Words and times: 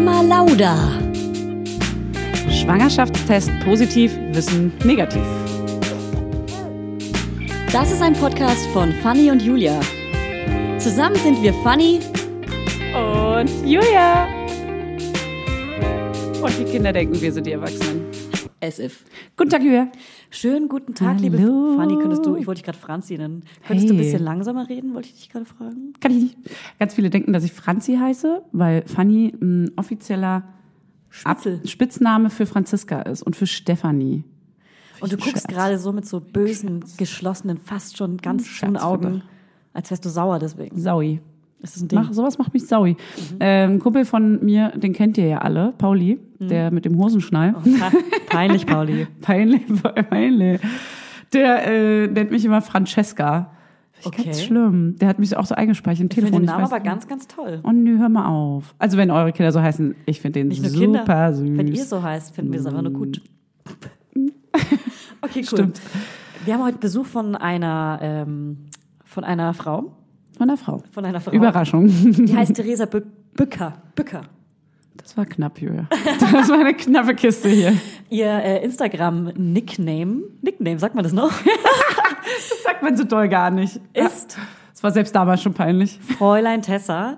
Mama 0.00 0.22
Lauda. 0.22 0.76
Schwangerschaftstest 2.48 3.50
positiv, 3.64 4.16
Wissen 4.30 4.72
negativ. 4.84 5.24
Das 7.72 7.90
ist 7.90 8.00
ein 8.00 8.12
Podcast 8.12 8.64
von 8.68 8.92
Fanny 9.02 9.28
und 9.28 9.42
Julia. 9.42 9.80
Zusammen 10.78 11.16
sind 11.16 11.42
wir 11.42 11.52
Fanny 11.64 11.98
Und 12.94 13.50
Julia. 13.66 14.28
Und 16.42 16.58
die 16.60 16.64
Kinder 16.70 16.92
denken, 16.92 17.20
wir 17.20 17.32
sind 17.32 17.44
die 17.48 17.52
Erwachsenen. 17.52 18.06
as 18.60 18.78
if. 18.78 19.04
Guten 19.36 19.50
Tag, 19.50 19.62
Julia. 19.62 19.90
Schönen 20.30 20.68
guten 20.68 20.94
Tag, 20.94 21.20
liebe 21.20 21.38
Hallo. 21.38 21.76
Fanny. 21.76 21.96
Könntest 21.96 22.26
du, 22.26 22.36
ich 22.36 22.46
wollte 22.46 22.58
dich 22.60 22.64
gerade 22.66 22.78
Franzi 22.78 23.16
nennen. 23.16 23.44
Könntest 23.66 23.88
du 23.88 23.94
ein 23.94 23.98
Hey. 23.98 24.04
bisschen 24.04 24.22
langsamer 24.24 24.68
reden, 24.68 24.94
wollte 24.94 25.08
ich 25.08 25.14
dich 25.14 25.30
gerade 25.30 25.46
fragen? 25.46 25.94
Kann 26.00 26.12
ich 26.12 26.22
nicht. 26.22 26.36
Ganz 26.78 26.94
viele 26.94 27.08
denken, 27.08 27.32
dass 27.32 27.44
ich 27.44 27.52
Franzi 27.52 27.96
heiße, 27.96 28.42
weil 28.52 28.82
Fanny 28.86 29.32
ein 29.40 29.70
offizieller 29.76 30.44
Spitzel. 31.08 31.60
Spitzname 31.66 32.28
für 32.28 32.44
Franziska 32.44 33.00
ist 33.02 33.22
und 33.22 33.36
für 33.36 33.46
Stefanie. 33.46 34.24
Und 35.00 35.12
du 35.12 35.16
guckst 35.16 35.32
Scherz. 35.32 35.46
gerade 35.46 35.78
so 35.78 35.92
mit 35.92 36.06
so 36.06 36.20
bösen, 36.20 36.84
geschlossenen, 36.98 37.56
fast 37.56 37.96
schon 37.96 38.18
ganz 38.18 38.46
Scherz, 38.46 38.60
zuen 38.72 38.76
Augen, 38.76 39.22
als 39.72 39.90
wärst 39.90 40.04
du 40.04 40.10
sauer 40.10 40.38
deswegen. 40.38 40.78
Saui. 40.78 41.20
Ist 41.60 41.74
das 41.76 41.82
ein 41.82 41.88
Ding? 41.88 41.98
Mach, 41.98 42.12
sowas 42.12 42.38
macht 42.38 42.54
mich 42.54 42.66
saui. 42.66 42.96
Ähm, 43.40 43.72
ein 43.72 43.78
Kumpel 43.80 44.04
von 44.04 44.44
mir, 44.44 44.68
den 44.76 44.92
kennt 44.92 45.18
ihr 45.18 45.26
ja 45.26 45.38
alle, 45.38 45.72
Pauli, 45.76 46.20
der 46.38 46.70
mit 46.70 46.84
dem 46.84 46.96
Hosenschnall. 46.98 47.52
Pa- 47.78 47.92
Peinlich, 48.30 48.64
Pauli. 48.66 49.06
Peinlich, 49.20 49.62
peinlich. 50.08 50.60
Der 51.32 51.66
äh, 51.66 52.06
nennt 52.06 52.30
mich 52.30 52.44
immer 52.44 52.62
Francesca. 52.62 53.50
Okay. 54.04 54.22
Ganz 54.26 54.42
schlimm. 54.42 54.94
Der 55.00 55.08
hat 55.08 55.18
mich 55.18 55.36
auch 55.36 55.44
so 55.46 55.56
eingespeichert 55.56 56.02
im 56.02 56.06
Ich 56.06 56.14
Telefon. 56.14 56.42
den 56.42 56.46
Namen 56.46 56.64
aber 56.64 56.76
nicht. 56.76 56.86
ganz, 56.86 57.08
ganz 57.08 57.26
toll. 57.26 57.58
Oh 57.64 57.72
nö, 57.72 57.98
hör 57.98 58.08
mal 58.08 58.26
auf. 58.28 58.74
Also 58.78 58.96
wenn 58.96 59.10
eure 59.10 59.32
Kinder 59.32 59.50
so 59.50 59.60
heißen, 59.60 59.96
ich 60.06 60.20
finde 60.20 60.44
den 60.44 60.52
super 60.52 60.68
Kinder. 60.70 61.34
süß. 61.34 61.58
Wenn 61.58 61.66
ihr 61.66 61.84
so 61.84 62.00
heißt, 62.00 62.32
finden 62.36 62.52
wir 62.52 62.60
es 62.60 62.66
einfach 62.66 62.82
nur 62.82 62.92
gut. 62.92 63.20
Okay, 65.20 65.40
cool. 65.40 65.44
Stimmt. 65.44 65.80
Wir 66.44 66.54
haben 66.54 66.62
heute 66.64 66.78
Besuch 66.78 67.04
von 67.06 67.34
einer, 67.34 67.98
ähm, 68.00 68.58
von 69.04 69.24
einer 69.24 69.52
Frau. 69.52 69.96
Von 70.38 70.48
der 70.48 70.56
Frau. 70.56 70.82
Von 70.92 71.04
einer 71.04 71.20
Frau. 71.20 71.32
Überraschung. 71.32 71.88
Die 71.88 72.34
heißt 72.34 72.54
Theresa 72.54 72.86
Bü 72.86 73.02
Bücker. 73.34 73.74
Bücker. 73.94 74.22
Das 74.96 75.16
war 75.16 75.26
knapp, 75.26 75.60
Julia. 75.60 75.86
Das 76.20 76.48
war 76.48 76.58
eine 76.58 76.74
knappe 76.74 77.14
Kiste 77.14 77.48
hier. 77.48 77.72
Ihr 78.10 78.26
äh, 78.26 78.64
Instagram-Nickname, 78.64 80.22
Nickname, 80.42 80.78
sagt 80.78 80.94
man 80.94 81.04
das 81.04 81.12
noch? 81.12 81.32
Das 82.50 82.62
sagt 82.62 82.82
man 82.82 82.94
so 82.94 83.04
doll 83.04 83.26
gar 83.28 83.50
nicht. 83.50 83.80
Ist 83.94 84.36
Das 84.72 84.82
war 84.82 84.90
selbst 84.90 85.14
damals 85.14 85.40
schon 85.42 85.54
peinlich. 85.54 85.98
Fräulein 86.18 86.60
Tessa. 86.60 87.16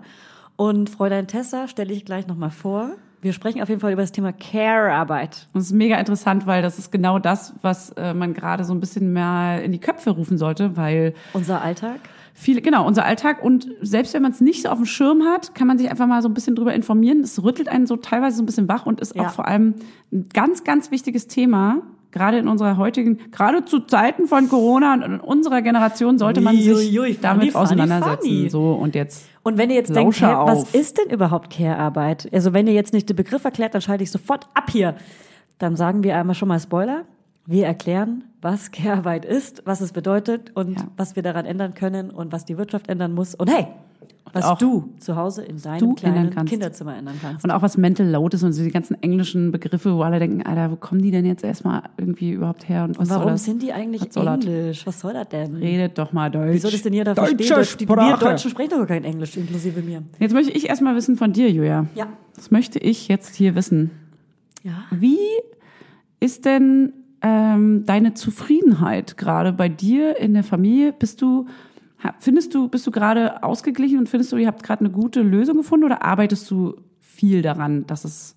Und 0.54 0.88
Fräulein 0.88 1.26
Tessa 1.26 1.66
stelle 1.66 1.92
ich 1.92 2.04
gleich 2.04 2.28
nochmal 2.28 2.50
vor. 2.50 2.90
Wir 3.22 3.32
sprechen 3.32 3.60
auf 3.60 3.68
jeden 3.68 3.80
Fall 3.80 3.92
über 3.92 4.02
das 4.02 4.12
Thema 4.12 4.32
Care-Arbeit. 4.32 5.48
Es 5.54 5.64
ist 5.64 5.72
mega 5.72 5.96
interessant, 5.98 6.46
weil 6.46 6.62
das 6.62 6.78
ist 6.78 6.92
genau 6.92 7.18
das, 7.18 7.54
was 7.60 7.90
äh, 7.96 8.14
man 8.14 8.34
gerade 8.34 8.64
so 8.64 8.72
ein 8.72 8.78
bisschen 8.78 9.12
mehr 9.12 9.62
in 9.64 9.72
die 9.72 9.80
Köpfe 9.80 10.10
rufen 10.10 10.38
sollte, 10.38 10.76
weil 10.76 11.12
Unser 11.32 11.60
Alltag. 11.60 11.98
Viele, 12.40 12.62
genau, 12.62 12.86
unser 12.86 13.04
Alltag 13.04 13.42
und 13.44 13.68
selbst 13.82 14.14
wenn 14.14 14.22
man 14.22 14.32
es 14.32 14.40
nicht 14.40 14.62
so 14.62 14.68
auf 14.70 14.78
dem 14.78 14.86
Schirm 14.86 15.22
hat, 15.24 15.54
kann 15.54 15.66
man 15.66 15.78
sich 15.78 15.90
einfach 15.90 16.06
mal 16.06 16.22
so 16.22 16.28
ein 16.28 16.34
bisschen 16.34 16.56
drüber 16.56 16.74
informieren. 16.74 17.20
Es 17.20 17.42
rüttelt 17.42 17.68
einen 17.68 17.86
so 17.86 17.96
teilweise 17.96 18.36
so 18.36 18.42
ein 18.42 18.46
bisschen 18.46 18.68
wach 18.68 18.86
und 18.86 19.00
ist 19.00 19.14
Ja. 19.14 19.26
auch 19.26 19.30
vor 19.30 19.46
allem 19.46 19.74
ein 20.12 20.28
ganz, 20.32 20.64
ganz 20.64 20.90
wichtiges 20.90 21.26
Thema. 21.26 21.82
Gerade 22.12 22.38
in 22.38 22.48
unserer 22.48 22.76
heutigen, 22.76 23.18
gerade 23.30 23.64
zu 23.64 23.78
Zeiten 23.80 24.26
von 24.26 24.48
Corona 24.48 24.94
und 24.94 25.02
in 25.02 25.20
unserer 25.20 25.62
Generation 25.62 26.18
sollte 26.18 26.40
man 26.40 26.56
sich 26.56 26.66
Uiuiui, 26.68 27.14
Fanny, 27.14 27.18
damit 27.20 27.52
Fanny, 27.52 27.64
auseinandersetzen. 27.64 28.26
Fanny. 28.28 28.48
So 28.50 28.72
und 28.72 28.96
jetzt. 28.96 29.26
Und 29.44 29.58
wenn 29.58 29.70
ihr 29.70 29.76
jetzt 29.76 29.94
denkt, 29.94 30.20
hä, 30.20 30.24
was 30.24 30.74
ist 30.74 30.98
denn 30.98 31.08
überhaupt 31.10 31.50
Care-Arbeit? 31.50 32.28
Also 32.32 32.52
wenn 32.52 32.66
ihr 32.66 32.72
jetzt 32.72 32.92
nicht 32.92 33.08
den 33.08 33.14
Begriff 33.16 33.44
erklärt, 33.44 33.74
dann 33.74 33.80
schalte 33.80 34.02
ich 34.02 34.10
sofort 34.10 34.48
ab 34.54 34.70
hier. 34.70 34.96
Dann 35.58 35.76
sagen 35.76 36.02
wir 36.02 36.16
einmal 36.16 36.34
schon 36.34 36.48
mal 36.48 36.58
Spoiler. 36.58 37.04
Wir 37.46 37.66
erklären, 37.66 38.24
was 38.42 38.70
Care-Arbeit 38.70 39.24
ist, 39.24 39.62
was 39.64 39.80
es 39.80 39.92
bedeutet 39.92 40.52
und 40.54 40.78
Ja. 40.78 40.86
was 40.96 41.16
wir 41.16 41.22
daran 41.22 41.46
ändern 41.46 41.74
können 41.74 42.10
und 42.10 42.32
was 42.32 42.44
die 42.44 42.56
Wirtschaft 42.58 42.88
ändern 42.88 43.12
muss. 43.14 43.34
Und 43.34 43.50
hey, 43.50 43.66
was 44.32 44.44
auch 44.44 44.58
du 44.58 44.90
zu 45.00 45.16
Hause 45.16 45.42
in 45.42 45.60
deinem 45.60 45.96
kleinen 45.96 46.28
ändern. 46.28 46.46
Kinderzimmer 46.46 46.96
ändern 46.96 47.16
kannst. 47.20 47.44
Und 47.44 47.50
auch 47.50 47.62
was 47.62 47.76
Mental 47.76 48.06
Load 48.08 48.36
ist 48.36 48.44
und 48.44 48.52
so 48.52 48.62
die 48.62 48.70
ganzen 48.70 49.02
englischen 49.02 49.50
Begriffe, 49.50 49.92
wo 49.96 50.02
alle 50.02 50.20
denken, 50.20 50.42
Alter, 50.46 50.70
wo 50.70 50.76
kommen 50.76 51.02
die 51.02 51.10
denn 51.10 51.26
jetzt 51.26 51.42
erstmal 51.42 51.82
irgendwie 51.96 52.30
überhaupt 52.32 52.68
her 52.68 52.84
und 52.84 52.96
was 52.98 53.08
soll 53.08 53.18
Warum 53.18 53.32
das? 53.32 53.44
sind 53.44 53.60
die 53.62 53.72
eigentlich 53.72 54.02
Was 54.02 54.14
soll? 54.14 54.28
Englisch? 54.28 54.86
Was 54.86 55.00
soll 55.00 55.14
das 55.14 55.28
denn? 55.30 55.56
Redet 55.56 55.98
doch 55.98 56.12
mal 56.12 56.30
Deutsch. 56.30 56.52
Wie 56.52 56.58
soll 56.58 56.70
das 56.70 56.82
denn 56.82 56.92
jeder 56.92 57.14
Deutsche 57.14 57.34
verstehen? 57.34 57.56
Deutsch, 57.56 57.76
die, 57.78 57.88
wir. 57.88 58.16
Deutschen 58.16 58.50
sprechen 58.52 58.70
doch 58.78 58.86
kein 58.86 59.02
Englisch, 59.02 59.36
inklusive 59.36 59.82
mir. 59.82 60.02
Jetzt 60.20 60.32
möchte 60.32 60.52
ich 60.52 60.68
erstmal 60.68 60.94
wissen 60.94 61.16
von 61.16 61.32
dir, 61.32 61.50
Julia. 61.50 61.86
Ja. 61.96 62.06
Das 62.36 62.52
möchte 62.52 62.78
ich 62.78 63.08
jetzt 63.08 63.34
hier 63.34 63.56
wissen. 63.56 63.90
Ja. 64.62 64.84
Wie 64.92 65.18
ist 66.20 66.44
denn 66.44 66.92
ähm, 67.22 67.84
deine 67.86 68.14
Zufriedenheit 68.14 69.16
gerade 69.16 69.52
bei 69.52 69.68
dir 69.68 70.16
in 70.18 70.34
der 70.34 70.44
Familie? 70.44 70.92
Bist 70.92 71.20
du, 71.22 71.46
findest 72.18 72.54
du, 72.54 72.68
bist 72.68 72.86
du 72.86 72.90
gerade 72.90 73.42
ausgeglichen 73.42 73.98
und 73.98 74.08
findest 74.08 74.32
du, 74.32 74.36
ihr 74.36 74.46
habt 74.46 74.62
gerade 74.62 74.80
eine 74.84 74.90
gute 74.90 75.22
Lösung 75.22 75.58
gefunden 75.58 75.84
oder 75.84 76.02
arbeitest 76.02 76.50
du 76.50 76.76
viel 77.00 77.42
daran, 77.42 77.86
dass 77.86 78.04
es, 78.04 78.36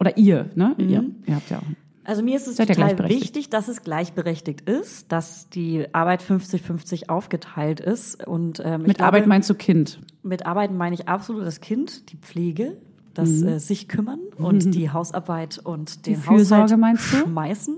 oder 0.00 0.16
ihr, 0.16 0.50
ne? 0.54 0.74
Ihr, 0.78 1.04
ihr 1.26 1.34
habt 1.34 1.50
ja 1.50 1.58
auch. 1.58 1.62
Also 2.04 2.24
mir 2.24 2.34
ist 2.36 2.48
es 2.48 2.56
Seid 2.56 2.66
total 2.68 2.98
wichtig, 3.08 3.48
dass 3.50 3.68
es 3.68 3.82
gleichberechtigt 3.84 4.62
ist, 4.62 5.12
dass 5.12 5.48
die 5.50 5.86
Arbeit 5.94 6.20
50-50 6.20 7.08
aufgeteilt 7.08 7.78
ist. 7.78 8.26
Und 8.26 8.60
ähm, 8.64 8.82
Mit 8.82 8.96
glaube, 8.96 9.04
Arbeit 9.04 9.26
meinst 9.28 9.48
du 9.50 9.54
Kind? 9.54 10.00
mit 10.24 10.44
Arbeit 10.46 10.72
meine 10.72 10.94
ich 10.94 11.08
absolut 11.08 11.46
das 11.46 11.60
Kind, 11.60 12.10
die 12.10 12.16
Pflege, 12.16 12.76
das 13.14 13.42
äh, 13.42 13.58
sich 13.58 13.86
kümmern 13.88 14.18
und 14.36 14.70
die 14.74 14.90
Hausarbeit 14.90 15.58
und 15.58 16.06
den 16.06 16.14
Mhm. 16.16 16.22
Fürsorge 16.22 16.62
Haushalt 16.64 16.80
meinst 16.80 17.12
du? 17.12 17.16
schmeißen. 17.18 17.76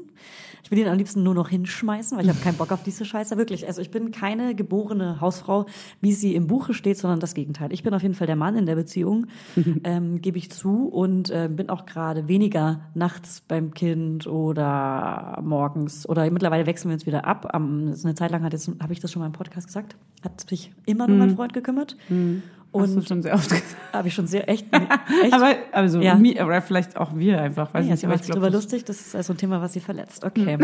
Ich 0.64 0.70
will 0.70 0.78
ihn 0.78 0.88
am 0.88 0.96
liebsten 0.96 1.22
nur 1.22 1.34
noch 1.34 1.50
hinschmeißen, 1.50 2.16
weil 2.16 2.24
ich 2.24 2.30
habe 2.30 2.40
keinen 2.40 2.56
Bock 2.56 2.72
auf 2.72 2.82
diese 2.82 3.04
Scheiße. 3.04 3.36
Wirklich, 3.36 3.66
also 3.66 3.82
ich 3.82 3.90
bin 3.90 4.12
keine 4.12 4.54
geborene 4.54 5.20
Hausfrau, 5.20 5.66
wie 6.00 6.12
sie 6.14 6.34
im 6.34 6.46
Buche 6.46 6.72
steht, 6.72 6.96
sondern 6.96 7.20
das 7.20 7.34
Gegenteil. 7.34 7.70
Ich 7.70 7.82
bin 7.82 7.92
auf 7.92 8.00
jeden 8.00 8.14
Fall 8.14 8.26
der 8.26 8.34
Mann 8.34 8.56
in 8.56 8.64
der 8.64 8.74
Beziehung, 8.74 9.26
ähm, 9.84 10.22
gebe 10.22 10.38
ich 10.38 10.50
zu 10.50 10.88
und 10.88 11.28
äh, 11.28 11.50
bin 11.52 11.68
auch 11.68 11.84
gerade 11.84 12.28
weniger 12.28 12.80
nachts 12.94 13.42
beim 13.46 13.74
Kind 13.74 14.26
oder 14.26 15.38
morgens 15.42 16.08
oder 16.08 16.30
mittlerweile 16.30 16.64
wechseln 16.64 16.88
wir 16.88 16.94
uns 16.94 17.04
wieder 17.04 17.26
ab. 17.26 17.50
Am, 17.52 17.92
so 17.92 18.08
eine 18.08 18.14
Zeit 18.14 18.30
lang 18.30 18.42
hat 18.42 18.54
jetzt, 18.54 18.70
habe 18.80 18.94
ich 18.94 19.00
das 19.00 19.12
schon 19.12 19.20
mal 19.20 19.26
im 19.26 19.32
Podcast 19.32 19.66
gesagt, 19.66 19.96
hat 20.22 20.48
sich 20.48 20.72
immer 20.86 21.06
nur 21.06 21.18
mein 21.18 21.36
Freund 21.36 21.52
gekümmert. 21.52 21.98
Mhm. 22.08 22.42
Hast 22.74 22.92
du 22.92 22.98
Und 22.98 23.08
schon 23.08 23.22
sehr 23.22 23.34
oft 23.34 23.48
gesagt. 23.48 23.64
habe 23.92 24.08
ich 24.08 24.14
schon 24.14 24.26
sehr 24.26 24.48
echt, 24.48 24.66
echt 25.22 25.32
Aber, 25.32 25.54
also, 25.72 26.00
Ja. 26.00 26.16
mi- 26.16 26.38
aber 26.38 26.60
vielleicht 26.60 26.96
auch 26.96 27.14
wir 27.16 27.40
einfach. 27.40 27.72
Weiß 27.72 27.84
ja, 27.86 27.92
nicht, 27.92 28.00
sie 28.00 28.06
aber 28.06 28.14
macht 28.16 28.24
ich 28.28 28.32
sich 28.32 28.40
das- 28.42 28.52
lustig, 28.52 28.84
das 28.84 29.00
ist 29.00 29.14
also 29.14 29.32
ein 29.32 29.36
Thema, 29.36 29.60
was 29.60 29.72
sie 29.72 29.80
verletzt. 29.80 30.24
Okay. 30.24 30.58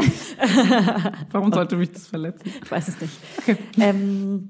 Warum 1.31 1.53
sollte 1.53 1.77
mich 1.77 1.93
das 1.93 2.07
verletzen? 2.07 2.51
Ich 2.63 2.71
weiß 2.71 2.89
es 2.89 3.01
nicht. 3.01 3.13
Ähm, 3.79 4.49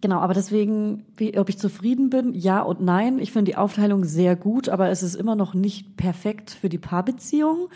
genau, 0.00 0.18
aber 0.20 0.34
deswegen, 0.34 1.04
wie, 1.16 1.38
ob 1.38 1.48
ich 1.48 1.58
zufrieden 1.58 2.10
bin, 2.10 2.34
ja 2.34 2.60
und 2.60 2.80
nein. 2.80 3.18
Ich 3.18 3.32
finde 3.32 3.50
die 3.50 3.56
Aufteilung 3.56 4.04
sehr 4.04 4.36
gut, 4.36 4.68
aber 4.68 4.90
es 4.90 5.02
ist 5.02 5.14
immer 5.14 5.34
noch 5.36 5.54
nicht 5.54 5.96
perfekt 5.96 6.50
für 6.50 6.68
die 6.68 6.78
Paarbeziehung. 6.78 7.68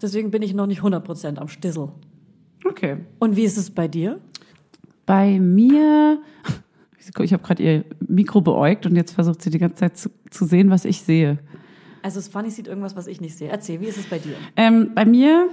Deswegen 0.00 0.30
bin 0.30 0.42
ich 0.42 0.54
noch 0.54 0.66
nicht 0.66 0.80
100% 0.82 1.36
am 1.38 1.48
Stissel. 1.48 1.88
Okay. 2.64 2.98
Und 3.18 3.36
wie 3.36 3.44
ist 3.44 3.58
es 3.58 3.70
bei 3.70 3.88
dir? 3.88 4.18
Bei 5.06 5.38
mir, 5.40 6.20
ich 7.20 7.32
habe 7.32 7.42
gerade 7.42 7.62
ihr 7.62 7.84
Mikro 8.06 8.40
beäugt 8.40 8.86
und 8.86 8.96
jetzt 8.96 9.12
versucht 9.12 9.42
sie 9.42 9.50
die 9.50 9.58
ganze 9.58 9.76
Zeit 9.76 9.96
zu, 9.96 10.10
zu 10.30 10.44
sehen, 10.44 10.70
was 10.70 10.84
ich 10.84 11.02
sehe. 11.02 11.38
Also 12.02 12.20
Fanny 12.20 12.50
sieht 12.50 12.68
irgendwas, 12.68 12.96
was 12.96 13.06
ich 13.06 13.20
nicht 13.20 13.36
sehe. 13.36 13.48
Erzähl, 13.48 13.80
wie 13.80 13.86
ist 13.86 13.98
es 13.98 14.06
bei 14.06 14.18
dir? 14.18 14.34
Ähm, 14.56 14.92
bei 14.94 15.04
mir 15.04 15.48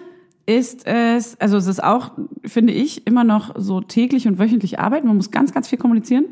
ist 0.45 0.85
es, 0.85 1.39
also 1.41 1.57
es 1.57 1.67
ist 1.67 1.83
auch, 1.83 2.11
finde 2.45 2.71
ich, 2.73 3.07
immer 3.07 3.23
noch 3.23 3.55
so 3.57 3.81
täglich 3.81 4.27
und 4.27 4.37
wöchentlich 4.37 4.79
arbeiten. 4.79 5.07
Man 5.07 5.17
muss 5.17 5.31
ganz, 5.31 5.53
ganz 5.53 5.67
viel 5.67 5.79
kommunizieren. 5.79 6.25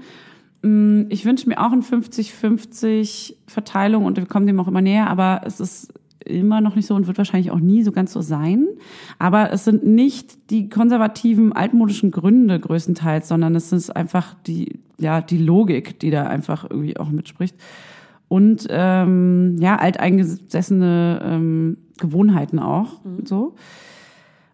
Mm, 0.61 1.05
Ich 1.09 1.25
wünsche 1.25 1.49
mir 1.49 1.59
auch 1.59 1.71
eine 1.71 1.81
50-50 1.81 3.35
Verteilung 3.47 4.05
und 4.05 4.17
wir 4.17 4.25
kommen 4.25 4.47
dem 4.47 4.59
auch 4.59 4.67
immer 4.67 4.81
näher, 4.81 5.09
aber 5.09 5.41
es 5.45 5.59
ist 5.59 5.93
immer 6.25 6.61
noch 6.61 6.75
nicht 6.75 6.87
so 6.87 6.95
und 6.95 7.07
wird 7.07 7.17
wahrscheinlich 7.17 7.51
auch 7.51 7.59
nie 7.59 7.83
so 7.83 7.91
ganz 7.91 8.13
so 8.13 8.21
sein. 8.21 8.67
Aber 9.19 9.51
es 9.51 9.65
sind 9.65 9.85
nicht 9.85 10.49
die 10.49 10.69
konservativen, 10.69 11.53
altmodischen 11.53 12.11
Gründe 12.11 12.59
größtenteils, 12.59 13.27
sondern 13.27 13.55
es 13.55 13.71
ist 13.71 13.95
einfach 13.95 14.35
die, 14.45 14.79
ja, 14.99 15.21
die 15.21 15.37
Logik, 15.37 15.99
die 15.99 16.11
da 16.11 16.27
einfach 16.27 16.65
irgendwie 16.69 16.97
auch 16.97 17.09
mitspricht. 17.09 17.55
Und 18.27 18.67
ähm, 18.69 19.57
ja, 19.59 19.75
alteingesessene 19.75 21.21
ähm, 21.23 21.77
Gewohnheiten 21.99 22.59
auch 22.59 23.01
so. 23.25 23.55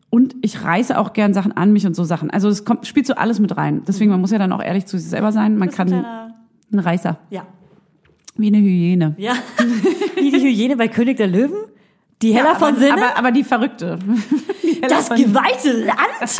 Und 0.10 0.36
ich 0.42 0.64
reiße 0.64 0.98
auch 0.98 1.14
gern 1.14 1.34
Sachen 1.34 1.52
an 1.52 1.72
mich 1.72 1.86
und 1.86 1.96
so 1.96 2.04
Sachen. 2.04 2.32
Also 2.32 2.50
es 2.50 2.66
kommt, 2.66 2.88
spielt 2.88 3.06
so 3.06 3.14
alles 3.14 3.40
mit 3.40 3.56
rein. 3.58 3.84
Deswegen, 3.88 4.10
man 4.10 4.20
muss 4.20 4.32
ja 4.32 4.40
dann 4.40 4.52
auch 4.52 4.62
ehrlich 4.62 4.86
zu 4.88 4.98
sich 4.98 5.08
selber 5.08 5.32
sein. 5.32 5.58
Man 5.58 5.70
kann 5.70 5.94
ein 6.72 6.80
Reißer, 6.80 7.20
Ja. 7.30 7.46
Wie 8.40 8.48
eine 8.48 8.58
Hyäne. 8.60 9.16
Ja. 9.18 9.34
Wie 10.16 10.32
die 10.32 10.40
Hyäne 10.40 10.76
bei 10.78 10.88
König 10.88 11.18
der 11.18 11.28
Löwen? 11.28 11.58
Die 12.22 12.34
Hella 12.34 12.56
von 12.56 12.70
aber, 12.70 12.78
Sinne? 12.80 12.94
aber, 12.94 13.18
aber 13.18 13.32
die 13.32 13.44
Verrückte. 13.44 13.98
Die 14.64 14.82
das 14.82 15.08
von- 15.10 15.18
geweihte 15.18 15.72
Land? 15.86 16.38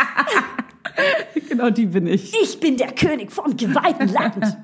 Genau, 1.50 1.70
die 1.70 1.86
bin 1.86 2.08
ich. 2.08 2.34
Ich 2.44 2.60
bin 2.60 2.76
der 2.78 2.92
König 2.92 3.32
vom 3.32 3.56
geweihten 3.56 4.10
Land. 4.10 4.58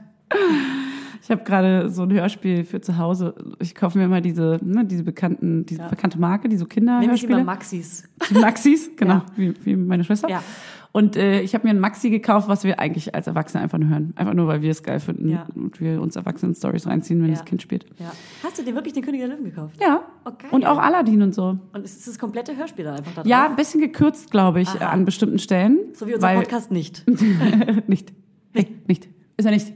Ich 1.24 1.30
habe 1.32 1.44
gerade 1.44 1.90
so 1.90 2.04
ein 2.04 2.12
Hörspiel 2.12 2.64
für 2.66 2.82
zu 2.82 2.98
Hause. 2.98 3.34
Ich 3.60 3.74
kaufe 3.74 3.98
mir 3.98 4.06
immer 4.06 4.22
diese, 4.22 4.60
ne, 4.62 4.84
diese 4.86 5.04
bekannten, 5.04 5.66
diese 5.66 5.82
Ja. 5.82 5.88
bekannte 5.88 6.20
Marke, 6.20 6.50
die 6.50 6.58
so 6.58 6.66
Kinder 6.66 7.00
Nämlich 7.00 7.24
immer. 7.24 7.44
Maxis. 7.44 8.04
Die 8.30 8.34
Maxis, 8.36 8.92
genau, 8.98 9.14
Ja. 9.16 9.26
wie, 9.38 9.54
wie 9.64 9.76
meine 9.76 10.04
Schwester. 10.04 10.30
Ja. 10.30 10.44
Und 10.96 11.18
äh, 11.18 11.42
ich 11.42 11.54
habe 11.54 11.68
mir 11.68 11.72
ein 11.74 11.80
Maxi 11.82 12.10
gekauft, 12.10 12.48
was 12.48 12.64
wir 12.64 12.80
eigentlich 12.80 13.14
als 13.14 13.28
Erwachsene 13.28 13.62
einfach 13.62 13.78
nur 13.78 13.90
hören. 13.90 14.14
Einfach 14.16 14.34
nur, 14.34 14.48
weil 14.48 14.62
wir 14.62 14.72
es 14.72 14.82
geil 14.82 15.02
finden 15.02 15.28
Ja. 15.28 15.46
und 15.54 15.82
wir 15.82 16.02
uns 16.02 16.16
Erwachsenen-Stories 16.16 16.88
reinziehen, 16.88 17.22
wenn 17.22 17.32
Ja. 17.32 17.36
das 17.36 17.44
Kind 17.44 17.62
spielt. 17.62 17.86
Ja. 18.00 18.14
Hast 18.42 18.58
du 18.60 18.64
dir 18.64 18.74
wirklich 18.76 18.94
den 18.94 19.04
König 19.04 19.20
der 19.20 19.28
Löwen 19.28 19.44
gekauft? 19.44 19.76
Ja. 19.82 20.04
Okay. 20.24 20.48
Und 20.52 20.66
auch 20.66 20.78
Aladdin 20.78 21.22
und 21.22 21.36
so. 21.36 21.58
Und 21.74 21.84
ist 21.84 22.08
das 22.08 22.18
komplette 22.18 22.56
Hörspiel 22.56 22.86
dann 22.86 22.96
einfach 22.96 23.12
da 23.14 23.22
drauf? 23.24 23.30
Ja, 23.30 23.46
ein 23.46 23.58
bisschen 23.58 23.82
gekürzt, 23.82 24.32
glaube 24.32 24.62
ich, 24.62 24.70
Aha. 24.70 24.92
an 24.92 25.04
bestimmten 25.04 25.38
Stellen. 25.38 25.80
So 25.92 26.08
wie 26.08 26.14
unser 26.14 26.28
weil, 26.28 26.38
Podcast 26.38 26.72
nicht. 26.72 27.04
nicht. 27.88 28.14
Nee, 28.54 28.68
nicht. 28.88 29.10
Ist 29.36 29.44
er 29.44 29.52
nicht. 29.52 29.74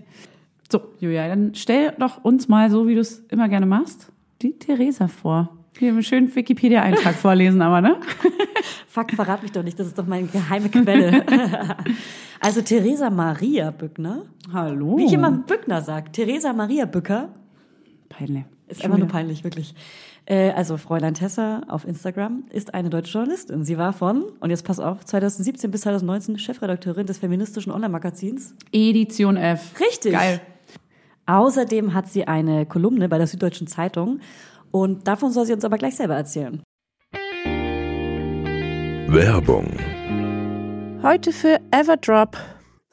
So, 0.72 0.80
Julia, 1.02 1.28
dann 1.28 1.54
stell 1.54 1.94
doch 2.00 2.24
uns 2.24 2.48
mal, 2.48 2.72
so 2.72 2.88
wie 2.88 2.96
du 2.96 3.02
es 3.02 3.26
immer 3.28 3.50
gerne 3.50 3.66
machst, 3.66 4.10
die 4.42 4.58
Theresa 4.58 5.10
vor. 5.10 5.50
Hier 5.80 5.92
einen 5.92 6.04
schönen 6.04 6.36
Wikipedia-Eintrag 6.36 7.16
vorlesen, 7.16 7.62
aber, 7.62 7.80
ne? 7.80 7.96
Fuck, 8.90 9.12
verrat 9.12 9.42
mich 9.42 9.54
doch 9.54 9.64
nicht, 9.64 9.80
das 9.80 9.88
ist 9.88 9.98
doch 9.98 10.06
meine 10.06 10.28
geheime 10.28 10.68
Quelle. 10.68 11.26
also 12.42 12.62
Theresa 12.62 13.10
Maria 13.10 13.72
Bückner, 13.72 14.24
Hallo. 14.52 14.98
wie 14.98 15.06
ich 15.06 15.14
immer 15.14 15.32
Bückner 15.32 15.82
sage, 15.82 16.12
Theresa 16.12 16.52
Maria 16.52 16.84
Bücker, 16.86 17.30
Peinlich. 18.10 18.44
ist 18.68 18.84
einfach 18.84 18.98
nur 18.98 19.08
peinlich, 19.08 19.46
wirklich. 19.46 19.74
Äh, 20.26 20.52
also 20.52 20.76
Fräulein 20.76 21.14
Tessa 21.14 21.62
auf 21.70 21.88
Instagram 21.88 22.44
ist 22.52 22.74
eine 22.74 22.90
deutsche 22.90 23.14
Journalistin. 23.14 23.64
Sie 23.64 23.78
war 23.78 23.94
von, 23.94 24.26
und 24.42 24.50
jetzt 24.50 24.66
pass 24.66 24.82
auf, 24.82 25.06
2017 25.06 25.72
bis 25.72 25.82
2019 25.82 26.40
Chefredakteurin 26.40 27.08
des 27.08 27.20
feministischen 27.20 27.72
Online-Magazins. 27.72 28.54
Edition 28.74 29.38
F. 29.38 29.80
Richtig. 29.80 30.12
Geil. 30.12 30.42
Außerdem 31.26 31.94
hat 31.94 32.10
sie 32.10 32.28
eine 32.28 32.66
Kolumne 32.66 33.08
bei 33.08 33.18
der 33.18 33.28
Süddeutschen 33.28 33.68
Zeitung 33.68 34.20
und 34.72 35.08
davon 35.08 35.32
soll 35.32 35.46
sie 35.46 35.54
uns 35.54 35.66
aber 35.66 35.78
gleich 35.78 35.96
selber 35.96 36.16
erzählen. 36.16 36.64
Werbung. 39.12 39.72
Heute 41.02 41.32
für 41.32 41.60
Everdrop. 41.72 42.38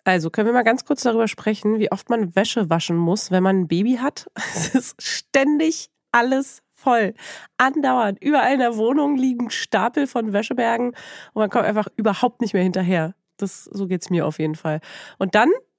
Also 0.05 0.31
können 0.31 0.46
wir 0.46 0.52
mal 0.52 0.62
ganz 0.62 0.84
kurz 0.84 1.02
darüber 1.02 1.26
sprechen, 1.26 1.78
wie 1.78 1.90
oft 1.90 2.08
man 2.08 2.37
Wäsche 2.37 2.70
waschen 2.70 2.96
muss, 2.96 3.31
wenn 3.31 3.43
man 3.43 3.62
ein 3.62 3.69
Baby 3.69 3.96
hat. 3.96 4.26
Es 4.55 4.75
ist 4.75 5.02
ständig 5.02 5.90
alles 6.12 6.62
voll. 6.70 7.14
Andauernd. 7.58 8.22
Überall 8.22 8.55
in 8.55 8.61
der 8.61 8.76
Wohnung 8.76 9.17
liegen 9.17 9.50
Stapel 9.50 10.06
von 10.06 10.32
Wäschebergen 10.32 10.90
und 10.90 11.40
man 11.40 11.50
kommt 11.50 11.64
einfach 11.64 11.88
überhaupt 11.96 12.40
nicht 12.40 12.55
mehr 12.55 12.62
hinterher. 12.62 13.14
Das, 13.37 13.64
so 13.64 13.87
geht's 13.87 14.08
mir 14.08 14.26
auf 14.26 14.38
jeden 14.38 14.55
Fall. 14.55 14.81
Und 15.19 15.34
dann, 15.34 15.50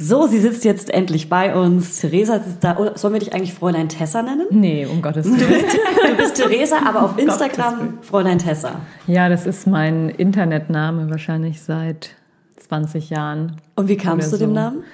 So, 0.00 0.28
sie 0.28 0.38
sitzt 0.38 0.64
jetzt 0.64 0.90
endlich 0.90 1.28
bei 1.28 1.56
uns. 1.60 2.00
Theresa 2.00 2.36
ist 2.36 2.58
da. 2.62 2.76
Oder 2.76 2.96
sollen 2.96 3.14
wir 3.14 3.20
dich 3.20 3.34
eigentlich 3.34 3.52
Fräulein 3.52 3.88
Tessa 3.88 4.22
nennen? 4.22 4.46
Nee, 4.50 4.86
um 4.86 5.02
Gottes 5.02 5.26
Willen. 5.26 5.38
Du 5.38 6.16
bist 6.16 6.36
Theresa, 6.36 6.76
aber 6.86 7.02
auf 7.02 7.18
Instagram 7.18 7.98
Fräulein 8.02 8.38
Tessa. 8.38 8.80
Ja, 9.08 9.28
das 9.28 9.44
ist 9.44 9.66
mein 9.66 10.08
Internetname 10.08 11.10
wahrscheinlich 11.10 11.60
seit 11.62 12.10
20 12.58 13.10
Jahren. 13.10 13.56
Und 13.74 13.88
wie 13.88 13.96
kamst 13.96 14.32
du 14.32 14.36
dem 14.36 14.50
so. 14.50 14.54
Namen? 14.54 14.84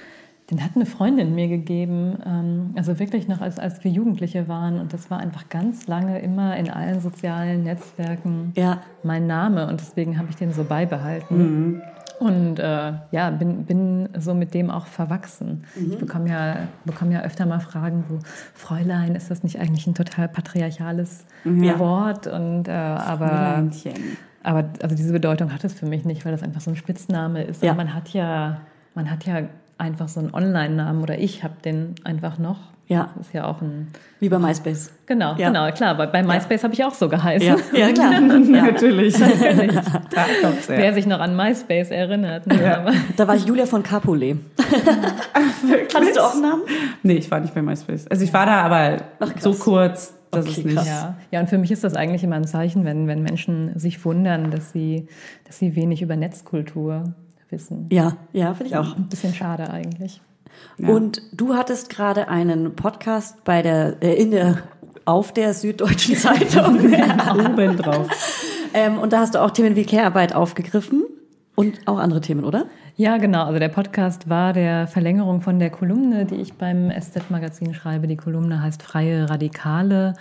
Den 0.49 0.63
hat 0.63 0.71
eine 0.75 0.85
Freundin 0.85 1.33
mir 1.33 1.47
gegeben, 1.47 2.17
ähm, 2.25 2.73
also 2.75 2.99
wirklich 2.99 3.27
noch 3.27 3.41
als, 3.41 3.57
als 3.59 3.83
wir 3.83 3.89
Jugendliche 3.91 4.47
waren. 4.47 4.79
Und 4.79 4.91
das 4.93 5.09
war 5.11 5.19
einfach 5.19 5.49
ganz 5.49 5.85
lange 5.87 6.19
immer 6.19 6.55
in 6.57 6.69
allen 6.69 6.99
sozialen 7.01 7.63
Netzwerken 7.63 8.53
Ja. 8.55 8.81
mein 9.03 9.27
Name. 9.27 9.67
Und 9.67 9.81
deswegen 9.81 10.17
habe 10.17 10.29
ich 10.31 10.35
den 10.35 10.51
so 10.51 10.63
beibehalten. 10.63 11.81
Und 12.19 12.59
äh, 12.59 12.93
ja, 13.11 13.29
bin, 13.29 13.65
bin 13.65 14.09
so 14.17 14.33
mit 14.33 14.53
dem 14.53 14.69
auch 14.69 14.85
verwachsen. 14.85 15.65
Ich 15.75 15.97
bekomme 15.97 16.29
ja, 16.29 16.55
bekomme 16.85 17.13
ja 17.13 17.21
öfter 17.21 17.45
mal 17.45 17.59
Fragen, 17.59 18.05
so, 18.07 18.19
Fräulein, 18.53 19.15
ist 19.15 19.29
das 19.29 19.43
nicht 19.43 19.59
eigentlich 19.59 19.85
ein 19.87 19.95
total 19.95 20.27
patriarchales 20.27 21.25
Ja. 21.43 21.77
Wort? 21.79 22.27
Und, 22.27 22.67
äh, 22.67 22.71
aber 22.71 23.63
aber 24.43 24.65
also 24.81 24.95
diese 24.95 25.11
Bedeutung 25.11 25.51
hat 25.51 25.63
es 25.63 25.73
für 25.73 25.87
mich 25.87 26.05
nicht, 26.05 26.23
weil 26.23 26.31
das 26.31 26.43
einfach 26.43 26.61
so 26.61 26.69
ein 26.69 26.75
Spitzname 26.75 27.43
ist. 27.43 27.63
Ja. 27.63 27.71
Und 27.71 27.77
man 27.77 27.93
hat 27.95 28.09
ja, 28.09 28.61
man 28.93 29.09
hat 29.09 29.25
ja 29.25 29.41
einfach 29.77 30.07
so 30.07 30.19
einen 30.19 30.33
Online-Namen 30.33 31.01
oder 31.01 31.17
ich 31.17 31.43
habe 31.43 31.55
den 31.63 31.95
einfach 32.03 32.37
noch. 32.37 32.59
Ja. 32.87 33.09
Das 33.17 33.27
ist 33.27 33.33
ja 33.33 33.45
auch 33.45 33.61
ein. 33.61 33.87
Wie 34.19 34.29
bei 34.29 34.37
MySpace. 34.37 34.91
Genau, 35.07 35.35
Ja. 35.37 35.47
genau, 35.49 35.71
klar. 35.71 35.95
Bei, 35.97 36.05
bei 36.07 36.21
MySpace 36.23 36.63
habe 36.63 36.73
ich 36.73 36.83
auch 36.83 36.93
so 36.93 37.09
geheißen. 37.09 37.47
Ja, 37.47 37.57
ja 37.87 37.91
klar. 37.91 38.11
Ja. 38.21 38.61
Natürlich. 38.63 39.17
her. 39.19 39.83
Wer 40.67 40.93
sich 40.93 41.05
noch 41.07 41.19
an 41.19 41.35
MySpace 41.35 41.89
erinnert. 41.91 42.45
Ne? 42.47 42.93
Da 43.17 43.27
war 43.27 43.35
ich 43.35 43.45
Julia 43.45 43.65
von 43.65 43.81
Capulet. 43.83 44.37
Hattest 45.93 46.15
du 46.15 46.21
auch 46.21 46.33
einen 46.33 46.41
Namen? 46.41 46.61
Nee, 47.03 47.15
ich 47.15 47.29
war 47.31 47.39
nicht 47.39 47.53
bei 47.53 47.61
MySpace. 47.61 48.07
Also 48.07 48.23
ich 48.23 48.33
war 48.33 48.45
da, 48.45 48.61
aber 48.61 48.97
Ach, 49.19 49.31
so 49.39 49.53
kurz, 49.53 50.13
dass 50.31 50.45
Okay, 50.45 50.55
es 50.59 50.65
nicht. 50.65 50.75
krass. 50.75 50.87
ja. 50.87 51.15
ja, 51.31 51.39
und 51.39 51.49
für 51.49 51.57
mich 51.57 51.71
ist 51.71 51.83
das 51.83 51.95
eigentlich 51.95 52.23
immer 52.23 52.35
ein 52.35 52.45
Zeichen, 52.45 52.85
wenn, 52.85 53.07
wenn 53.07 53.21
Menschen 53.23 53.77
sich 53.79 54.03
wundern, 54.05 54.51
dass 54.51 54.71
sie, 54.71 55.07
dass 55.45 55.57
sie 55.59 55.75
wenig 55.75 56.01
über 56.01 56.15
Netzkultur 56.15 57.13
wissen. 57.49 57.87
Ja, 57.91 58.13
ja, 58.33 58.53
finde 58.53 58.71
ich 58.71 58.77
auch. 58.77 58.95
Ein 58.95 59.07
bisschen 59.07 59.33
schade 59.33 59.69
eigentlich. 59.69 60.21
Ja. 60.77 60.89
Und 60.89 61.21
du 61.31 61.55
hattest 61.55 61.89
gerade 61.89 62.27
einen 62.27 62.75
Podcast 62.75 63.43
bei 63.43 63.61
der, 63.61 64.01
äh, 64.01 64.15
in 64.15 64.31
der, 64.31 64.59
auf 65.05 65.33
der 65.33 65.53
Süddeutschen 65.53 66.15
Zeitung. 66.15 66.79
Oben 66.83 67.77
drauf. 67.77 68.07
ähm, 68.73 68.97
und 68.97 69.13
da 69.13 69.19
hast 69.19 69.35
du 69.35 69.41
auch 69.41 69.51
Themen 69.51 69.75
wie 69.75 69.85
Care-Arbeit 69.85 70.35
aufgegriffen 70.35 71.05
und 71.55 71.79
auch 71.85 71.97
andere 71.97 72.21
Themen, 72.21 72.43
oder? 72.43 72.65
Ja, 72.97 73.17
genau. 73.17 73.45
Also 73.45 73.59
der 73.59 73.69
Podcast 73.69 74.29
war 74.29 74.53
der 74.53 74.87
Verlängerung 74.87 75.41
von 75.41 75.59
der 75.59 75.69
Kolumne, 75.69 76.25
die 76.25 76.35
ich 76.35 76.53
beim 76.53 76.91
SZ-Magazin 76.91 77.73
schreibe. 77.73 78.07
Die 78.07 78.15
Kolumne 78.15 78.61
heißt 78.61 78.83
Freie 78.83 79.29
Radikale. 79.29 80.13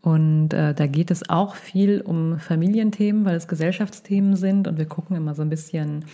Und 0.00 0.52
äh, 0.52 0.74
da 0.74 0.86
geht 0.86 1.10
es 1.10 1.28
auch 1.28 1.54
viel 1.54 2.00
um 2.00 2.38
Familienthemen, 2.38 3.24
weil 3.24 3.36
es 3.36 3.48
Gesellschaftsthemen 3.48 4.36
sind. 4.36 4.68
Und 4.68 4.78
wir 4.78 4.86
gucken 4.86 5.16
immer 5.16 5.34
so 5.34 5.42
ein 5.42 5.48
bisschen, 5.48 6.04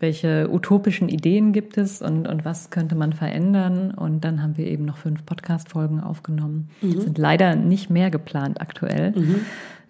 welche 0.00 0.48
utopischen 0.50 1.08
Ideen 1.08 1.52
gibt 1.52 1.76
es 1.76 2.02
und, 2.02 2.28
und 2.28 2.44
was 2.44 2.70
könnte 2.70 2.94
man 2.94 3.12
verändern. 3.12 3.90
Und 3.90 4.24
dann 4.24 4.42
haben 4.42 4.56
wir 4.56 4.66
eben 4.66 4.84
noch 4.84 4.96
fünf 4.96 5.26
Podcast-Folgen 5.26 6.00
aufgenommen. 6.00 6.70
Mhm. 6.82 7.00
Sind 7.00 7.18
leider 7.18 7.56
nicht 7.56 7.90
mehr 7.90 8.10
geplant 8.10 8.60
aktuell. 8.60 9.12
Mhm. 9.12 9.40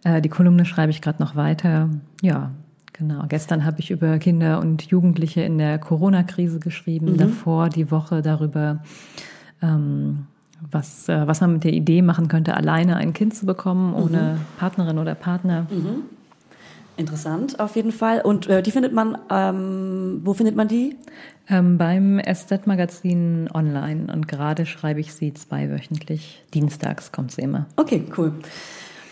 Äh, 0.04 0.20
die 0.22 0.28
Kolumne 0.28 0.64
schreibe 0.64 0.90
ich 0.90 1.02
gerade 1.02 1.22
noch 1.22 1.36
weiter. 1.36 1.90
Ja, 2.22 2.52
Genau, 2.98 3.22
gestern 3.28 3.64
habe 3.64 3.78
ich 3.78 3.92
über 3.92 4.18
Kinder 4.18 4.58
und 4.58 4.82
Jugendliche 4.82 5.42
in 5.42 5.56
der 5.56 5.78
Corona-Krise 5.78 6.58
geschrieben, 6.58 7.12
mhm. 7.12 7.16
davor 7.18 7.68
die 7.68 7.92
Woche 7.92 8.22
darüber, 8.22 8.82
ähm, 9.62 10.26
was, 10.68 11.08
äh, 11.08 11.24
was 11.28 11.40
man 11.40 11.52
mit 11.52 11.64
der 11.64 11.74
Idee 11.74 12.02
machen 12.02 12.26
könnte, 12.26 12.56
alleine 12.56 12.96
ein 12.96 13.12
Kind 13.12 13.36
zu 13.36 13.46
bekommen, 13.46 13.94
ohne 13.94 14.34
mhm. 14.34 14.58
Partnerin 14.58 14.98
oder 14.98 15.14
Partner. 15.14 15.68
Mhm. 15.70 16.02
Interessant, 16.98 17.60
auf 17.60 17.76
jeden 17.76 17.92
Fall. 17.92 18.20
Und 18.20 18.48
äh, 18.48 18.60
die 18.60 18.72
findet 18.72 18.92
man, 18.92 19.16
ähm, 19.30 20.20
wo 20.24 20.34
findet 20.34 20.56
man 20.56 20.66
die? 20.66 20.96
Ähm, 21.48 21.78
beim 21.78 22.20
SZ-Magazin 22.20 23.48
online 23.54 24.12
und 24.12 24.26
gerade 24.26 24.66
schreibe 24.66 24.98
ich 24.98 25.14
sie 25.14 25.32
zweiwöchentlich. 25.32 26.44
Dienstags 26.52 27.12
kommt 27.12 27.30
sie 27.30 27.42
immer. 27.42 27.66
Okay, 27.76 28.04
cool. 28.18 28.32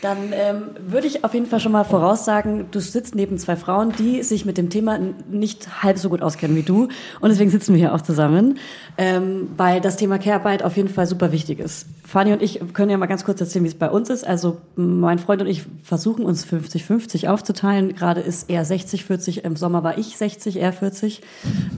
Dann 0.02 0.32
ähm, 0.32 0.62
würde 0.86 1.06
ich 1.06 1.24
auf 1.24 1.32
jeden 1.32 1.46
Fall 1.46 1.60
schon 1.60 1.72
mal 1.72 1.84
voraussagen, 1.84 2.66
du 2.70 2.80
sitzt 2.80 3.14
neben 3.14 3.38
zwei 3.38 3.56
Frauen, 3.56 3.92
die 3.92 4.22
sich 4.22 4.44
mit 4.44 4.58
dem 4.58 4.68
Thema 4.68 4.98
nicht 5.30 5.82
halb 5.82 5.98
so 5.98 6.10
gut 6.10 6.22
auskennen 6.22 6.56
wie 6.56 6.62
du. 6.62 6.88
Und 7.20 7.30
deswegen 7.30 7.50
sitzen 7.50 7.72
wir 7.72 7.78
hier 7.78 7.94
auch 7.94 8.02
zusammen, 8.02 8.58
ähm, 8.98 9.48
weil 9.56 9.80
das 9.80 9.96
Thema 9.96 10.18
Care-Arbeit 10.18 10.62
auf 10.62 10.76
jeden 10.76 10.88
Fall 10.88 11.06
super 11.06 11.32
wichtig 11.32 11.60
ist. 11.60 11.86
Fanny 12.06 12.32
und 12.32 12.40
ich 12.40 12.60
können 12.72 12.90
ja 12.90 12.98
mal 12.98 13.06
ganz 13.06 13.24
kurz 13.24 13.40
erzählen, 13.40 13.64
wie 13.64 13.68
es 13.68 13.74
bei 13.74 13.90
uns 13.90 14.10
ist. 14.10 14.26
Also 14.26 14.58
mein 14.76 15.18
Freund 15.18 15.42
und 15.42 15.48
ich 15.48 15.64
versuchen 15.82 16.24
uns 16.24 16.46
50-50 16.46 17.28
aufzuteilen. 17.28 17.96
Gerade 17.96 18.20
ist 18.20 18.48
er 18.48 18.64
60-40, 18.64 19.44
im 19.44 19.56
Sommer 19.56 19.82
war 19.82 19.98
ich 19.98 20.16
60, 20.16 20.60
er 20.60 20.72
40. 20.72 21.22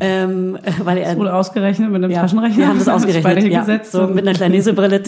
Ähm, 0.00 0.58
weil 0.84 0.98
er, 0.98 1.10
das 1.10 1.18
wurde 1.18 1.34
ausgerechnet 1.34 1.90
mit 1.90 2.04
einem 2.04 2.12
ja, 2.12 2.20
Taschenrechner. 2.20 2.58
Wir 2.58 2.68
haben 2.68 2.78
das 2.78 2.88
ausgerechnet, 2.88 3.50
ja, 3.50 3.64
so 3.84 4.06
mit 4.06 4.26
einer 4.26 4.36
kleinen 4.36 4.54
Lesebrille. 4.54 5.00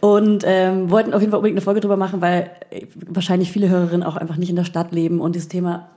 Und 0.00 0.44
ähm, 0.46 0.90
wollten 0.90 1.14
auf 1.14 1.20
jeden 1.20 1.30
Fall 1.30 1.38
unbedingt 1.38 1.56
eine 1.56 1.64
Folge 1.64 1.75
drüber 1.80 1.96
machen, 1.96 2.20
weil 2.20 2.50
wahrscheinlich 2.94 3.52
viele 3.52 3.68
Hörerinnen 3.68 4.02
auch 4.02 4.16
einfach 4.16 4.36
nicht 4.36 4.50
in 4.50 4.56
der 4.56 4.64
Stadt 4.64 4.92
leben 4.92 5.20
und 5.20 5.34
dieses 5.34 5.48
Thema 5.48 5.88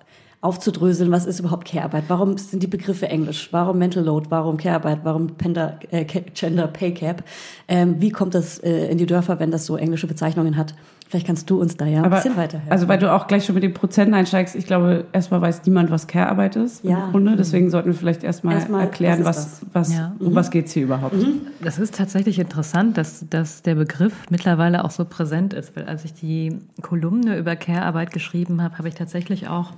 aufzudröseln, 0.42 1.12
was 1.12 1.26
ist 1.26 1.40
überhaupt 1.40 1.68
Care-Arbeit? 1.68 2.06
Warum 2.08 2.38
sind 2.38 2.64
die 2.64 2.68
Begriffe 2.68 3.10
Englisch? 3.10 3.50
Warum 3.52 3.78
Mental 3.78 4.04
Load? 4.04 4.28
Warum 4.30 4.56
Care-Arbeit? 4.56 5.00
Warum 5.04 5.28
Pender, 5.36 5.80
äh, 5.92 6.06
Gender 6.06 6.68
Pay 6.68 6.94
Cap? 6.94 7.24
Ähm, 7.68 7.96
wie 8.00 8.10
kommt 8.10 8.36
das 8.36 8.58
äh, 8.60 8.88
in 8.88 8.98
die 8.98 9.06
Dörfer, 9.06 9.40
wenn 9.40 9.52
das 9.52 9.66
so 9.66 9.76
englische 9.76 10.08
Bezeichnungen 10.08 10.56
hat? 10.56 10.76
Vielleicht 11.10 11.26
kannst 11.26 11.50
du 11.50 11.60
uns 11.60 11.76
da 11.76 11.88
ja 11.88 12.04
ein 12.04 12.10
bisschen 12.12 12.38
weiterhelfen. 12.38 12.72
Also 12.72 12.88
weil 12.88 13.00
du 13.00 13.12
auch 13.12 13.26
gleich 13.26 13.44
schon 13.44 13.56
mit 13.56 13.64
den 13.64 13.74
Prozenten 13.74 14.14
einsteigst, 14.14 14.56
ich 14.56 14.68
glaube, 14.68 15.06
erstmal 15.12 15.42
weiß 15.42 15.66
niemand, 15.66 15.90
was 15.90 16.06
Care-Arbeit 16.06 16.56
ist 16.56 16.84
ja. 16.84 17.06
im 17.06 17.12
Grunde. 17.12 17.36
Deswegen 17.36 17.72
sollten 17.72 17.88
wir 17.88 17.96
vielleicht 17.96 18.24
erstmal, 18.24 18.54
erstmal 18.54 18.82
erklären, 18.82 19.26
was, 19.26 19.64
was, 19.74 19.90
was 19.90 19.94
ja. 19.96 20.16
um 20.20 20.28
mhm. 20.28 20.36
was 20.36 20.52
geht's 20.52 20.72
hier 20.72 20.84
überhaupt. 20.84 21.16
Mhm. 21.16 21.48
Das 21.64 21.80
ist 21.80 21.96
tatsächlich 21.96 22.38
interessant, 22.38 22.96
dass, 22.96 23.26
dass 23.28 23.64
der 23.64 23.74
Begriff 23.74 24.14
mittlerweile 24.30 24.86
auch 24.86 24.92
so 24.92 25.04
präsent 25.04 25.56
ist. 25.56 25.76
Weil 25.76 25.86
als 25.86 26.06
ich 26.06 26.14
die 26.14 26.60
Kolumne 26.84 27.40
über 27.40 27.56
Care-Arbeit 27.56 28.12
geschrieben 28.12 28.62
habe, 28.62 28.78
habe 28.78 28.88
ich 28.88 28.94
tatsächlich 28.94 29.48
auch 29.48 29.74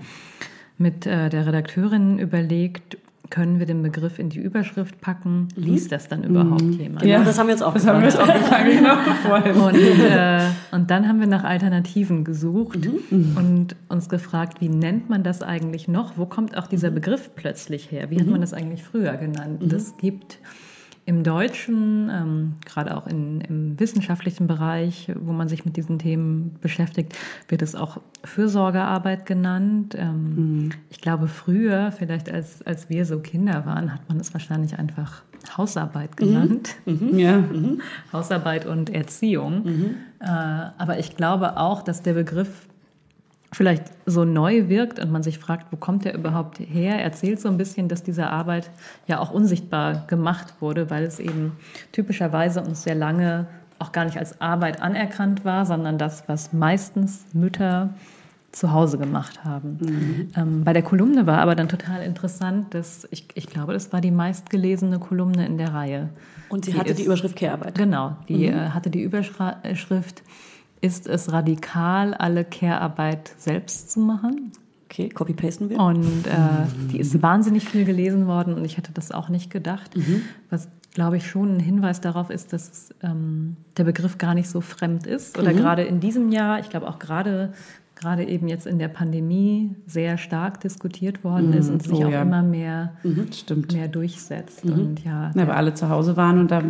mit 0.78 1.06
äh, 1.06 1.30
der 1.30 1.48
Redakteurin 1.48 2.20
überlegt, 2.20 2.98
können 3.32 3.58
wir 3.58 3.66
den 3.66 3.82
Begriff 3.82 4.20
in 4.20 4.30
die 4.30 4.40
Überschrift 4.40 5.02
packen? 5.02 5.48
Mhm. 5.56 5.64
Liest 5.64 5.92
das 5.92 6.08
dann 6.08 6.24
überhaupt 6.24 6.62
mhm. 6.62 6.74
jemand? 6.74 7.02
Genau, 7.02 7.14
ja, 7.14 7.24
das 7.24 7.40
haben 7.40 7.48
wir 7.48 7.54
jetzt 7.54 7.64
auch 7.64 7.74
das 7.74 7.88
haben 7.88 8.00
wir 8.00 8.06
jetzt 8.06 8.20
auch 8.20 8.32
gefragt, 8.32 8.66
genau, 8.66 9.68
und, 9.68 9.76
äh, 9.76 10.42
und 10.72 10.92
dann 10.92 11.08
haben 11.08 11.20
wir 11.20 11.28
nach 11.28 11.44
Alternativen 11.44 12.24
gesucht 12.24 12.88
mhm. 13.10 13.36
und 13.36 13.76
uns 13.90 14.10
gefragt, 14.10 14.62
wie 14.62 14.70
nennt 14.70 15.10
man 15.10 15.24
das 15.24 15.42
eigentlich 15.42 15.88
noch? 15.88 16.18
Wo 16.18 16.28
kommt 16.28 16.56
auch 16.56 16.68
dieser 16.68 16.92
Begriff 16.92 17.32
plötzlich 17.36 17.90
her? 17.90 18.12
Wie 18.12 18.20
hat 18.20 18.26
mhm. 18.28 18.34
man 18.34 18.42
das 18.42 18.54
eigentlich 18.54 18.84
früher 18.84 19.14
genannt? 19.14 19.64
Mhm. 19.64 19.76
Es 19.76 19.98
gibt 19.98 20.38
im 21.06 21.24
Deutschen, 21.24 22.10
ähm, 22.10 22.54
gerade 22.66 22.96
auch 22.96 23.08
in, 23.08 23.42
im 23.42 23.80
wissenschaftlichen 23.80 24.48
Bereich, 24.48 25.12
wo 25.16 25.32
man 25.32 25.50
sich 25.50 25.66
mit 25.66 25.76
diesen 25.76 25.98
Themen 25.98 26.56
beschäftigt, 26.62 27.18
wird 27.48 27.62
es 27.62 27.76
auch 27.76 28.00
Fürsorgearbeit 28.24 29.26
genannt. 29.26 29.96
Ähm, 29.98 30.36
mhm. 30.36 30.70
Ich 30.90 31.02
glaube, 31.02 31.28
früher, 31.28 31.92
vielleicht 31.92 32.32
als, 32.32 32.62
als 32.62 32.90
wir 32.90 33.06
so 33.06 33.20
Kinder 33.20 33.66
waren, 33.66 33.94
hat 33.94 34.08
man 34.10 34.20
es 34.20 34.34
wahrscheinlich 34.34 34.78
einfach 34.78 35.24
Hausarbeit 35.58 36.12
mhm. 36.20 36.26
genannt. 36.26 36.76
Mhm. 36.86 37.10
Ja. 37.18 37.38
Mhm. 37.38 37.82
Hausarbeit 38.14 38.66
und 38.66 38.90
Erziehung. 38.90 39.64
Mhm. 39.64 39.96
Äh, 40.20 40.28
aber 40.28 41.00
ich 41.00 41.18
glaube 41.18 41.58
auch, 41.58 41.82
dass 41.82 42.04
der 42.04 42.14
Begriff 42.14 42.68
vielleicht 43.54 43.84
so 44.06 44.24
neu 44.24 44.70
wirkt 44.70 45.00
und 45.00 45.12
man 45.12 45.24
sich 45.24 45.38
fragt, 45.38 45.72
wo 45.72 45.76
kommt 45.76 46.06
der 46.06 46.14
überhaupt 46.14 46.60
her, 46.60 47.02
erzählt 47.02 47.42
so 47.42 47.50
ein 47.50 47.58
bisschen, 47.58 47.90
dass 47.90 48.02
diese 48.02 48.28
Arbeit 48.28 48.70
ja 49.08 49.20
auch 49.20 49.32
unsichtbar 49.32 50.06
gemacht 50.08 50.54
wurde, 50.62 50.90
weil 50.90 51.04
es 51.04 51.20
eben 51.20 51.54
typischerweise 51.92 52.62
uns 52.62 52.84
sehr 52.84 52.96
lange 52.96 53.48
auch 53.80 53.92
gar 53.92 54.06
nicht 54.06 54.18
als 54.18 54.40
Arbeit 54.40 54.82
anerkannt 54.82 55.44
war, 55.44 55.66
sondern 55.66 55.98
das, 55.98 56.24
was 56.28 56.54
meistens 56.54 57.26
Mütter 57.34 57.90
zu 58.52 58.72
Hause 58.72 58.98
gemacht 58.98 59.44
haben. 59.44 59.78
Mhm. 59.82 60.30
Ähm, 60.36 60.64
bei 60.64 60.74
der 60.74 60.84
Kolumne 60.84 61.26
war 61.26 61.40
aber 61.40 61.56
dann 61.56 61.70
total 61.70 62.04
interessant, 62.04 62.74
dass 62.74 63.08
ich, 63.12 63.28
ich 63.34 63.48
glaube, 63.48 63.74
das 63.74 63.92
war 63.94 64.02
die 64.02 64.12
meistgelesene 64.12 65.00
Kolumne 65.00 65.46
in 65.46 65.58
der 65.58 65.74
Reihe. 65.74 66.10
Und 66.50 66.66
sie 66.66 66.72
die 66.72 66.78
hatte 66.78 66.92
ist, 66.92 67.00
die 67.00 67.06
Überschrift 67.06 67.38
Care-Arbeit. 67.38 67.76
Genau, 67.76 68.18
die 68.28 68.50
mhm. 68.50 68.58
äh, 68.58 68.70
hatte 68.70 68.90
die 68.90 69.02
Überschrift 69.02 70.22
ist 70.82 71.08
es 71.08 71.32
radikal, 71.32 72.14
alle 72.14 72.44
Care-Arbeit 72.44 73.32
selbst 73.38 73.92
zu 73.92 74.00
machen. 74.00 74.52
Okay, 74.86 75.08
copy-pasten 75.10 75.70
wir. 75.70 75.80
Und 75.80 76.28
äh, 76.28 76.90
die 76.92 77.00
ist 77.00 77.22
wahnsinnig 77.22 77.70
viel 77.70 77.86
gelesen 77.86 78.28
worden 78.28 78.56
und 78.56 78.66
ich 78.66 78.76
hätte 78.76 78.92
das 78.92 79.12
auch 79.12 79.30
nicht 79.30 79.50
gedacht. 79.50 79.96
Mhm. 79.96 80.24
Was, 80.50 80.68
glaube 80.94 81.16
ich, 81.16 81.28
schon 81.28 81.56
ein 81.56 81.60
Hinweis 81.62 82.02
darauf 82.02 82.30
ist, 82.30 82.52
dass 82.52 82.94
ähm, 83.02 83.56
der 83.78 83.86
Begriff 83.86 84.18
gar 84.18 84.34
nicht 84.34 84.50
so 84.50 84.60
fremd 84.60 85.08
ist. 85.08 85.40
Oder 85.40 85.54
mhm. 85.54 85.58
gerade 85.58 85.84
in 85.84 86.02
diesem 86.02 86.30
Jahr, 86.30 86.60
ich 86.60 86.70
glaube 86.70 86.90
auch 86.90 87.00
gerade 87.00 87.54
gerade 88.02 88.28
eben 88.28 88.48
jetzt 88.48 88.66
in 88.66 88.80
der 88.80 88.88
Pandemie 88.88 89.76
sehr 89.86 90.18
stark 90.18 90.60
diskutiert 90.60 91.24
worden 91.24 91.50
mhm. 91.50 91.58
ist 91.58 91.70
und 91.70 91.84
sich 91.84 91.94
oh, 91.94 92.06
auch 92.06 92.12
ja. 92.12 92.24
immer 92.24 92.42
mehr, 92.42 92.94
mhm. 93.04 93.28
mehr 93.72 93.88
durchsetzt. 93.88 94.66
Mhm. 94.66 94.74
Und 94.74 95.04
ja, 95.04 95.32
ja, 95.34 95.48
weil 95.48 95.56
alle 95.56 95.74
zu 95.74 95.90
Hause 95.90 96.18
waren 96.18 96.40
und 96.40 96.52
da 96.52 96.62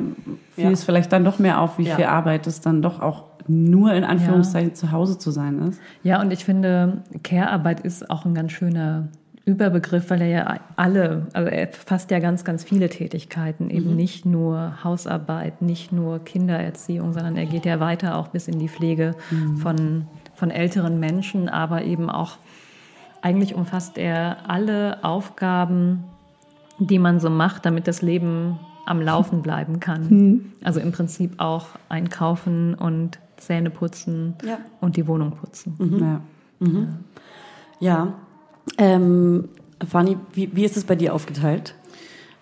fiel 0.52 0.66
ja. 0.66 0.72
es 0.72 0.84
vielleicht 0.84 1.12
dann 1.12 1.24
doch 1.24 1.40
mehr 1.40 1.62
auf, 1.62 1.78
wie 1.78 1.86
viel 1.86 2.06
Arbeit 2.06 2.48
es 2.48 2.60
dann 2.60 2.82
doch 2.82 3.00
auch 3.00 3.24
nur 3.48 3.94
in 3.94 4.04
Anführungszeichen 4.04 4.76
zu 4.76 4.92
Hause 4.92 5.18
zu 5.18 5.32
sein 5.32 5.60
ist. 5.68 5.80
Ja, 6.04 6.22
und 6.22 6.32
ich 6.32 6.46
finde, 6.46 7.04
Care-Arbeit 7.24 7.80
ist 7.80 8.10
auch 8.10 8.26
ein 8.26 8.36
ganz 8.36 8.52
schöner 8.52 9.08
Überbegriff, 9.46 10.10
weil 10.10 10.22
er 10.22 10.28
ja 10.28 10.60
alle, 10.76 11.28
also 11.34 11.50
er 11.50 11.68
fasst 11.70 12.12
ja 12.12 12.20
ganz, 12.20 12.44
ganz 12.44 12.64
viele 12.64 12.90
Tätigkeiten, 12.90 13.70
eben 13.70 13.92
mhm. 13.92 13.96
nicht 13.96 14.26
nur 14.26 14.84
Hausarbeit, 14.84 15.62
nicht 15.62 15.92
nur 15.92 16.20
Kindererziehung, 16.20 17.14
sondern 17.14 17.38
er 17.38 17.48
geht 17.48 17.66
ja 17.66 17.80
weiter 17.80 18.18
auch 18.18 18.28
bis 18.28 18.48
in 18.48 18.60
die 18.60 18.70
Pflege 18.70 19.16
mhm. 19.32 19.58
von, 19.58 20.06
von 20.42 20.50
älteren 20.50 21.00
Menschen, 21.00 21.50
aber 21.50 21.84
eben 21.84 22.10
auch, 22.10 22.38
eigentlich 23.22 23.54
umfasst 23.54 24.00
er 24.00 24.50
alle 24.50 25.04
Aufgaben, 25.04 26.04
die 26.80 26.98
man 26.98 27.20
so 27.20 27.30
macht, 27.30 27.64
damit 27.68 27.88
das 27.88 28.02
Leben 28.02 28.58
am 28.88 29.00
Laufen 29.04 29.42
bleiben 29.44 29.80
kann. 29.80 30.08
Mhm. 30.10 30.52
Also 30.64 30.80
im 30.80 30.92
Prinzip 30.92 31.40
auch 31.40 31.68
einkaufen 31.90 32.74
und 32.74 33.20
Zähne 33.38 33.70
putzen 33.70 34.34
ja. 34.44 34.58
und 34.80 34.98
die 34.98 35.06
Wohnung 35.06 35.34
putzen. 35.34 35.76
Mhm. 35.78 36.00
Ja. 36.00 36.22
Mhm. 36.58 36.88
ja. 37.80 38.14
Ähm, 38.80 39.48
Fanny, 39.88 40.18
wie, 40.34 40.56
wie 40.56 40.66
ist 40.66 40.76
es 40.76 40.86
bei 40.86 40.96
dir 40.96 41.14
aufgeteilt? 41.14 41.76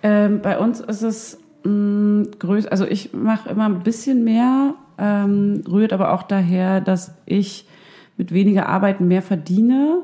Ähm, 0.03 0.41
bei 0.41 0.57
uns 0.57 0.79
ist 0.79 1.01
es 1.01 1.37
mh, 1.65 2.27
größer, 2.39 2.71
also 2.71 2.85
ich 2.85 3.11
mache 3.11 3.49
immer 3.49 3.65
ein 3.65 3.83
bisschen 3.83 4.23
mehr, 4.23 4.75
ähm, 4.97 5.65
rührt 5.69 5.91
aber 5.91 6.13
auch 6.13 6.23
daher, 6.23 6.79
dass 6.79 7.13
ich 7.25 7.65
mit 8.19 8.33
weniger 8.33 8.67
Arbeiten 8.67 9.07
mehr 9.07 9.23
verdiene. 9.23 10.01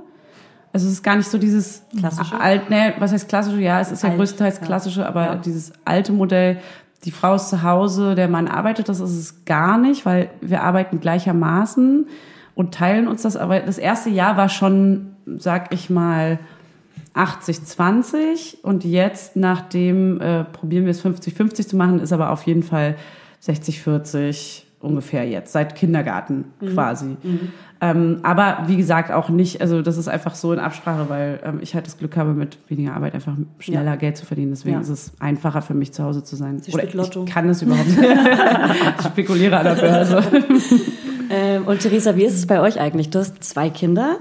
Also 0.74 0.88
es 0.88 0.94
ist 0.94 1.04
gar 1.04 1.18
nicht 1.18 1.30
so 1.30 1.38
dieses 1.38 1.84
klassische. 1.96 2.40
Alt, 2.40 2.70
ne, 2.70 2.96
was 2.98 3.12
heißt 3.12 3.30
klassische? 3.30 3.62
Ja, 3.62 3.80
es 3.80 3.92
ist 3.92 4.04
ja 4.04 4.16
größtenteils 4.16 4.62
klassische, 4.62 5.06
aber 5.06 5.26
ja. 5.26 5.36
dieses 5.36 5.74
alte 5.84 6.14
Modell, 6.14 6.58
die 7.04 7.12
Frau 7.12 7.36
ist 7.36 7.50
zu 7.50 7.62
Hause, 7.62 8.16
der 8.16 8.28
Mann 8.28 8.48
arbeitet, 8.48 8.90
das 8.90 9.00
ist 9.00 9.18
es 9.18 9.46
gar 9.46 9.78
nicht, 9.78 10.06
weil 10.06 10.30
wir 10.42 10.64
arbeiten 10.64 11.00
gleichermaßen 11.00 12.08
und 12.56 12.74
teilen 12.74 13.08
uns 13.08 13.22
das. 13.22 13.38
Aber 13.38 13.60
das 13.60 13.78
erste 13.78 14.10
Jahr 14.10 14.38
war 14.38 14.50
schon, 14.50 15.16
sag 15.26 15.74
ich 15.74 15.90
mal, 15.90 16.40
80-20 17.14 18.62
und 18.62 18.84
jetzt, 18.84 19.36
nachdem 19.36 20.20
äh, 20.20 20.44
probieren 20.46 20.86
wir 20.86 20.92
es 20.92 21.04
50-50 21.04 21.68
zu 21.68 21.76
machen, 21.76 22.00
ist 22.00 22.12
aber 22.12 22.32
auf 22.32 22.44
jeden 22.44 22.64
Fall 22.64 22.96
60-40 23.44 24.65
ungefähr 24.86 25.28
jetzt, 25.28 25.52
seit 25.52 25.76
Kindergarten 25.76 26.46
quasi. 26.74 27.18
Ähm, 27.82 28.20
aber 28.24 28.60
wie 28.68 28.78
gesagt, 28.78 29.12
auch 29.12 29.28
nicht, 29.30 29.60
also 29.60 29.82
das 29.82 29.98
ist 29.98 30.08
einfach 30.08 30.34
so 30.36 30.54
in 30.54 30.60
Absprache, 30.60 31.10
weil 31.10 31.42
ähm, 31.44 31.60
ich 31.62 31.76
halt 31.76 31.86
das 31.86 31.98
Glück 31.98 32.16
habe, 32.16 32.34
mit 32.34 32.58
weniger 32.70 32.94
Arbeit 32.94 33.14
einfach 33.16 33.34
schneller 33.60 33.84
Ja. 33.92 33.96
Geld 33.98 34.16
zu 34.16 34.26
verdienen. 34.26 34.52
Deswegen 34.52 34.76
Ja. 34.76 34.82
ist 34.82 34.88
es 34.90 35.12
einfacher 35.20 35.62
für 35.62 35.74
mich 35.74 35.92
zu 35.92 36.04
Hause 36.04 36.24
zu 36.24 36.38
sein. 36.38 36.60
Sie 36.60 36.72
Oder 36.72 36.86
Lotto. 36.94 37.26
ich 37.26 37.30
kann 37.32 37.50
es 37.50 37.62
überhaupt 37.62 37.88
nicht. 37.90 38.00
ich 39.00 39.06
spekuliere 39.06 39.58
an 39.58 39.66
der 39.66 39.76
Börse. 39.76 40.24
Ähm, 41.30 41.66
und 41.68 41.80
Theresa, 41.80 42.16
wie 42.16 42.24
ist 42.24 42.36
es 42.36 42.48
bei 42.48 42.62
euch 42.62 42.80
eigentlich? 42.80 43.10
Du 43.10 43.20
hast 43.20 43.44
zwei 43.44 43.70
Kinder. 43.70 44.20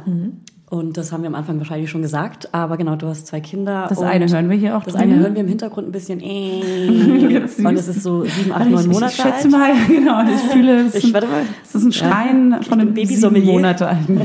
Und 0.74 0.96
das 0.96 1.12
haben 1.12 1.22
wir 1.22 1.28
am 1.28 1.36
Anfang 1.36 1.58
wahrscheinlich 1.58 1.88
schon 1.88 2.02
gesagt. 2.02 2.52
Aber 2.52 2.76
genau, 2.76 2.96
du 2.96 3.06
hast 3.06 3.28
zwei 3.28 3.38
Kinder. 3.38 3.86
Das 3.88 4.00
eine 4.02 4.26
hören 4.28 4.50
wir 4.50 4.56
hier 4.56 4.76
auch 4.76 4.82
Das 4.82 4.94
drin. 4.94 5.02
eine 5.04 5.18
hören 5.20 5.34
wir 5.34 5.42
im 5.42 5.46
Hintergrund 5.48 5.86
ein 5.88 5.92
bisschen. 5.92 6.20
Äh, 6.24 7.66
und 7.66 7.76
es 7.76 7.86
ist 7.88 8.02
so 8.02 8.24
sieben, 8.24 8.52
acht, 8.52 8.68
neun 8.68 8.88
Monate 8.88 9.12
ich 9.16 9.22
schätze 9.22 9.44
alt. 9.44 9.50
mal, 9.50 9.72
genau, 9.88 10.22
ich 10.24 10.40
fühle, 10.52 10.80
es 10.86 10.94
Ich, 10.96 11.04
ist, 11.04 11.14
warte 11.14 11.26
mal. 11.28 11.42
es 11.62 11.74
ist 11.76 11.84
ein 11.84 11.92
Schreien 11.92 12.56
Ich 12.60 12.66
von 12.68 12.80
einem 12.80 12.88
sieben 12.94 13.06
Babysommelier. 13.08 13.52
Monate 13.52 13.86
alten. 13.86 14.20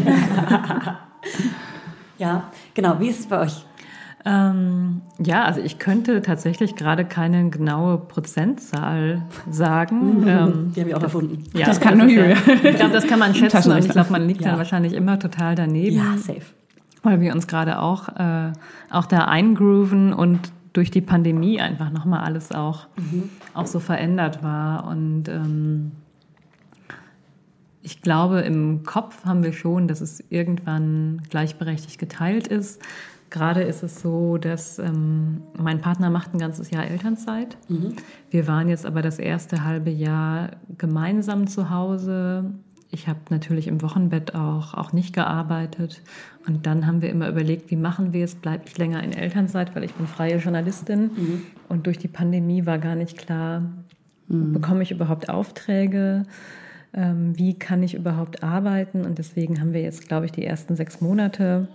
Ja, 2.17 2.43
genau. 2.73 2.99
Wie 2.99 3.07
ist 3.09 3.19
es 3.21 3.27
bei 3.27 3.41
euch? 3.41 3.63
Ähm, 4.31 5.01
ja, 5.17 5.43
also 5.45 5.59
ich 5.61 5.79
könnte 5.79 6.21
tatsächlich 6.21 6.75
gerade 6.75 7.03
keine 7.05 7.49
genaue 7.49 7.97
Prozentzahl 7.97 9.23
sagen. 9.49 10.23
ähm, 10.27 10.71
Die 10.75 10.81
habe 10.81 10.89
ich 10.91 10.95
auch 10.95 11.01
erfunden. 11.01 11.43
ja, 11.53 11.65
Das 11.65 11.79
kann 11.79 11.97
nur 11.97 12.07
ist 12.07 12.13
ja- 12.13 12.21
Julia. 12.21 12.69
Ich 12.69 12.75
glaube, 12.75 12.93
das 12.93 13.07
kann 13.07 13.17
man 13.19 13.33
schätzen 13.35 13.71
und 13.71 13.79
ich 13.79 13.89
glaube, 13.89 14.11
man 14.11 14.27
liegt 14.27 14.41
Ja. 14.41 14.49
dann 14.49 14.57
wahrscheinlich 14.59 14.93
immer 14.93 15.17
total 15.17 15.55
daneben. 15.55 15.95
Ja, 15.97 16.15
safe. 16.17 16.41
weil 17.01 17.21
wir 17.21 17.33
uns 17.33 17.47
gerade 17.47 17.79
auch, 17.79 18.09
äh, 18.09 18.51
auch 18.91 19.05
da 19.07 19.25
eingrooven 19.25 20.13
und 20.13 20.39
durch 20.73 20.91
die 20.91 21.01
Pandemie 21.01 21.59
einfach 21.59 21.89
nochmal 21.91 22.19
alles 22.23 22.51
auch, 22.51 22.87
auch 23.55 23.65
so 23.65 23.79
verändert 23.79 24.43
war. 24.43 24.85
Und 24.85 25.27
ähm, 25.29 25.91
ich 27.81 28.01
glaube, 28.01 28.41
im 28.41 28.83
Kopf 28.83 29.25
haben 29.25 29.43
wir 29.43 29.53
schon, 29.53 29.87
dass 29.87 30.01
es 30.01 30.23
irgendwann 30.29 31.21
gleichberechtigt 31.29 31.97
geteilt 31.97 32.47
ist. 32.47 32.81
Gerade 33.29 33.61
ist 33.61 33.83
es 33.83 34.01
so, 34.01 34.37
dass 34.37 34.79
ähm, 34.79 35.41
mein 35.57 35.81
Partner 35.81 36.09
macht 36.09 36.33
ein 36.33 36.39
ganzes 36.39 36.71
Jahr 36.71 36.85
Elternzeit. 36.85 37.57
Wir 38.31 38.47
waren 38.47 38.69
jetzt 38.69 38.85
aber 38.85 39.01
das 39.01 39.19
erste 39.19 39.63
halbe 39.63 39.91
Jahr 39.91 40.51
gemeinsam 40.77 41.45
zu 41.47 41.69
Hause. 41.69 42.45
Ich 42.91 43.07
habe 43.07 43.19
natürlich 43.29 43.67
im 43.67 43.83
Wochenbett 43.83 44.33
auch, 44.33 44.73
auch 44.73 44.93
nicht 44.93 45.13
gearbeitet. 45.13 46.01
Und 46.47 46.65
dann 46.65 46.87
haben 46.87 47.03
wir 47.03 47.11
immer 47.11 47.29
überlegt, 47.29 47.69
wie 47.69 47.75
machen 47.75 48.13
wir 48.13 48.25
es? 48.25 48.33
Bleibe 48.33 48.63
ich 48.65 48.77
länger 48.79 49.03
in 49.03 49.13
Elternzeit, 49.13 49.75
weil 49.75 49.83
ich 49.83 49.93
bin 49.93 50.07
freie 50.07 50.37
Journalistin. 50.37 51.11
Und 51.67 51.85
durch 51.85 51.99
die 51.99 52.07
Pandemie 52.07 52.65
war 52.65 52.79
gar 52.79 52.95
nicht 52.95 53.17
klar, 53.17 53.61
bekomme 54.27 54.81
ich 54.81 54.89
überhaupt 54.91 55.29
Aufträge? 55.29 56.23
Ähm, 56.93 57.37
wie 57.37 57.53
kann 57.53 57.83
ich 57.83 57.93
überhaupt 57.93 58.41
arbeiten? 58.41 59.05
Und 59.05 59.19
deswegen 59.19 59.61
haben 59.61 59.73
wir 59.73 59.81
jetzt, 59.81 60.07
glaube 60.07 60.25
ich, 60.25 60.31
die 60.31 60.43
ersten 60.43 60.75
sechs 60.75 61.01
Monate 61.01 61.67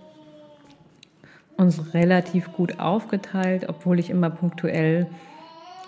uns 1.57 1.93
relativ 1.93 2.51
gut 2.53 2.79
aufgeteilt, 2.79 3.67
obwohl 3.69 3.99
ich 3.99 4.09
immer 4.09 4.29
punktuell 4.29 5.07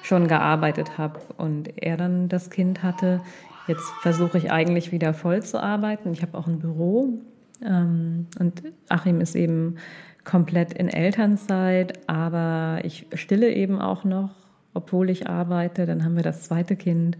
schon 0.02 0.28
gearbeitet 0.28 0.98
habe 0.98 1.20
und 1.38 1.84
er 1.84 1.98
dann 1.98 2.30
das 2.30 2.50
Kind 2.50 2.84
hatte. 2.84 3.22
Jetzt 3.68 3.90
versuche 4.02 4.38
ich 4.38 4.52
eigentlich 4.52 4.92
wieder 4.92 5.14
voll 5.14 5.44
zu 5.44 5.62
arbeiten. 5.62 6.14
Ich 6.14 6.22
habe 6.22 6.38
auch 6.38 6.48
ein 6.48 6.60
Büro 6.60 7.20
ähm, 7.62 8.28
und 8.40 8.64
Achim 8.88 9.20
ist 9.20 9.36
eben 9.36 9.76
komplett 10.24 10.74
in 10.74 10.90
Elternzeit, 10.90 12.08
aber 12.08 12.80
ich 12.84 13.08
stille 13.14 13.54
eben 13.54 13.82
auch 13.82 14.04
noch, 14.04 14.32
obwohl 14.74 15.10
ich 15.10 15.28
arbeite. 15.28 15.86
Dann 15.86 16.04
haben 16.04 16.16
wir 16.16 16.24
das 16.24 16.44
zweite 16.44 16.76
Kind 16.76 17.18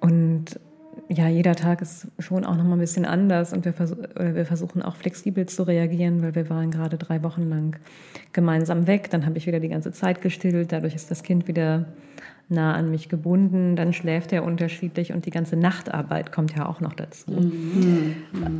und 0.00 0.60
ja, 1.08 1.28
jeder 1.28 1.54
Tag 1.54 1.82
ist 1.82 2.08
schon 2.18 2.44
auch 2.44 2.56
noch 2.56 2.64
mal 2.64 2.74
ein 2.74 2.80
bisschen 2.80 3.04
anders 3.04 3.52
und 3.52 3.64
wir, 3.64 3.72
vers 3.72 3.96
wir 3.96 4.44
versuchen 4.44 4.82
auch 4.82 4.96
flexibel 4.96 5.46
zu 5.46 5.62
reagieren, 5.62 6.22
weil 6.22 6.34
wir 6.34 6.50
waren 6.50 6.70
gerade 6.70 6.98
drei 6.98 7.22
Wochen 7.22 7.48
lang 7.48 7.76
gemeinsam 8.32 8.86
weg. 8.86 9.10
Dann 9.10 9.26
habe 9.26 9.38
ich 9.38 9.46
wieder 9.46 9.60
die 9.60 9.68
ganze 9.68 9.92
Zeit 9.92 10.20
gestillt. 10.20 10.72
Dadurch 10.72 10.94
ist 10.94 11.10
das 11.10 11.22
Kind 11.22 11.48
wieder 11.48 11.86
nah 12.48 12.74
an 12.74 12.90
mich 12.90 13.08
gebunden. 13.08 13.76
Dann 13.76 13.92
schläft 13.92 14.32
er 14.32 14.44
unterschiedlich 14.44 15.12
und 15.12 15.26
die 15.26 15.30
ganze 15.30 15.56
Nachtarbeit 15.56 16.32
kommt 16.32 16.56
ja 16.56 16.66
auch 16.66 16.80
noch 16.80 16.94
dazu. 16.94 17.32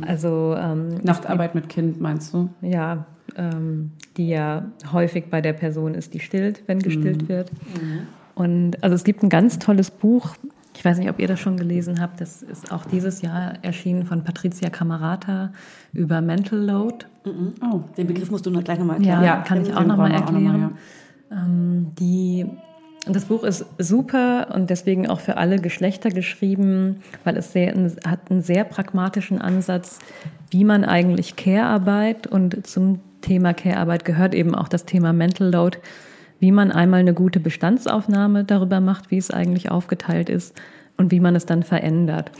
Also 0.05 0.55
ähm, 0.57 0.95
Nachtarbeit 1.03 1.55
mit 1.55 1.69
Kind, 1.69 1.99
meinst 1.99 2.33
du? 2.33 2.49
ja, 2.61 3.05
ähm, 3.35 3.91
die 4.17 4.29
ja 4.29 4.71
häufig 4.91 5.25
bei 5.29 5.41
der 5.41 5.53
Person 5.53 5.95
ist, 5.95 6.13
die 6.13 6.19
stillt, 6.19 6.63
wenn 6.67 6.79
gestillt 6.79 7.29
wird. 7.29 7.51
Und 8.35 8.83
also 8.83 8.95
es 8.95 9.03
gibt 9.03 9.23
ein 9.23 9.29
ganz 9.29 9.59
tolles 9.59 9.91
Buch. 9.91 10.35
Ich 10.79 10.85
weiß 10.85 10.97
nicht, 10.97 11.09
ob 11.09 11.19
ihr 11.19 11.27
das 11.27 11.41
schon 11.41 11.57
gelesen 11.57 11.99
habt. 11.99 12.21
Das 12.21 12.41
ist 12.41 12.71
auch 12.71 12.85
dieses 12.85 13.21
Jahr 13.21 13.55
erschienen 13.63 14.05
von 14.05 14.23
Patricia 14.23 14.69
Camarata 14.69 15.51
über 15.91 16.21
Mental 16.21 16.57
Load. 16.57 17.05
Oh. 17.61 17.81
Den 17.97 18.07
Begriff 18.07 18.31
musst 18.31 18.45
du 18.45 18.49
noch 18.49 18.63
gleich 18.63 18.79
nochmal 18.79 19.03
Ja, 19.05 19.15
erklären. 19.15 19.43
kann 19.43 19.61
ich 19.61 19.73
auch 19.73 19.83
nochmal 19.85 20.09
noch 20.09 20.31
mal, 20.31 20.35
erklären. 20.35 20.77
Ähm, 21.33 21.87
die, 21.99 22.45
das 23.05 23.25
Buch 23.25 23.43
ist 23.43 23.65
super 23.77 24.55
und 24.55 24.69
deswegen 24.69 25.09
auch 25.09 25.19
für 25.19 25.35
alle 25.35 25.59
Geschlechter 25.59 26.11
geschrieben, 26.11 27.01
weil 27.25 27.35
es 27.35 27.51
sehr, 27.51 27.73
hat 28.07 28.31
einen 28.31 28.41
sehr 28.41 28.63
pragmatischen 28.63 29.41
Ansatz, 29.41 29.99
wie 30.49 30.63
man 30.63 30.85
eigentlich 30.85 31.35
Care-Arbeit 31.35 32.25
und 32.25 32.65
zum 32.65 33.01
Thema 33.19 33.53
Care-Arbeit 33.53 34.05
gehört 34.05 34.33
eben 34.33 34.55
auch 34.55 34.69
das 34.69 34.85
Thema 34.85 35.11
Mental 35.11 35.51
Load, 35.51 35.79
wie 36.39 36.51
man 36.51 36.71
einmal 36.71 37.01
eine 37.01 37.13
gute 37.13 37.39
Bestandsaufnahme 37.39 38.43
darüber 38.43 38.79
macht, 38.79 39.11
wie 39.11 39.17
es 39.17 39.31
eigentlich 39.31 39.71
aufgeteilt 39.71 40.29
ist 40.29 40.59
und 40.97 41.11
wie 41.11 41.19
man 41.19 41.35
es 41.35 41.45
dann 41.45 41.63
verändert. 41.63 42.31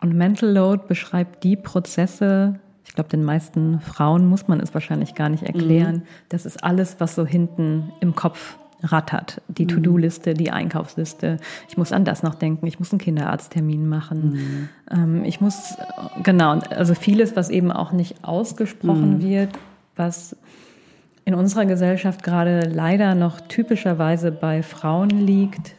Und 0.00 0.14
Mental 0.14 0.50
Load 0.50 0.84
beschreibt 0.88 1.42
die 1.42 1.56
Prozesse, 1.56 2.58
ich 2.84 2.94
glaube, 2.94 3.10
den 3.10 3.24
meisten 3.24 3.80
Frauen 3.80 4.26
muss 4.26 4.46
man 4.48 4.60
es 4.60 4.74
wahrscheinlich 4.74 5.14
gar 5.14 5.28
nicht 5.28 5.42
erklären. 5.42 6.02
Das 6.28 6.46
ist 6.46 6.62
alles, 6.62 6.96
was 6.98 7.14
so 7.14 7.26
hinten 7.26 7.92
im 8.00 8.14
Kopf 8.14 8.58
rattert. 8.82 9.40
Die 9.48 9.66
To-Do-Liste, 9.66 10.34
die 10.34 10.50
Einkaufsliste. 10.50 11.38
Ich 11.68 11.76
muss 11.76 11.92
an 11.92 12.04
das 12.04 12.22
noch 12.22 12.34
denken. 12.34 12.66
Ich 12.66 12.78
muss 12.78 12.92
einen 12.92 13.00
Kinderarzttermin 13.00 13.88
machen. 13.88 14.68
Ähm, 14.90 15.24
ich 15.24 15.40
muss, 15.40 15.76
genau, 16.22 16.58
also 16.70 16.94
vieles, 16.94 17.36
was 17.36 17.50
eben 17.50 17.72
auch 17.72 17.92
nicht 17.92 18.22
ausgesprochen 18.22 19.22
wird, 19.22 19.50
was 19.96 20.36
in 21.26 21.34
unserer 21.34 21.66
Gesellschaft 21.66 22.22
gerade 22.22 22.60
leider 22.60 23.16
noch 23.16 23.40
typischerweise 23.40 24.30
bei 24.30 24.62
Frauen 24.62 25.10
liegt, 25.10 25.74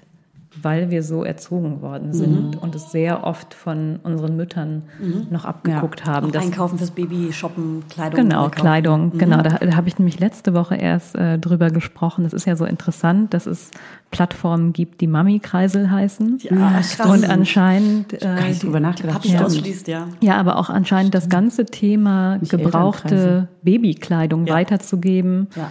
weil 0.62 0.90
wir 0.90 1.04
so 1.04 1.24
erzogen 1.24 1.82
worden 1.82 2.14
sind 2.14 2.56
und 2.62 2.76
es 2.76 2.92
sehr 2.92 3.26
oft 3.26 3.54
von 3.54 4.00
unseren 4.04 4.36
Müttern 4.36 4.84
noch 5.30 5.46
abgeguckt 5.46 6.06
haben. 6.06 6.28
Auch 6.28 6.32
dass- 6.32 6.44
einkaufen 6.44 6.78
fürs 6.78 6.92
Baby, 6.92 7.32
shoppen, 7.32 7.84
Kleidung. 7.90 8.20
Genau, 8.22 8.44
einkaufen. 8.46 8.62
Kleidung. 8.62 9.18
Genau, 9.18 9.42
da, 9.42 9.58
da 9.58 9.76
habe 9.76 9.88
ich 9.88 9.98
nämlich 10.00 10.20
letzte 10.20 10.54
Woche 10.54 10.76
erst 10.76 11.16
äh, 11.16 11.38
drüber 11.40 11.70
gesprochen. 11.70 12.24
Das 12.24 12.34
ist 12.34 12.46
ja 12.46 12.56
so 12.56 12.66
interessant, 12.66 13.34
dass 13.34 13.46
es 13.46 13.72
Plattformen 14.12 14.74
gibt, 14.74 15.02
die 15.02 15.08
Mami-Kreisel 15.08 15.92
heißen. 15.92 16.38
Ja, 16.42 16.80
krass. 16.82 17.00
Und 17.10 17.30
anscheinend 17.30 18.14
äh, 18.14 18.18
Gar 18.20 18.48
nicht 18.48 18.64
drüber 18.64 18.80
nachgedacht. 18.80 19.22
Ausschließt, 19.44 19.88
ja. 19.88 20.08
ja, 20.22 20.38
aber 20.38 20.58
auch 20.58 20.70
anscheinend 20.70 21.14
das 21.14 21.30
ganze 21.30 21.66
Thema 21.66 22.38
Nicht 22.38 22.52
gebrauchte. 22.52 23.48
Babykleidung 23.64 24.46
Ja. 24.48 24.54
weiterzugeben, 24.56 25.48
Ja. 25.56 25.70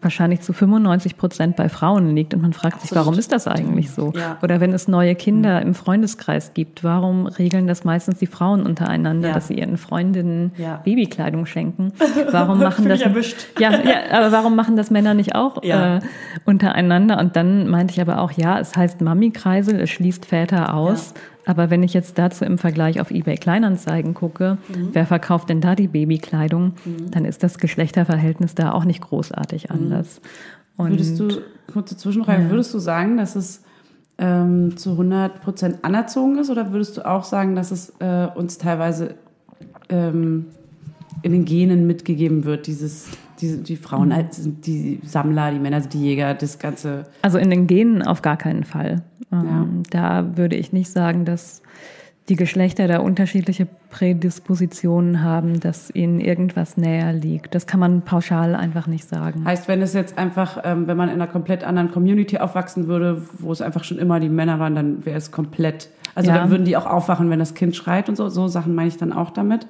Wahrscheinlich 0.00 0.40
zu 0.42 0.52
95 0.52 1.16
Prozent 1.16 1.56
bei 1.56 1.68
Frauen 1.68 2.14
liegt. 2.14 2.32
Und 2.34 2.42
man 2.42 2.52
fragt 2.52 2.80
sich, 2.82 2.94
warum 2.94 3.18
ist 3.18 3.32
das 3.32 3.46
eigentlich 3.48 3.90
so? 3.90 4.12
Ja. 4.16 4.38
Oder 4.42 4.60
wenn 4.60 4.72
es 4.72 4.86
neue 4.88 5.14
Kinder 5.14 5.60
im 5.60 5.74
Freundeskreis 5.74 6.54
gibt, 6.54 6.84
warum 6.84 7.26
regeln 7.26 7.66
das 7.66 7.84
meistens 7.84 8.18
die 8.18 8.26
Frauen 8.26 8.62
untereinander, 8.64 9.28
Ja. 9.28 9.34
dass 9.34 9.48
sie 9.48 9.54
ihren 9.54 9.76
Freundinnen 9.76 10.52
Ja. 10.56 10.76
Babykleidung 10.84 11.46
schenken? 11.46 11.92
Warum 12.30 12.58
machen 12.60 12.88
das 12.88 13.00
ja, 13.58 13.70
aber 14.12 14.32
warum 14.32 14.54
machen 14.54 14.76
das 14.76 14.90
Männer 14.90 15.14
nicht 15.14 15.34
auch 15.34 15.62
äh, 15.62 16.00
untereinander? 16.44 17.18
Und 17.18 17.36
dann 17.36 17.68
meinte 17.68 17.92
ich 17.94 18.00
aber 18.00 18.20
auch, 18.20 18.32
ja, 18.32 18.58
es 18.58 18.76
heißt 18.76 19.00
Mami-Kreisel, 19.00 19.80
es 19.80 19.90
schließt 19.90 20.26
Väter 20.26 20.74
aus. 20.74 21.14
Aber 21.48 21.70
wenn 21.70 21.82
ich 21.82 21.94
jetzt 21.94 22.18
dazu 22.18 22.44
im 22.44 22.58
Vergleich 22.58 23.00
auf 23.00 23.10
eBay 23.10 23.36
Kleinanzeigen 23.36 24.12
gucke, 24.12 24.58
Mhm. 24.68 24.90
wer 24.92 25.06
verkauft 25.06 25.48
denn 25.48 25.62
da 25.62 25.74
die 25.74 25.88
Babykleidung, 25.88 26.74
dann 27.10 27.24
ist 27.24 27.42
das 27.42 27.56
Geschlechterverhältnis 27.56 28.54
da 28.54 28.72
auch 28.72 28.84
nicht 28.84 29.00
großartig 29.00 29.70
anders. 29.70 30.20
Und 30.76 30.90
Würdest 30.90 31.18
du, 31.18 31.28
kurze 31.72 31.96
Zwischenfrage, 31.96 32.50
würdest 32.50 32.74
du 32.74 32.78
sagen, 32.78 33.16
dass 33.16 33.34
es 33.34 33.62
ähm, 34.18 34.76
zu 34.76 34.90
100% 34.90 35.76
anerzogen 35.82 36.36
ist 36.38 36.50
oder 36.50 36.70
würdest 36.70 36.98
du 36.98 37.06
auch 37.06 37.24
sagen, 37.24 37.54
dass 37.56 37.70
es 37.70 37.94
äh, 38.00 38.26
uns 38.34 38.58
teilweise 38.58 39.14
ähm, 39.88 40.46
in 41.22 41.32
den 41.32 41.44
Genen 41.46 41.86
mitgegeben 41.86 42.44
wird, 42.44 42.66
dieses, 42.66 43.08
diese, 43.40 43.58
die 43.58 43.76
Frauen, 43.76 44.12
als 44.12 44.40
die 44.42 45.00
Sammler, 45.04 45.50
die 45.52 45.58
Männer, 45.58 45.80
die 45.80 46.02
Jäger, 46.02 46.34
das 46.34 46.58
ganze. 46.58 47.04
Also 47.22 47.38
in 47.38 47.50
den 47.50 47.66
Genen 47.66 48.02
auf 48.02 48.22
gar 48.22 48.36
keinen 48.36 48.64
Fall. 48.64 49.02
Ähm, 49.32 49.82
Da 49.90 50.36
würde 50.36 50.56
ich 50.56 50.72
nicht 50.72 50.90
sagen, 50.90 51.24
dass 51.24 51.62
die 52.28 52.36
Geschlechter 52.36 52.88
da 52.88 52.98
unterschiedliche 52.98 53.66
Prädispositionen 54.22 55.22
haben, 55.22 55.60
dass 55.60 55.90
ihnen 55.94 56.20
irgendwas 56.20 56.76
näher 56.76 57.12
liegt. 57.12 57.54
Das 57.54 57.66
kann 57.66 57.80
man 57.80 58.02
pauschal 58.02 58.54
einfach 58.54 58.86
nicht 58.86 59.08
sagen. 59.08 59.44
Heißt, 59.44 59.68
wenn 59.68 59.80
es 59.80 59.94
jetzt 59.94 60.18
einfach, 60.18 60.60
ähm, 60.64 60.86
wenn 60.86 60.96
man 60.96 61.08
in 61.08 61.14
einer 61.14 61.26
komplett 61.26 61.64
anderen 61.64 61.90
Community 61.90 62.36
aufwachsen 62.38 62.86
würde, 62.88 63.22
wo 63.38 63.50
es 63.52 63.62
einfach 63.62 63.84
schon 63.84 63.98
immer 63.98 64.20
die 64.20 64.28
Männer 64.28 64.58
waren, 64.58 64.74
dann 64.74 65.06
wäre 65.06 65.16
es 65.16 65.30
komplett, 65.30 65.88
also 66.14 66.30
Ja. 66.30 66.36
dann 66.38 66.50
würden 66.50 66.64
die 66.64 66.76
auch 66.76 66.86
aufwachen, 66.86 67.30
wenn 67.30 67.38
das 67.38 67.54
Kind 67.54 67.74
schreit 67.76 68.08
und 68.10 68.16
so. 68.16 68.28
So 68.28 68.48
Sachen 68.48 68.74
meine 68.74 68.88
ich 68.88 68.96
dann 68.98 69.12
auch 69.12 69.30
damit. 69.30 69.66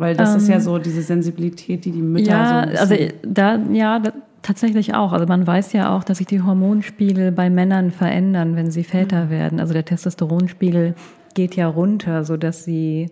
Weil 0.00 0.16
das 0.16 0.34
ist 0.34 0.48
ja 0.48 0.60
so 0.60 0.78
diese 0.78 1.02
Sensibilität, 1.02 1.84
die 1.84 1.90
die 1.90 2.00
Mütter 2.00 2.30
ja, 2.30 2.64
so 2.64 2.70
ein 2.70 2.76
also 2.78 2.94
da, 3.22 3.58
ja, 3.70 3.98
da, 3.98 4.12
tatsächlich 4.40 4.94
auch. 4.94 5.12
Also 5.12 5.26
man 5.26 5.46
weiß 5.46 5.74
ja 5.74 5.94
auch, 5.94 6.04
dass 6.04 6.18
sich 6.18 6.26
die 6.26 6.40
Hormonspiegel 6.40 7.32
bei 7.32 7.50
Männern 7.50 7.90
verändern, 7.90 8.56
wenn 8.56 8.70
sie 8.70 8.82
Väter 8.82 9.28
werden. 9.28 9.60
Also 9.60 9.74
der 9.74 9.84
Testosteronspiegel 9.84 10.94
geht 11.34 11.54
ja 11.54 11.68
runter, 11.68 12.24
so 12.24 12.38
dass 12.38 12.64
sie 12.64 13.10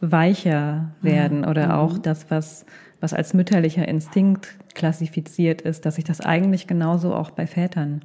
weicher 0.00 0.92
werden 1.02 1.44
oder 1.44 1.78
auch 1.78 1.98
das, 1.98 2.30
was, 2.30 2.64
was 3.00 3.12
als 3.12 3.34
mütterlicher 3.34 3.88
Instinkt 3.88 4.50
klassifiziert 4.74 5.62
ist, 5.62 5.84
dass 5.84 5.96
sich 5.96 6.04
das 6.04 6.20
eigentlich 6.20 6.68
genauso 6.68 7.12
auch 7.12 7.32
bei 7.32 7.48
Vätern 7.48 8.02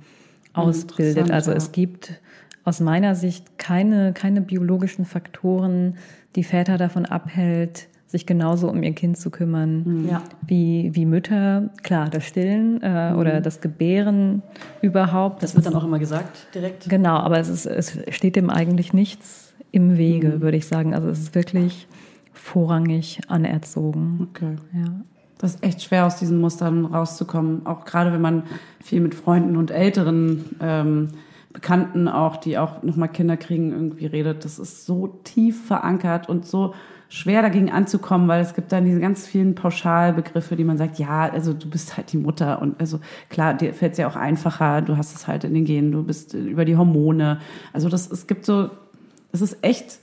ausbildet. 0.54 1.18
Interessant, 1.18 1.32
Also 1.32 1.52
ja. 1.52 1.58
es 1.58 1.72
gibt 1.72 2.20
aus 2.64 2.80
meiner 2.80 3.14
Sicht 3.14 3.60
keine, 3.60 4.14
keine 4.14 4.42
biologischen 4.42 5.06
Faktoren, 5.06 5.98
die 6.36 6.44
Väter 6.44 6.80
davon 6.80 7.06
abhält, 7.06 7.88
sich 8.16 8.26
genauso 8.26 8.70
um 8.70 8.82
ihr 8.82 8.94
Kind 8.94 9.18
zu 9.18 9.30
kümmern 9.30 10.08
Ja. 10.10 10.24
wie, 10.48 10.92
wie 10.94 11.06
Mütter. 11.06 11.70
Klar, 11.84 12.10
das 12.10 12.24
Stillen 12.26 12.82
äh, 12.82 13.14
oder 13.18 13.42
das 13.42 13.60
Gebären 13.60 14.42
überhaupt. 14.82 15.44
Das 15.44 15.54
wird 15.56 15.66
dann 15.66 15.76
auch 15.76 15.84
immer 15.84 16.00
gesagt, 16.00 16.48
direkt. 16.56 16.90
Genau, 16.90 17.18
aber 17.18 17.40
es, 17.40 17.50
ist, 17.50 17.66
es 17.66 17.98
steht 18.16 18.38
dem 18.38 18.50
eigentlich 18.50 18.94
nichts 18.94 19.54
im 19.72 19.98
Wege, 19.98 20.42
würde 20.42 20.56
ich 20.56 20.66
sagen. 20.68 20.94
Also 20.94 21.10
es 21.10 21.20
ist 21.20 21.36
wirklich 21.36 21.88
vorrangig 22.34 23.20
anerzogen. 23.28 24.30
Okay. 24.32 24.56
Ja. 24.74 24.86
Das 25.38 25.56
ist 25.56 25.64
echt 25.64 25.82
schwer, 25.82 26.06
aus 26.06 26.16
diesen 26.16 26.40
Mustern 26.40 26.86
rauszukommen. 26.86 27.66
Auch 27.66 27.84
gerade 27.84 28.14
wenn 28.14 28.22
man 28.22 28.44
viel 28.82 29.02
mit 29.02 29.14
Freunden 29.14 29.58
und 29.58 29.72
älteren 29.72 30.46
ähm, 30.62 31.10
Bekannten 31.52 32.08
auch, 32.08 32.38
die 32.38 32.58
auch 32.58 32.84
nochmal 32.84 33.10
Kinder 33.10 33.36
kriegen, 33.36 33.72
irgendwie 33.72 34.06
redet. 34.06 34.46
Das 34.46 34.60
ist 34.60 34.86
so 34.86 35.20
tief 35.26 35.66
verankert 35.66 36.30
und 36.30 36.46
so 36.46 36.74
schwer 37.10 37.42
dagegen 37.42 37.72
anzukommen, 37.72 38.28
weil 38.28 38.42
es 38.42 38.54
gibt 38.54 38.72
dann 38.72 38.86
diese 38.86 39.00
ganz 39.00 39.28
vielen 39.28 39.56
Pauschalbegriffe, 39.56 40.56
die 40.56 40.64
man 40.64 40.78
sagt, 40.78 41.00
ja, 41.00 41.30
also 41.30 41.54
du 41.54 41.70
bist 41.70 41.98
halt 41.98 42.12
die 42.12 42.18
Mutter 42.18 42.62
und 42.62 42.80
also 42.80 43.00
klar, 43.30 43.54
dir 43.54 43.74
fällt 43.74 43.94
es 43.94 43.98
ja 43.98 44.08
auch 44.08 44.16
einfacher, 44.16 44.82
du 44.82 44.98
hast 44.98 45.16
es 45.16 45.28
halt 45.28 45.44
in 45.44 45.54
den 45.54 45.66
Genen, 45.66 45.92
du 45.92 46.04
bist 46.04 46.34
äh, 46.34 46.40
über 46.40 46.66
die 46.66 46.78
Hormone. 46.78 47.40
Also 47.74 47.90
das, 47.90 48.10
es 48.10 48.28
gibt 48.28 48.46
so, 48.46 48.70
es 49.32 49.42
ist 49.42 49.58
echt 49.62 50.00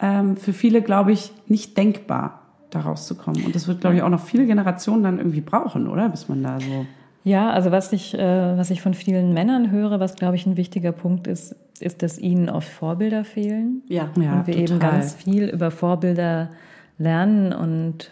ähm, 0.00 0.36
für 0.36 0.52
viele, 0.52 0.82
glaube 0.82 1.12
ich, 1.12 1.32
nicht 1.46 1.76
denkbar, 1.76 2.42
da 2.70 2.80
rauszukommen. 2.80 3.44
Und 3.44 3.54
das 3.54 3.68
wird, 3.68 3.80
glaube 3.80 3.96
ich, 3.96 4.02
auch 4.02 4.08
noch 4.08 4.24
viele 4.24 4.46
Generationen 4.46 5.02
dann 5.02 5.18
irgendwie 5.18 5.40
brauchen, 5.40 5.88
oder? 5.88 6.08
Bis 6.08 6.28
man 6.28 6.42
da 6.42 6.60
so. 6.60 6.86
Ja, 7.24 7.50
also 7.50 7.70
was 7.70 7.92
ich, 7.92 8.14
äh, 8.14 8.56
was 8.56 8.70
ich 8.70 8.80
von 8.80 8.94
vielen 8.94 9.34
Männern 9.34 9.70
höre, 9.70 10.00
was 10.00 10.16
glaube 10.16 10.36
ich 10.36 10.46
ein 10.46 10.56
wichtiger 10.56 10.92
Punkt 10.92 11.26
ist, 11.26 11.54
ist, 11.80 12.02
dass 12.02 12.18
ihnen 12.18 12.48
oft 12.48 12.68
Vorbilder 12.68 13.24
fehlen. 13.24 13.82
Ja. 13.88 14.10
Ja, 14.20 14.40
und 14.40 14.46
wir 14.46 14.56
eben 14.56 14.78
total. 14.78 14.92
ganz 14.92 15.14
viel 15.14 15.48
über 15.48 15.70
Vorbilder 15.70 16.50
lernen 16.98 17.52
und 17.52 18.10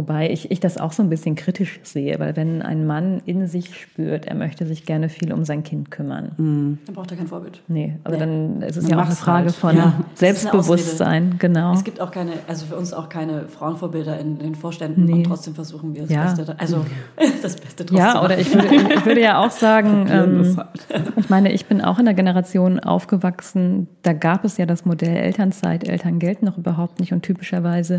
wobei 0.00 0.30
ich, 0.30 0.50
ich 0.50 0.60
das 0.60 0.78
auch 0.78 0.92
so 0.92 1.02
ein 1.02 1.10
bisschen 1.10 1.34
kritisch 1.34 1.78
sehe, 1.82 2.18
weil 2.18 2.34
wenn 2.36 2.62
ein 2.62 2.86
Mann 2.86 3.20
in 3.26 3.46
sich 3.46 3.74
spürt, 3.78 4.24
er 4.24 4.34
möchte 4.34 4.64
sich 4.64 4.86
gerne 4.86 5.10
viel 5.10 5.30
um 5.30 5.44
sein 5.44 5.62
Kind 5.62 5.90
kümmern. 5.90 6.32
Dann 6.38 6.94
braucht 6.94 7.10
er 7.10 7.18
kein 7.18 7.26
Vorbild. 7.26 7.62
Nee, 7.68 7.96
also 8.02 8.18
Nee. 8.18 8.24
dann 8.24 8.62
ist 8.62 8.76
es 8.78 8.88
ja 8.88 8.96
auch 8.98 9.04
eine 9.04 9.14
Frage 9.14 9.46
halt. 9.46 9.54
von 9.54 9.76
Ja. 9.76 9.92
Selbstbewusstsein, 10.14 11.36
genau. 11.38 11.74
Es 11.74 11.84
gibt 11.84 12.00
auch 12.00 12.10
keine, 12.10 12.32
also 12.48 12.64
für 12.66 12.76
uns 12.76 12.94
auch 12.94 13.10
keine 13.10 13.48
Frauenvorbilder 13.48 14.18
in 14.18 14.38
den 14.38 14.54
Vorständen 14.54 15.04
Nee. 15.04 15.12
und 15.12 15.24
trotzdem 15.24 15.54
versuchen 15.54 15.94
wir 15.94 16.02
das 16.02 16.10
Ja. 16.10 16.24
Beste, 16.32 16.54
also 16.58 16.84
das 17.42 17.56
Beste 17.56 17.84
draus 17.84 17.98
Ja, 17.98 18.24
oder 18.24 18.38
ich 18.38 18.52
würde, 18.54 18.74
ich 18.74 19.04
würde 19.06 19.20
ja 19.20 19.44
auch 19.44 19.50
sagen, 19.50 20.06
ähm, 20.10 20.56
halt. 20.56 21.12
ich 21.16 21.28
meine, 21.28 21.52
ich 21.52 21.66
bin 21.66 21.82
auch 21.82 21.98
in 21.98 22.06
der 22.06 22.14
Generation 22.14 22.80
aufgewachsen, 22.80 23.86
da 24.02 24.12
gab 24.14 24.44
es 24.44 24.56
ja 24.56 24.64
das 24.66 24.84
Modell 24.86 25.16
Elternzeit, 25.16 25.86
Elterngeld 25.86 26.42
noch 26.42 26.56
überhaupt 26.58 27.00
nicht 27.00 27.12
und 27.12 27.22
typischerweise 27.22 27.98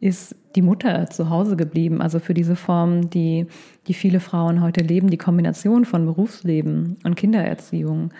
ist 0.00 0.34
die 0.54 0.62
Mutter 0.62 1.08
zu 1.10 1.28
Hause 1.30 1.56
geblieben. 1.56 2.00
Also 2.00 2.18
für 2.20 2.34
diese 2.34 2.56
Form, 2.56 3.10
die, 3.10 3.46
die 3.86 3.94
viele 3.94 4.20
Frauen 4.20 4.60
heute 4.62 4.80
leben, 4.82 5.10
die 5.10 5.16
Kombination 5.18 5.84
von 5.84 6.04
Berufsleben 6.06 6.96
und 7.04 7.16
Kindererziehung. 7.16 8.10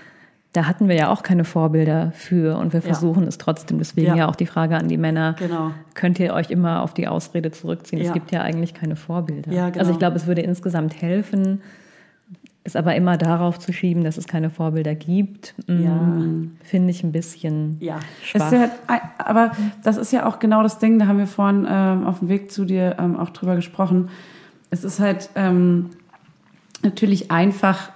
Da 0.55 0.67
hatten 0.67 0.89
wir 0.89 0.97
ja 0.97 1.11
auch 1.11 1.23
keine 1.23 1.45
Vorbilder 1.45 2.11
für 2.15 2.57
und 2.59 2.73
wir 2.73 2.81
Ja. 2.81 2.87
versuchen 2.87 3.25
es 3.25 3.39
trotzdem. 3.39 3.79
Deswegen 3.79 4.09
Ja. 4.09 4.17
ja. 4.17 4.29
auch 4.29 4.35
die 4.37 4.47
Frage 4.47 4.77
an 4.77 4.89
die 4.89 4.97
Männer. 4.97 5.37
Genau. 5.39 5.73
Könnt 5.95 6.19
ihr 6.19 6.33
euch 6.33 6.51
immer 6.51 6.83
auf 6.83 6.95
die 6.95 7.07
Ausrede 7.07 7.51
zurückziehen? 7.51 8.01
Ja. 8.01 8.09
Es 8.09 8.13
gibt 8.15 8.33
ja 8.33 8.41
eigentlich 8.43 8.75
keine 8.75 8.97
Vorbilder. 8.97 9.53
Ja, 9.53 9.67
genau. 9.69 9.79
Also 9.81 9.93
ich 9.93 9.99
glaube, 9.99 10.17
es 10.17 10.27
würde 10.27 10.41
insgesamt 10.43 11.01
helfen, 11.01 11.61
es 12.69 12.77
aber 12.77 12.95
immer 12.95 13.17
darauf 13.17 13.59
zu 13.59 13.73
schieben, 13.73 14.05
dass 14.05 14.17
es 14.19 14.27
keine 14.27 14.51
Vorbilder 14.51 14.95
gibt, 14.95 15.55
mm, 15.67 15.83
Ja. 15.83 16.23
finde 16.63 16.91
ich 16.91 17.03
ein 17.03 17.13
bisschen 17.13 17.77
Ja. 17.81 17.99
schwach. 18.23 18.53
Ja, 18.53 18.71
aber 19.19 19.53
das 19.83 19.97
ist 19.97 20.13
ja 20.13 20.27
auch 20.27 20.39
genau 20.39 20.63
das 20.63 20.79
Ding, 20.79 20.99
da 20.99 21.07
haben 21.07 21.19
wir 21.19 21.27
vorhin 21.27 21.67
ähm, 21.69 22.07
auf 22.07 22.21
dem 22.21 22.29
Weg 22.29 22.53
zu 22.53 22.65
dir 22.65 22.97
ähm, 22.99 23.17
auch 23.17 23.31
drüber 23.31 23.57
gesprochen. 23.57 24.11
Es 24.71 24.85
ist 24.85 25.01
halt 25.01 25.31
ähm, 25.35 25.91
natürlich 26.83 27.31
einfach, 27.31 27.91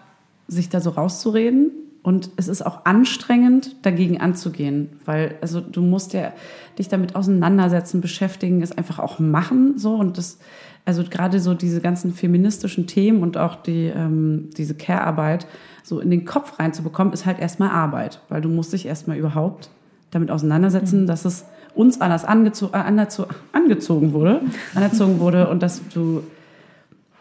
sich 0.49 0.69
da 0.69 0.81
so 0.81 0.91
rauszureden. 0.91 1.71
Und 2.05 2.31
es 2.37 2.49
ist 2.49 2.67
auch 2.67 2.85
anstrengend, 2.85 3.77
dagegen 3.87 4.21
anzugehen, 4.21 4.89
weil 5.05 5.37
also 5.41 5.61
du 5.61 5.83
musst 5.83 6.15
ja 6.15 6.33
dich 6.77 6.89
damit 6.89 7.15
auseinandersetzen, 7.15 8.01
beschäftigen, 8.01 8.61
es 8.61 8.77
einfach 8.77 8.99
auch 8.99 9.21
machen 9.21 9.79
so 9.79 9.95
und 9.95 10.19
das 10.19 10.41
also 10.85 11.05
gerade 11.05 11.39
so 11.39 11.55
diese 11.55 11.81
ganzen 11.81 12.13
feministischen 12.13 12.87
Themen 12.87 13.23
und 13.23 13.37
auch 13.37 13.57
die 13.57 13.87
ähm, 13.87 14.51
diese 14.57 14.75
Care-Arbeit 14.75 15.47
so 15.83 16.01
in 16.01 16.11
den 16.11 16.25
Kopf 16.25 16.59
reinzubekommen, 16.59 17.13
ist 17.13 17.27
halt 17.27 17.39
erstmal 17.39 17.71
Arbeit, 17.71 18.21
weil 18.29 18.41
du 18.41 18.49
musst 18.49 18.73
dich 18.73 18.87
erstmal 18.87 19.17
überhaupt 19.17 19.71
damit 20.11 20.31
auseinandersetzen, 20.31 21.07
dass 21.07 21.25
es 21.25 21.45
uns 21.75 22.01
anders 22.01 22.25
angezo 22.25 22.71
äh, 22.73 22.77
anerzo 22.77 23.27
angezogen 23.53 24.13
wurde, 24.13 24.41
anerzogen 24.75 25.21
wurde 25.21 25.49
und 25.49 25.63
dass 25.63 25.81
du 25.89 26.23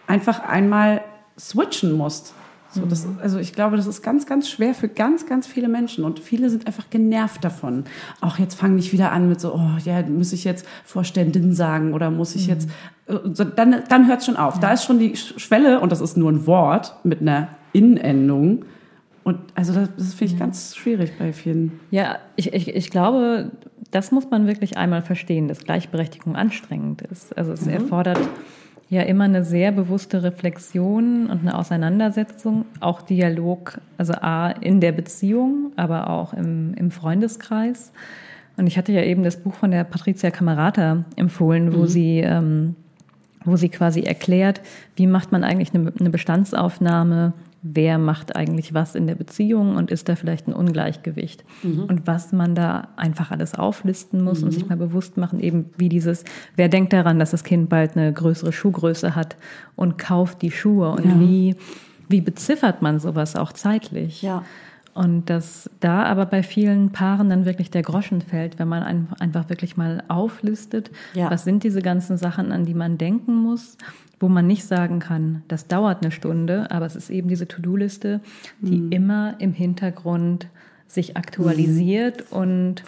einfach 0.08 0.41
einmal 0.41 1.02
switchen 1.39 1.93
musst. 1.93 2.34
So, 2.73 2.86
das, 2.86 3.05
also 3.21 3.38
ich 3.38 3.53
glaube, 3.53 3.75
das 3.75 3.86
ist 3.86 4.01
ganz, 4.01 4.25
ganz 4.25 4.49
schwer 4.49 4.73
für 4.73 4.88
ganz, 4.88 5.25
ganz 5.25 5.45
viele 5.45 5.67
Menschen 5.67 6.05
und 6.05 6.19
viele 6.19 6.49
sind 6.49 6.67
einfach 6.67 6.89
genervt 6.89 7.43
davon. 7.43 7.84
Auch 8.21 8.39
jetzt 8.39 8.55
fange 8.55 8.77
ich 8.79 8.93
wieder 8.93 9.12
an 9.12 9.27
mit 9.27 9.41
so, 9.41 9.53
oh 9.53 9.77
ja, 9.84 10.01
muss 10.03 10.31
ich 10.31 10.43
jetzt 10.45 10.65
Vorständin 10.86 11.53
sagen 11.53 11.93
oder 11.93 12.10
muss 12.12 12.36
ich 12.36 12.47
jetzt, 12.47 12.69
äh, 13.07 13.15
so, 13.34 13.43
dann, 13.43 13.84
dann 13.89 14.07
hört 14.07 14.19
es 14.21 14.25
schon 14.25 14.38
auf. 14.38 14.60
Da 14.60 14.71
ist 14.71 14.86
schon 14.86 14.99
die 14.99 15.15
Sch- 15.15 15.38
Schwelle 15.39 15.79
und 15.81 15.91
das 15.91 15.99
ist 16.01 16.15
nur 16.17 16.31
ein 16.31 16.47
Wort 16.47 16.95
mit 17.03 17.21
einer 17.21 17.49
In-Endung. 17.73 18.63
Und 19.23 19.38
also 19.53 19.73
das, 19.73 19.89
das 19.97 20.13
finde 20.13 20.34
ich 20.34 20.39
ganz 20.39 20.75
schwierig 20.75 21.12
bei 21.19 21.34
vielen. 21.34 21.79
Ja, 21.91 22.19
ich, 22.38 22.53
ich, 22.53 22.73
ich 22.73 22.89
glaube, 22.89 23.51
das 23.91 24.12
muss 24.12 24.29
man 24.31 24.47
wirklich 24.47 24.77
einmal 24.77 25.01
verstehen, 25.01 25.47
dass 25.47 25.63
Gleichberechtigung 25.63 26.36
anstrengend 26.36 27.01
ist. 27.03 27.38
Also 27.38 27.51
es 27.51 27.67
erfordert 27.67 28.19
ja 28.91 29.04
immer 29.04 29.23
eine 29.23 29.43
sehr 29.45 29.71
bewusste 29.71 30.21
Reflexion 30.21 31.27
und 31.27 31.39
eine 31.39 31.58
Auseinandersetzung, 31.58 32.65
auch 32.82 33.01
Dialog, 33.01 33.80
also 33.97 34.13
A 34.13 34.49
in 34.51 34.82
der 34.82 34.91
Beziehung, 34.91 35.71
aber 35.77 36.10
auch 36.10 36.34
im, 36.34 36.73
im 36.73 36.91
Freundeskreis. 36.91 37.93
Und 38.58 38.67
ich 38.67 38.77
hatte 38.77 38.91
ja 38.91 39.01
eben 39.01 39.23
das 39.23 39.38
Buch 39.38 39.54
von 39.54 39.71
der 39.71 39.86
Patricia 39.86 40.30
Camerata 40.30 41.06
empfohlen, 41.15 41.73
wo 41.73 41.86
sie 41.86 42.19
ähm, 42.19 42.75
wo 43.43 43.56
sie 43.56 43.69
quasi 43.69 44.01
erklärt, 44.01 44.62
wie 44.95 45.08
macht 45.08 45.32
man 45.32 45.43
eigentlich 45.43 45.73
eine, 45.73 45.91
eine 45.99 46.10
Bestandsaufnahme, 46.10 47.34
wer 47.63 47.97
macht 47.97 48.36
eigentlich 48.36 48.74
was 48.74 48.95
in 48.95 49.08
der 49.08 49.15
Beziehung 49.15 49.76
und 49.76 49.91
ist 49.91 50.10
da 50.10 50.15
vielleicht 50.15 50.47
ein 50.47 50.54
Ungleichgewicht? 50.54 51.43
Und 51.88 52.08
was 52.08 52.32
man 52.32 52.56
da 52.56 52.89
einfach 52.97 53.32
alles 53.32 53.54
auflisten 53.54 54.24
muss 54.24 54.41
und 54.41 54.52
sich 54.52 54.67
mal 54.67 54.78
bewusst 54.78 55.17
machen, 55.17 55.39
eben 55.39 55.69
wie 55.78 55.89
dieses, 55.89 56.24
wer 56.56 56.69
denkt 56.69 56.91
daran, 56.93 57.19
dass 57.19 57.32
das 57.32 57.43
Kind 57.43 57.69
bald 57.69 57.95
eine 57.95 58.12
größere 58.12 58.52
Schuhgröße 58.52 59.15
hat 59.15 59.36
und 59.76 59.97
kauft 59.97 60.41
die 60.41 60.52
Schuhe? 60.52 60.89
Und 60.89 61.19
wie, 61.19 61.56
wie 62.10 62.21
beziffert 62.21 62.82
man 62.82 63.00
sowas 63.00 63.36
auch 63.36 63.52
zeitlich? 63.52 64.21
Ja. 64.21 64.43
Und 64.93 65.30
dass 65.30 65.69
da 65.80 66.04
aber 66.04 66.25
bei 66.25 66.43
vielen 66.43 66.91
Paaren 66.91 67.30
dann 67.30 67.45
wirklich 67.45 67.69
der 67.71 67.82
Groschen 67.82 68.19
fällt, 68.21 68.60
wenn 68.60 68.67
man 68.67 68.84
ein- 68.84 69.08
einfach 69.19 69.47
wirklich 69.49 69.77
mal 69.77 70.04
auflistet, 70.10 70.91
Ja. 71.13 71.32
was 71.32 71.43
sind 71.45 71.63
diese 71.63 71.82
ganzen 71.82 72.17
Sachen, 72.17 72.51
an 72.51 72.65
die 72.65 72.73
man 72.73 72.97
denken 72.97 73.34
muss, 73.36 73.77
wo 74.19 74.27
man 74.27 74.45
nicht 74.47 74.65
sagen 74.65 74.99
kann, 74.99 75.43
das 75.47 75.67
dauert 75.67 76.04
eine 76.04 76.12
Stunde, 76.12 76.69
aber 76.71 76.86
es 76.86 76.95
ist 76.95 77.10
eben 77.10 77.27
diese 77.30 77.47
To-Do-Liste, 77.47 78.19
die 78.60 78.93
immer 78.93 79.36
im 79.39 79.54
Hintergrund 79.54 80.47
sich 80.88 81.15
aktualisiert 81.15 82.25
und, 82.32 82.84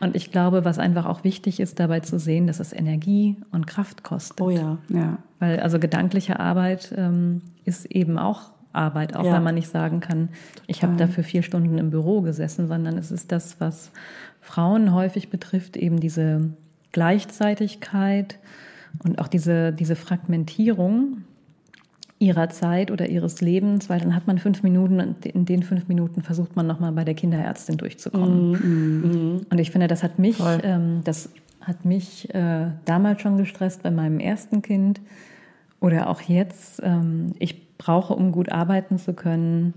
und 0.00 0.14
ich 0.14 0.30
glaube, 0.30 0.64
was 0.66 0.78
einfach 0.78 1.06
auch 1.06 1.24
wichtig 1.24 1.58
ist, 1.58 1.80
dabei 1.80 2.00
zu 2.00 2.18
sehen, 2.18 2.46
dass 2.46 2.60
es 2.60 2.72
Energie 2.74 3.36
und 3.50 3.66
Kraft 3.66 4.02
kostet. 4.04 4.40
Oh 4.42 4.50
ja. 4.50 4.76
Ja. 4.90 5.16
Weil 5.40 5.58
also 5.60 5.78
gedankliche 5.78 6.38
Arbeit 6.38 6.92
ähm, 6.96 7.40
ist 7.64 7.86
eben 7.86 8.18
auch 8.18 8.50
Arbeit, 8.74 9.16
auch 9.16 9.24
Ja. 9.24 9.34
wenn 9.34 9.42
man 9.42 9.54
nicht 9.54 9.68
sagen 9.68 10.00
kann, 10.00 10.28
ich 10.66 10.82
habe 10.82 10.96
dafür 10.96 11.24
vier 11.24 11.42
Stunden 11.42 11.78
im 11.78 11.90
Büro 11.90 12.20
gesessen, 12.20 12.66
sondern 12.68 12.98
es 12.98 13.10
ist 13.10 13.32
das, 13.32 13.60
was 13.60 13.90
Frauen 14.40 14.92
häufig 14.92 15.30
betrifft, 15.30 15.76
eben 15.76 16.00
diese 16.00 16.50
Gleichzeitigkeit 16.92 18.38
und 19.04 19.18
auch 19.18 19.28
diese, 19.28 19.72
diese 19.72 19.96
Fragmentierung 19.96 21.18
ihrer 22.18 22.48
Zeit 22.48 22.90
oder 22.90 23.08
ihres 23.08 23.40
Lebens, 23.40 23.90
weil 23.90 24.00
dann 24.00 24.14
hat 24.14 24.26
man 24.26 24.38
fünf 24.38 24.62
Minuten 24.62 25.00
und 25.00 25.26
in 25.26 25.44
den 25.44 25.62
fünf 25.62 25.88
Minuten 25.88 26.22
versucht 26.22 26.56
man 26.56 26.66
nochmal 26.66 26.92
bei 26.92 27.04
der 27.04 27.14
Kinderärztin 27.14 27.76
durchzukommen. 27.76 29.44
Und 29.50 29.58
ich 29.58 29.70
finde, 29.70 29.88
das 29.88 30.02
hat 30.02 30.18
mich, 30.18 30.38
ähm, 30.62 31.00
das 31.04 31.30
hat 31.60 31.84
mich 31.84 32.32
äh, 32.34 32.66
damals 32.84 33.20
schon 33.20 33.36
gestresst 33.36 33.82
bei 33.82 33.90
meinem 33.90 34.20
ersten 34.20 34.62
Kind 34.62 35.00
oder 35.84 36.08
auch 36.08 36.22
jetzt. 36.22 36.80
Ähm, 36.82 37.32
ich 37.38 37.76
brauche, 37.76 38.14
um 38.14 38.32
gut 38.32 38.50
arbeiten 38.50 38.98
zu 38.98 39.12
können, 39.12 39.74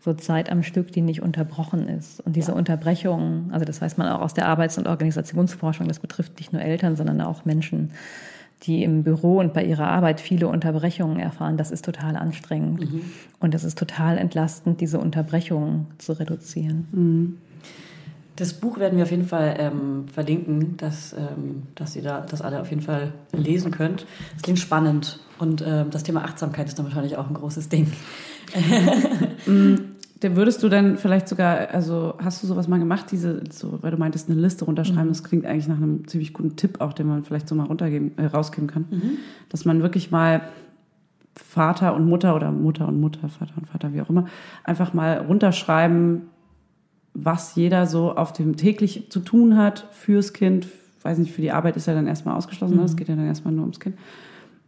so 0.00 0.12
Zeit 0.12 0.50
am 0.50 0.62
Stück, 0.62 0.90
die 0.92 1.00
nicht 1.00 1.22
unterbrochen 1.22 1.88
ist. 1.88 2.20
Und 2.20 2.34
diese 2.34 2.54
Unterbrechungen, 2.54 3.50
also 3.52 3.64
das 3.64 3.80
weiß 3.80 3.96
man 3.96 4.08
auch 4.08 4.20
aus 4.20 4.34
der 4.34 4.48
Arbeits- 4.48 4.76
und 4.76 4.88
Organisationsforschung, 4.88 5.86
das 5.86 6.00
betrifft 6.00 6.38
nicht 6.38 6.52
nur 6.52 6.60
Eltern, 6.60 6.96
sondern 6.96 7.20
auch 7.20 7.44
Menschen, 7.44 7.92
die 8.64 8.82
im 8.82 9.04
Büro 9.04 9.38
und 9.38 9.54
bei 9.54 9.64
ihrer 9.64 9.86
Arbeit 9.86 10.20
viele 10.20 10.48
Unterbrechungen 10.48 11.20
erfahren. 11.20 11.56
Das 11.56 11.70
ist 11.70 11.84
total 11.84 12.16
anstrengend. 12.16 12.80
Und 13.38 13.54
es 13.54 13.62
ist 13.62 13.78
total 13.78 14.18
entlastend, 14.18 14.80
diese 14.80 14.98
Unterbrechungen 14.98 15.86
zu 15.98 16.18
reduzieren. 16.18 17.38
Das 18.36 18.52
Buch 18.54 18.78
werden 18.78 18.96
wir 18.96 19.04
auf 19.04 19.10
jeden 19.10 19.26
Fall 19.26 19.54
ähm, 19.58 20.08
verlinken, 20.12 20.76
dass, 20.76 21.12
ähm, 21.12 21.64
dass 21.74 21.94
ihr 21.94 22.02
da, 22.02 22.20
das 22.20 22.42
alle 22.42 22.60
auf 22.60 22.70
jeden 22.70 22.82
Fall 22.82 23.12
lesen 23.32 23.70
könnt. 23.70 24.06
Es 24.36 24.42
klingt 24.42 24.58
spannend 24.58 25.20
und 25.38 25.62
ähm, 25.66 25.90
das 25.90 26.02
Thema 26.02 26.24
Achtsamkeit 26.24 26.66
ist 26.66 26.78
dann 26.78 26.86
wahrscheinlich 26.86 27.16
auch 27.16 27.28
ein 27.28 27.34
großes 27.34 27.68
Ding. 27.68 27.92
Der 30.22 30.36
würdest 30.36 30.62
du 30.62 30.70
dann 30.70 30.96
vielleicht 30.96 31.28
sogar, 31.28 31.68
also 31.70 32.14
hast 32.18 32.42
du 32.42 32.46
sowas 32.46 32.66
mal 32.66 32.78
gemacht, 32.78 33.06
diese, 33.10 33.42
so, 33.50 33.82
weil 33.82 33.90
du 33.90 33.98
meintest, 33.98 34.30
eine 34.30 34.40
Liste 34.40 34.64
runterschreiben, 34.64 35.08
das 35.08 35.22
klingt 35.22 35.44
eigentlich 35.44 35.68
nach 35.68 35.76
einem 35.76 36.08
ziemlich 36.08 36.32
guten 36.32 36.56
Tipp 36.56 36.80
auch, 36.80 36.94
den 36.94 37.08
man 37.08 37.24
vielleicht 37.24 37.46
so 37.46 37.54
mal 37.54 37.66
runtergeben, 37.66 38.16
äh, 38.16 38.24
rausgeben 38.26 38.66
kann. 38.66 38.86
Dass 39.50 39.66
man 39.66 39.82
wirklich 39.82 40.10
mal 40.10 40.40
Vater 41.36 41.94
und 41.94 42.06
Mutter 42.06 42.34
oder 42.36 42.52
Mutter 42.52 42.88
und 42.88 43.00
Mutter, 43.00 43.28
Vater 43.28 43.54
und 43.56 43.66
Vater, 43.66 43.92
wie 43.92 44.00
auch 44.00 44.08
immer, 44.08 44.26
einfach 44.62 44.94
mal 44.94 45.18
runterschreiben, 45.18 46.22
was 47.14 47.54
jeder 47.54 47.86
so 47.86 48.16
auf 48.16 48.32
dem 48.32 48.56
täglich 48.56 49.06
zu 49.10 49.20
tun 49.20 49.56
hat 49.56 49.86
fürs 49.92 50.32
Kind. 50.32 50.66
Weiß 51.02 51.18
nicht, 51.18 51.32
für 51.32 51.42
die 51.42 51.52
Arbeit 51.52 51.76
ist 51.76 51.86
er 51.86 51.94
dann 51.94 52.06
erstmal 52.06 52.34
ausgeschlossen, 52.36 52.76
ne? 52.76 52.82
es 52.82 52.96
geht 52.96 53.08
ja 53.08 53.14
dann 53.16 53.26
erstmal 53.26 53.52
nur 53.54 53.62
ums 53.62 53.78
Kind. 53.80 53.96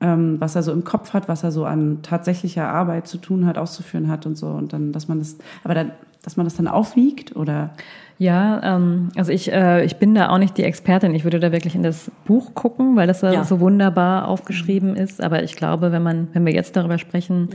Ähm, 0.01 0.37
was 0.39 0.55
er 0.55 0.63
so 0.63 0.73
im 0.73 0.85
Kopf 0.85 1.15
hat, 1.15 1.27
was 1.29 1.43
er 1.43 1.51
so 1.51 1.65
an 1.65 2.01
tatsächlicher 2.03 2.69
Arbeit 2.69 3.09
zu 3.09 3.17
tun 3.17 3.47
hat, 3.47 3.57
auszuführen 3.57 4.09
hat 4.09 4.27
und 4.27 4.37
so. 4.37 4.49
Und 4.49 4.73
dann, 4.75 4.93
dass 4.93 5.09
man 5.09 5.19
das, 5.19 5.39
aber 5.65 5.75
dann, 5.75 5.93
dass 6.23 6.37
man 6.37 6.45
das 6.45 6.55
dann 6.55 6.69
aufwiegt 6.69 7.35
oder 7.35 7.71
Ja, 8.19 8.77
ähm, 8.77 9.09
also 9.17 9.33
ich, 9.33 9.51
äh, 9.51 9.85
ich 9.87 9.97
bin 9.97 10.15
da 10.15 10.29
auch 10.29 10.39
nicht 10.39 10.59
die 10.59 10.65
Expertin. 10.65 11.15
Ich 11.15 11.25
würde 11.25 11.41
da 11.41 11.51
wirklich 11.51 11.75
in 11.75 11.83
das 11.83 12.11
Buch 12.27 12.55
gucken, 12.55 12.95
weil 12.97 13.07
das 13.07 13.21
da 13.21 13.33
Ja. 13.33 13.45
so 13.45 13.59
wunderbar 13.61 14.29
aufgeschrieben 14.29 14.97
ist. 14.97 15.23
Aber 15.23 15.43
ich 15.43 15.57
glaube, 15.57 15.93
wenn 15.93 16.03
man, 16.03 16.29
wenn 16.35 16.45
wir 16.45 16.53
jetzt 16.53 16.77
darüber 16.77 16.99
sprechen, 16.99 17.49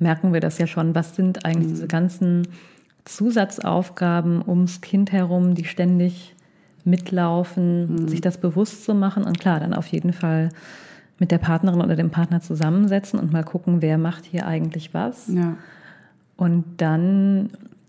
merken 0.00 0.32
wir 0.32 0.40
das 0.40 0.58
ja 0.58 0.66
schon. 0.66 0.94
Was 0.96 1.14
sind 1.14 1.44
eigentlich 1.44 1.68
diese 1.68 1.86
ganzen 1.86 2.48
Zusatzaufgaben 3.06 4.46
ums 4.46 4.80
Kind 4.82 5.12
herum, 5.12 5.54
die 5.54 5.64
ständig 5.64 6.34
mitlaufen, 6.84 8.06
sich 8.06 8.20
das 8.20 8.38
bewusst 8.38 8.84
zu 8.84 8.94
machen 8.94 9.24
und 9.24 9.40
klar, 9.40 9.58
dann 9.58 9.74
auf 9.74 9.86
jeden 9.88 10.12
Fall 10.12 10.50
mit 11.18 11.30
der 11.30 11.38
Partnerin 11.38 11.80
oder 11.80 11.96
dem 11.96 12.10
Partner 12.10 12.40
zusammensetzen 12.40 13.18
und 13.18 13.32
mal 13.32 13.42
gucken, 13.42 13.80
wer 13.80 13.96
macht 13.96 14.24
hier 14.24 14.46
eigentlich 14.46 14.92
was. 14.92 15.28
ja. 15.28 15.56
Und 16.36 16.64
dann 16.76 17.48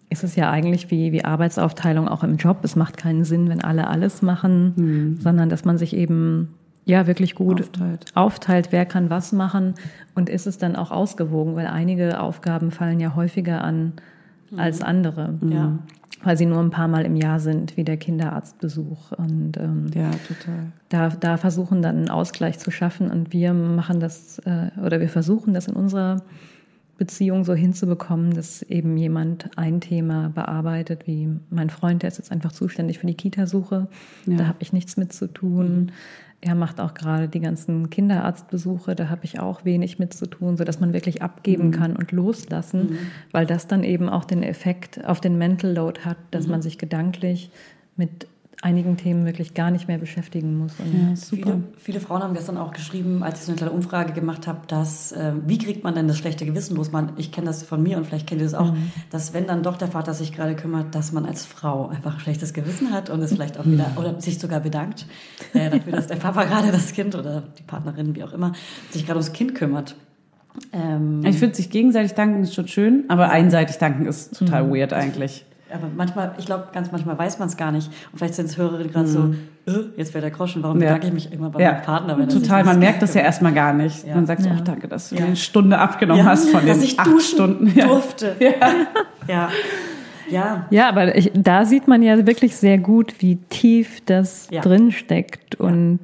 ist 0.09 0.23
es 0.23 0.37
ja 0.37 0.49
eigentlich 0.49 0.89
wie, 0.89 1.11
wie 1.11 1.25
Arbeitsaufteilung 1.25 2.07
auch 2.07 2.23
im 2.23 2.37
Job. 2.37 2.59
Es 2.63 2.77
macht 2.77 2.95
keinen 2.95 3.25
Sinn, 3.25 3.49
wenn 3.49 3.61
alle 3.61 3.87
alles 3.87 4.21
machen, 4.21 5.17
sondern 5.19 5.49
dass 5.49 5.65
man 5.65 5.77
sich 5.77 5.93
eben 5.93 6.53
ja 6.85 7.07
wirklich 7.07 7.35
gut 7.35 7.59
Aufteilt. 7.59 8.05
aufteilt, 8.15 8.71
wer 8.71 8.85
kann 8.85 9.09
was 9.09 9.33
machen 9.33 9.73
und 10.15 10.29
ist 10.29 10.47
es 10.47 10.57
dann 10.57 10.77
auch 10.77 10.91
ausgewogen, 10.91 11.57
weil 11.57 11.67
einige 11.67 12.21
Aufgaben 12.21 12.71
fallen 12.71 13.01
ja 13.01 13.15
häufiger 13.15 13.61
an 13.61 13.93
als 14.55 14.81
andere, 14.81 15.33
Ja. 15.47 15.77
weil 16.23 16.37
sie 16.37 16.45
nur 16.45 16.59
ein 16.59 16.69
paar 16.69 16.87
Mal 16.87 17.05
im 17.05 17.15
Jahr 17.15 17.39
sind, 17.39 17.75
wie 17.77 17.83
der 17.83 17.97
Kinderarztbesuch. 17.97 19.11
Und 19.13 19.57
ähm, 19.57 19.87
Ja, 19.93 20.11
total. 20.11 20.71
da, 20.89 21.09
da 21.09 21.37
versuchen 21.37 21.81
dann 21.81 21.97
einen 21.97 22.09
Ausgleich 22.09 22.59
zu 22.59 22.71
schaffen 22.71 23.11
und 23.11 23.33
wir 23.33 23.53
machen 23.53 23.99
das 23.99 24.39
äh, 24.39 24.69
oder 24.83 24.99
wir 24.99 25.09
versuchen 25.09 25.53
das 25.53 25.67
in 25.67 25.75
unserer 25.75 26.21
Beziehung 26.97 27.43
so 27.43 27.53
hinzubekommen, 27.53 28.33
dass 28.33 28.63
eben 28.63 28.97
jemand 28.97 29.55
ein 29.55 29.81
Thema 29.81 30.29
bearbeitet, 30.29 31.05
wie 31.05 31.29
mein 31.51 31.69
Freund, 31.69 32.01
der 32.01 32.07
ist 32.07 32.17
jetzt 32.17 32.31
einfach 32.31 32.51
zuständig 32.51 32.97
für 32.97 33.05
die 33.05 33.13
Kitasuche, 33.13 33.87
Ja. 34.25 34.37
da 34.37 34.47
habe 34.47 34.57
ich 34.61 34.73
nichts 34.73 34.97
mit 34.97 35.13
zu 35.13 35.27
tun. 35.27 35.91
Er 36.39 36.53
macht 36.53 36.79
auch 36.79 36.93
gerade 36.93 37.27
die 37.27 37.39
ganzen 37.39 37.89
Kinderarztbesuche, 37.89 38.95
da 38.95 39.09
habe 39.09 39.25
ich 39.25 39.39
auch 39.39 39.65
wenig 39.65 39.97
mit 39.97 40.13
zu 40.13 40.27
tun, 40.27 40.55
sodass 40.55 40.79
man 40.79 40.93
wirklich 40.93 41.23
abgeben 41.23 41.71
kann 41.71 41.95
und 41.95 42.11
loslassen, 42.11 42.99
weil 43.31 43.47
das 43.47 43.65
dann 43.65 43.83
eben 43.83 44.07
auch 44.07 44.23
den 44.23 44.43
Effekt 44.43 45.03
auf 45.03 45.19
den 45.19 45.39
Mental 45.39 45.73
Load 45.73 46.01
hat, 46.01 46.17
dass 46.29 46.47
man 46.47 46.61
sich 46.61 46.77
gedanklich 46.77 47.49
mit 47.95 48.27
einigen 48.63 48.97
Themen 48.97 49.25
wirklich 49.25 49.53
gar 49.53 49.69
nicht 49.69 49.87
mehr 49.87 49.99
beschäftigen 49.99 50.57
muss. 50.57 50.73
Und 50.79 50.91
Ja, 50.91 51.15
super. 51.15 51.51
Viele, 51.51 51.63
viele 51.77 51.99
Frauen 51.99 52.23
haben 52.23 52.33
gestern 52.33 52.57
auch 52.57 52.71
geschrieben, 52.73 53.21
als 53.21 53.39
ich 53.39 53.45
so 53.45 53.51
eine 53.51 53.57
kleine 53.57 53.71
Umfrage 53.71 54.13
gemacht 54.13 54.47
habe, 54.47 54.61
dass 54.67 55.11
äh, 55.11 55.33
wie 55.45 55.59
kriegt 55.59 55.83
man 55.83 55.93
denn 55.93 56.07
das 56.07 56.17
schlechte 56.17 56.43
Gewissen 56.45 56.75
los? 56.75 56.91
Man, 56.91 57.11
ich 57.17 57.31
kenne 57.31 57.45
das 57.47 57.61
von 57.61 57.83
mir 57.83 57.97
und 57.97 58.07
vielleicht 58.07 58.25
kennt 58.25 58.41
ihr 58.41 58.45
das 58.47 58.55
auch, 58.55 58.73
dass 59.11 59.33
wenn 59.35 59.45
dann 59.45 59.61
doch 59.61 59.77
der 59.77 59.89
Vater 59.89 60.15
sich 60.15 60.33
gerade 60.33 60.55
kümmert, 60.55 60.95
dass 60.95 61.11
man 61.11 61.25
als 61.25 61.45
Frau 61.45 61.89
einfach 61.89 62.15
ein 62.15 62.19
schlechtes 62.19 62.53
Gewissen 62.53 62.91
hat 62.91 63.11
und 63.11 63.21
es 63.21 63.31
vielleicht 63.31 63.59
auch 63.59 63.65
wieder 63.65 63.91
oder 63.95 64.19
sich 64.19 64.39
sogar 64.39 64.59
bedankt 64.59 65.05
äh, 65.53 65.69
dafür, 65.69 65.93
dass 65.93 66.07
der 66.07 66.15
Papa 66.15 66.43
gerade 66.45 66.71
das 66.71 66.93
Kind 66.93 67.13
oder 67.13 67.43
die 67.59 67.63
Partnerin, 67.63 68.15
wie 68.15 68.23
auch 68.23 68.33
immer, 68.33 68.53
sich 68.89 69.05
gerade 69.05 69.19
ums 69.19 69.33
Kind 69.33 69.53
kümmert. 69.53 69.95
Ähm, 70.73 71.21
Ich 71.23 71.37
finde, 71.37 71.55
sich 71.55 71.69
gegenseitig 71.69 72.13
danken 72.13 72.41
ist 72.41 72.55
schon 72.55 72.67
schön, 72.67 73.05
aber 73.09 73.29
einseitig 73.29 73.77
danken 73.77 74.07
ist 74.07 74.35
total 74.35 74.71
weird 74.71 74.93
eigentlich. 74.93 75.45
Aber 75.73 75.87
manchmal, 75.95 76.33
ich 76.37 76.45
glaube, 76.45 76.65
ganz 76.73 76.91
manchmal 76.91 77.17
weiß 77.17 77.39
man 77.39 77.47
es 77.47 77.57
gar 77.57 77.71
nicht. 77.71 77.87
Und 78.11 78.17
vielleicht 78.17 78.35
sind 78.35 78.45
es 78.47 78.57
Hörerinnen 78.57 78.91
gerade 78.91 79.07
so, 79.07 79.33
äh, 79.67 79.71
jetzt 79.97 80.13
wäre 80.13 80.21
der 80.21 80.31
Groschen, 80.31 80.63
warum 80.63 80.77
Mhm. 80.77 80.83
Ja. 80.83 80.87
bedanke 80.89 81.07
ich 81.07 81.13
mich 81.13 81.31
immer 81.33 81.49
bei 81.49 81.63
meinem 81.63 81.81
Partner? 81.83 82.17
Wenn 82.17 82.29
total. 82.29 82.63
Man 82.63 82.79
merkt 82.79 83.01
das 83.01 83.13
ja 83.13 83.21
erstmal 83.21 83.53
gar 83.53 83.73
nicht. 83.73 84.05
Ja. 84.05 84.15
Man 84.15 84.25
sagt 84.25 84.41
so, 84.41 84.49
Ja. 84.49 84.55
oh, 84.59 84.63
danke, 84.63 84.87
dass 84.87 85.09
du 85.09 85.15
Ja. 85.15 85.25
eine 85.25 85.35
Stunde 85.35 85.77
abgenommen 85.79 86.23
Ja, 86.23 86.29
hast 86.31 86.49
von 86.49 86.61
den 86.61 86.69
dass 86.69 86.81
ich 86.83 86.99
acht 86.99 87.21
Stunden. 87.21 87.71
Ja. 87.75 87.87
durfte. 87.87 88.35
Ja. 88.39 88.49
Ja. 89.27 89.49
Ja. 90.29 90.65
Ja, 90.69 90.89
aber 90.89 91.15
ich, 91.15 91.31
da 91.33 91.65
sieht 91.65 91.87
man 91.87 92.01
ja 92.01 92.25
wirklich 92.27 92.55
sehr 92.55 92.77
gut, 92.77 93.15
wie 93.19 93.35
tief 93.49 94.01
das 94.05 94.47
Ja. 94.51 94.61
drin 94.61 94.91
steckt 94.91 95.55
und 95.55 95.99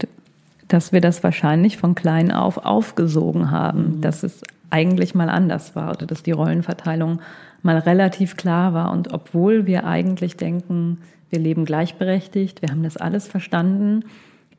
dass 0.70 0.92
wir 0.92 1.02
das 1.02 1.24
wahrscheinlich 1.24 1.78
von 1.78 1.94
klein 1.96 2.32
auf 2.32 2.58
aufgesogen 2.66 3.52
haben, 3.52 4.00
dass 4.02 4.24
es 4.24 4.42
eigentlich 4.70 5.14
mal 5.14 5.30
anders 5.30 5.76
war 5.76 5.92
oder 5.92 6.06
dass 6.06 6.24
die 6.24 6.32
Rollenverteilung 6.32 7.20
mal 7.64 7.78
relativ 7.78 8.38
klar 8.38 8.74
war. 8.74 8.92
Und 8.92 9.14
obwohl 9.14 9.66
wir 9.66 9.86
eigentlich 9.86 10.38
denken, 10.38 11.00
wir 11.30 11.40
leben 11.40 11.66
gleichberechtigt, 11.66 12.62
wir 12.62 12.70
haben 12.70 12.84
das 12.84 12.98
alles 12.98 13.28
verstanden, 13.28 14.06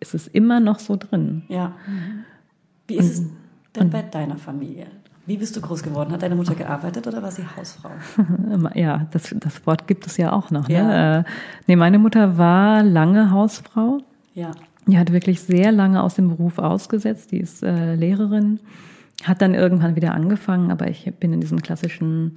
ist 0.00 0.14
es 0.14 0.26
immer 0.26 0.60
noch 0.60 0.80
so 0.80 0.96
drin. 0.96 1.42
Ja. 1.48 1.72
Wie 2.88 2.96
ist 2.96 3.12
es 3.12 3.22
denn 3.76 3.90
bei 3.90 4.02
deiner 4.02 4.36
Familie? 4.36 4.86
Wie 5.26 5.38
bist 5.38 5.56
du 5.56 5.60
groß 5.62 5.82
geworden? 5.82 6.12
Hat 6.12 6.22
deine 6.22 6.34
Mutter 6.34 6.54
gearbeitet 6.54 7.06
oder 7.06 7.22
war 7.22 7.30
sie 7.30 7.44
Hausfrau? 7.56 7.90
Ja, 8.74 9.06
das, 9.10 9.34
das 9.38 9.66
Wort 9.66 9.86
gibt 9.86 10.06
es 10.06 10.18
ja 10.18 10.32
auch 10.32 10.50
noch. 10.50 10.68
Ja. 10.68 10.82
Ne? 10.82 11.18
Äh, 11.26 11.30
nee, 11.66 11.76
meine 11.76 11.98
Mutter 11.98 12.36
war 12.36 12.82
lange 12.82 13.30
Hausfrau. 13.30 14.00
Ja. 14.34 14.50
Die 14.86 14.98
hat 14.98 15.12
wirklich 15.12 15.40
sehr 15.40 15.72
lange 15.72 16.02
aus 16.02 16.14
dem 16.14 16.28
Beruf 16.28 16.58
ausgesetzt. 16.58 17.32
Die 17.32 17.38
ist 17.38 17.62
äh, 17.62 17.94
Lehrerin, 17.94 18.60
hat 19.22 19.40
dann 19.40 19.54
irgendwann 19.54 19.96
wieder 19.96 20.12
angefangen, 20.12 20.70
aber 20.70 20.88
ich 20.88 21.10
bin 21.18 21.32
in 21.32 21.40
diesem 21.40 21.62
klassischen 21.62 22.34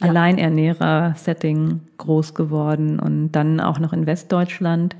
Ja. 0.00 0.08
Alleiernährer-Setting 0.08 1.80
groß 1.98 2.34
geworden 2.34 2.98
und 2.98 3.32
dann 3.32 3.60
auch 3.60 3.78
noch 3.78 3.92
in 3.92 4.06
Westdeutschland, 4.06 4.96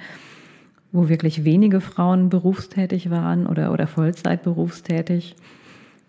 wo 0.93 1.09
wirklich 1.09 1.45
wenige 1.45 1.81
Frauen 1.81 2.29
berufstätig 2.29 3.11
waren 3.11 3.47
oder, 3.47 3.73
oder 3.73 3.87
Vollzeit 3.87 4.43
berufstätig. 4.43 5.37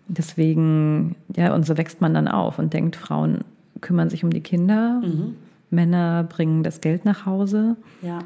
Deswegen, 0.08 1.16
ja, 1.36 1.54
und 1.54 1.64
so 1.64 1.78
wächst 1.78 2.00
man 2.00 2.14
dann 2.14 2.28
auf 2.28 2.58
und 2.58 2.74
denkt, 2.74 2.96
Frauen 2.96 3.44
kümmern 3.80 4.10
sich 4.10 4.24
um 4.24 4.30
die 4.30 4.40
Kinder, 4.40 5.00
Männer 5.70 6.24
bringen 6.24 6.62
das 6.62 6.80
Geld 6.80 7.04
nach 7.04 7.24
Hause. 7.24 7.76
Ja. 8.02 8.20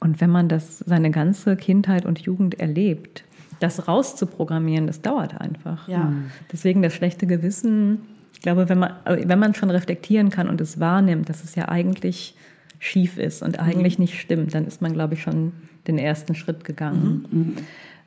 Und 0.00 0.20
wenn 0.20 0.30
man 0.30 0.48
das 0.48 0.78
seine 0.80 1.10
ganze 1.10 1.56
Kindheit 1.56 2.06
und 2.06 2.20
Jugend 2.20 2.60
erlebt, 2.60 3.24
das 3.60 3.88
rauszuprogrammieren, 3.88 4.86
das 4.86 5.00
dauert 5.00 5.40
einfach. 5.40 5.88
Ja. 5.88 6.12
Deswegen 6.52 6.82
das 6.82 6.92
schlechte 6.92 7.26
Gewissen, 7.26 8.00
glaube, 8.44 8.68
wenn 8.68 8.78
man, 8.78 8.92
also 9.04 9.26
wenn 9.28 9.38
man 9.38 9.54
schon 9.54 9.70
reflektieren 9.70 10.30
kann 10.30 10.48
und 10.48 10.60
es 10.60 10.78
wahrnimmt, 10.78 11.28
dass 11.28 11.42
es 11.42 11.54
ja 11.54 11.68
eigentlich 11.68 12.36
schief 12.78 13.16
ist 13.16 13.42
und 13.42 13.58
eigentlich 13.58 13.98
nicht 13.98 14.20
stimmt, 14.20 14.54
dann 14.54 14.66
ist 14.66 14.82
man, 14.82 14.92
glaube 14.92 15.14
ich, 15.14 15.22
schon 15.22 15.52
den 15.86 15.98
ersten 15.98 16.34
Schritt 16.34 16.64
gegangen. 16.64 17.56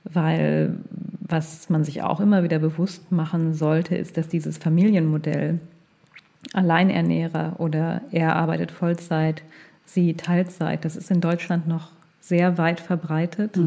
Weil 0.04 0.76
was 1.21 1.69
man 1.69 1.84
sich 1.84 2.04
auch 2.04 2.19
immer 2.19 2.43
wieder 2.43 2.60
bewusst 2.60 3.12
machen 3.12 3.54
sollte, 3.54 3.95
ist, 3.95 4.15
dass 4.15 4.28
dieses 4.28 4.58
Familienmodell 4.58 5.60
Alleinernährer 6.54 7.56
oder 7.58 8.02
er 8.12 8.36
arbeitet 8.36 8.71
Vollzeit, 8.71 9.41
sie 9.86 10.13
Teilzeit. 10.13 10.86
Das 10.86 10.95
ist 10.95 11.10
in 11.12 11.19
Deutschland 11.19 11.67
noch 11.67 11.89
sehr 12.21 12.58
weit 12.58 12.80
verbreitet. 12.80 13.58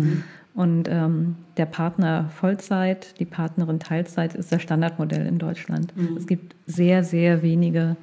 Und 0.54 0.88
ähm, 0.88 1.36
der 1.56 1.66
Partner 1.66 2.28
Vollzeit, 2.34 3.18
die 3.20 3.24
Partnerin 3.24 3.78
Teilzeit 3.78 4.34
ist 4.34 4.50
das 4.52 4.60
Standardmodell 4.62 5.26
in 5.26 5.38
Deutschland. 5.38 5.92
Es 6.16 6.26
gibt 6.26 6.54
sehr, 6.66 7.04
sehr 7.04 7.42
wenige 7.42 7.96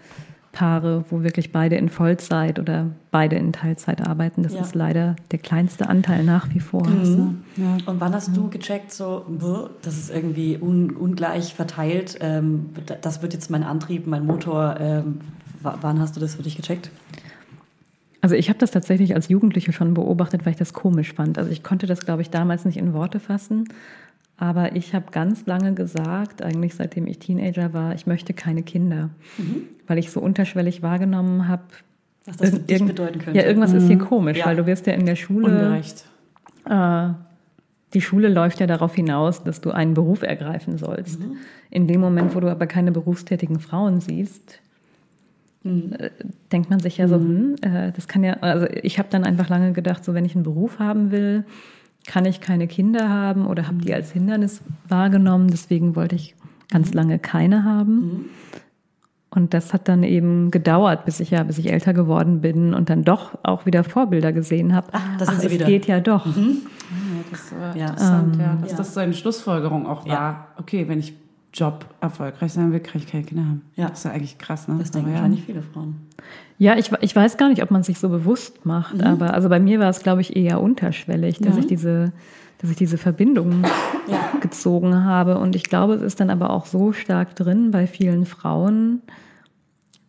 Paare, 0.53 1.03
wo 1.10 1.21
wirklich 1.23 1.51
beide 1.51 1.75
in 1.75 1.88
Vollzeit 1.89 2.57
oder 2.57 2.88
beide 3.12 3.36
in 3.36 3.51
Teilzeit 3.53 4.07
arbeiten. 4.07 4.41
Das 4.43 4.53
Ja. 4.53 4.62
ist 4.62 4.73
leider 4.75 5.15
der 5.31 5.38
kleinste 5.39 5.88
Anteil 5.89 6.23
nach 6.23 6.47
wie 6.53 6.60
vor. 6.62 6.88
Ja. 6.88 7.77
Und 7.86 7.99
wann 8.01 8.13
hast 8.13 8.36
du 8.36 8.49
gecheckt, 8.49 8.91
so, 8.91 9.25
"Buh, 9.27 9.67
das 9.83 9.97
ist 9.97 10.10
irgendwie 10.10 10.57
un, 10.60 10.91
ungleich 10.91 11.53
verteilt, 11.53 12.17
ähm, 12.21 12.67
da- 12.88 12.95
das 12.99 13.21
wird 13.21 13.33
jetzt 13.33 13.51
mein 13.51 13.63
Antrieb, 13.63 14.07
mein 14.07 14.25
Motor. 14.25 14.77
Ähm, 14.79 15.19
wa- 15.62 15.77
wann 15.81 15.99
hast 15.99 16.15
du 16.15 16.19
das 16.21 16.36
für 16.36 16.43
dich 16.43 16.55
gecheckt? 16.55 16.89
Also 18.21 18.36
ich 18.36 18.49
habe 18.49 18.60
das 18.60 18.71
tatsächlich 18.71 19.13
als 19.15 19.30
Jugendliche 19.30 19.71
schon 19.71 19.93
beobachtet, 19.93 20.45
weil 20.45 20.51
ich 20.51 20.58
das 20.60 20.73
komisch 20.73 21.13
fand. 21.13 21.38
Also 21.38 21.51
ich 21.51 21.63
konnte 21.63 21.86
das, 21.86 22.01
glaube 22.06 22.21
ich, 22.21 22.30
damals 22.30 22.65
nicht 22.65 22.77
in 22.77 22.93
Worte 22.93 23.19
fassen. 23.19 23.65
Aber 24.38 24.75
ich 24.75 24.93
habe 24.93 25.06
ganz 25.12 25.45
lange 25.45 25.73
gesagt, 25.73 26.41
eigentlich 26.43 26.75
seitdem 26.75 27.08
ich 27.08 27.19
Teenager 27.19 27.73
war, 27.73 27.95
ich 27.95 28.06
möchte 28.06 28.34
keine 28.34 28.63
Kinder. 28.63 29.10
Weil 29.88 29.97
ich 29.97 30.12
so 30.12 30.19
unterschwellig 30.19 30.82
wahrgenommen 30.84 31.47
habe, 31.47 31.63
Was 32.25 32.38
das 32.38 32.49
für 32.51 32.60
dich 32.60 32.69
irgend- 32.75 32.89
bedeuten 32.95 33.19
könnte. 33.19 33.39
Ja, 33.39 33.45
irgendwas 33.45 33.73
ist 33.73 33.88
hier 33.88 33.97
komisch, 33.97 34.38
Ja. 34.39 34.45
weil 34.47 34.56
du 34.56 34.65
wirst 34.65 34.86
ja 34.88 34.93
in 34.93 35.06
der 35.06 35.15
Schule 35.15 35.45
Ungerecht. 35.47 36.06
äh, 36.69 37.10
die 37.93 38.01
Schule 38.01 38.27
läuft 38.30 38.60
ja 38.60 38.67
darauf 38.67 38.93
hinaus, 38.95 39.43
dass 39.43 39.62
du 39.62 39.71
einen 39.71 39.93
Beruf 39.93 40.21
ergreifen 40.21 40.77
sollst. 40.77 41.19
In 41.71 41.88
dem 41.88 42.01
Moment, 42.01 42.36
wo 42.36 42.39
du 42.39 42.49
aber 42.51 42.67
keine 42.67 42.91
berufstätigen 42.91 43.60
Frauen 43.60 44.01
siehst, 44.01 44.60
denkt 46.51 46.69
man 46.69 46.80
sich 46.80 46.97
ja 46.97 47.08
so, 47.08 47.15
hm, 47.15 47.56
äh, 47.62 47.91
das 47.91 48.08
kann 48.08 48.23
ja, 48.23 48.34
also 48.41 48.65
ich 48.84 48.99
habe 48.99 49.10
dann 49.12 49.23
einfach 49.23 49.49
lange 49.49 49.73
gedacht, 49.73 50.03
so 50.06 50.13
wenn 50.13 50.25
ich 50.25 50.36
einen 50.36 50.43
Beruf 50.43 50.80
haben 50.80 51.12
will, 51.12 51.45
kann 52.06 52.25
ich 52.25 52.39
keine 52.41 52.67
Kinder 52.67 53.10
haben 53.10 53.45
oder 53.45 53.67
habe 53.67 53.77
die 53.80 53.93
als 53.93 54.12
Hindernis 54.12 54.62
wahrgenommen. 54.88 55.49
Deswegen 55.49 55.95
wollte 55.95 56.15
ich 56.15 56.36
ganz 56.71 56.93
lange 56.93 57.19
keine 57.19 57.63
haben. 57.65 58.30
Und 59.30 59.53
das 59.53 59.73
hat 59.73 59.88
dann 59.89 60.03
eben 60.03 60.49
gedauert, 60.51 61.03
bis 61.06 61.19
ich 61.19 61.32
ja, 61.32 61.43
bis 61.43 61.58
ich 61.58 61.71
älter 61.71 61.93
geworden 61.93 62.39
bin 62.41 62.73
und 62.73 62.89
dann 62.89 63.03
doch 63.03 63.38
auch 63.43 63.65
wieder 63.65 63.84
Vorbilder 63.84 64.32
gesehen 64.32 64.73
habe. 64.73 64.88
Ah, 64.93 64.99
da 65.19 65.25
sind 65.25 65.41
Sie 65.41 65.47
es 65.47 65.53
wieder. 65.53 65.65
geht 65.65 65.86
ja 65.86 65.99
doch. 65.99 66.25
Ja, 66.25 66.34
das 67.30 67.51
war 67.51 67.75
Ja. 67.75 67.88
interessant, 67.88 68.36
ja, 68.38 68.56
dass 68.62 68.71
ja. 68.71 68.77
das 68.77 68.93
so 68.93 68.99
eine 69.01 69.13
Schlussfolgerung 69.13 69.86
auch 69.86 70.06
Ja. 70.08 70.13
war. 70.13 70.47
Okay, 70.58 70.88
wenn 70.88 70.99
ich 70.99 71.13
Job 71.53 71.86
erfolgreich 72.01 72.53
sein 72.53 72.71
will, 72.71 72.79
kann 72.79 73.01
ich 73.01 73.07
keine 73.07 73.23
Kinder 73.23 73.43
haben. 73.45 73.62
Ja. 73.75 73.89
Das 73.89 73.99
ist 73.99 74.03
ja 74.05 74.12
eigentlich 74.12 74.38
krass, 74.38 74.67
ne? 74.67 74.75
Das 74.79 74.91
denken 74.91 75.07
Aber 75.07 75.15
ja. 75.15 75.21
wahrscheinlich 75.21 75.43
viele 75.45 75.62
Frauen. 75.62 75.95
Ja, 76.60 76.75
ich, 76.77 76.91
ich 77.01 77.15
weiß 77.15 77.38
gar 77.38 77.49
nicht, 77.49 77.63
ob 77.63 77.71
man 77.71 77.83
sich 77.83 77.99
so 77.99 78.10
bewusst 78.10 78.65
macht, 78.65 79.01
aber 79.03 79.33
also 79.33 79.47
bei 79.49 79.60
mir 79.60 79.79
war 79.79 79.89
es, 79.89 80.01
glaube 80.03 80.21
ich, 80.21 80.36
eher 80.36 80.62
unterschwellig, 80.62 81.39
dass 81.39 81.55
Ja. 81.55 81.60
ich 81.62 81.67
diese, 81.67 82.12
dass 82.60 82.69
ich 82.71 82.75
diese 82.77 82.97
Verbindung 82.97 83.63
Ja. 84.07 84.31
gezogen 84.41 85.03
habe. 85.05 85.38
Und 85.38 85.55
ich 85.55 85.63
glaube, 85.63 85.93
es 85.93 86.01
ist 86.01 86.19
dann 86.19 86.29
aber 86.29 86.49
auch 86.49 86.65
so 86.65 86.91
stark 86.93 87.36
drin 87.36 87.71
bei 87.71 87.86
vielen 87.88 88.25
Frauen, 88.25 89.01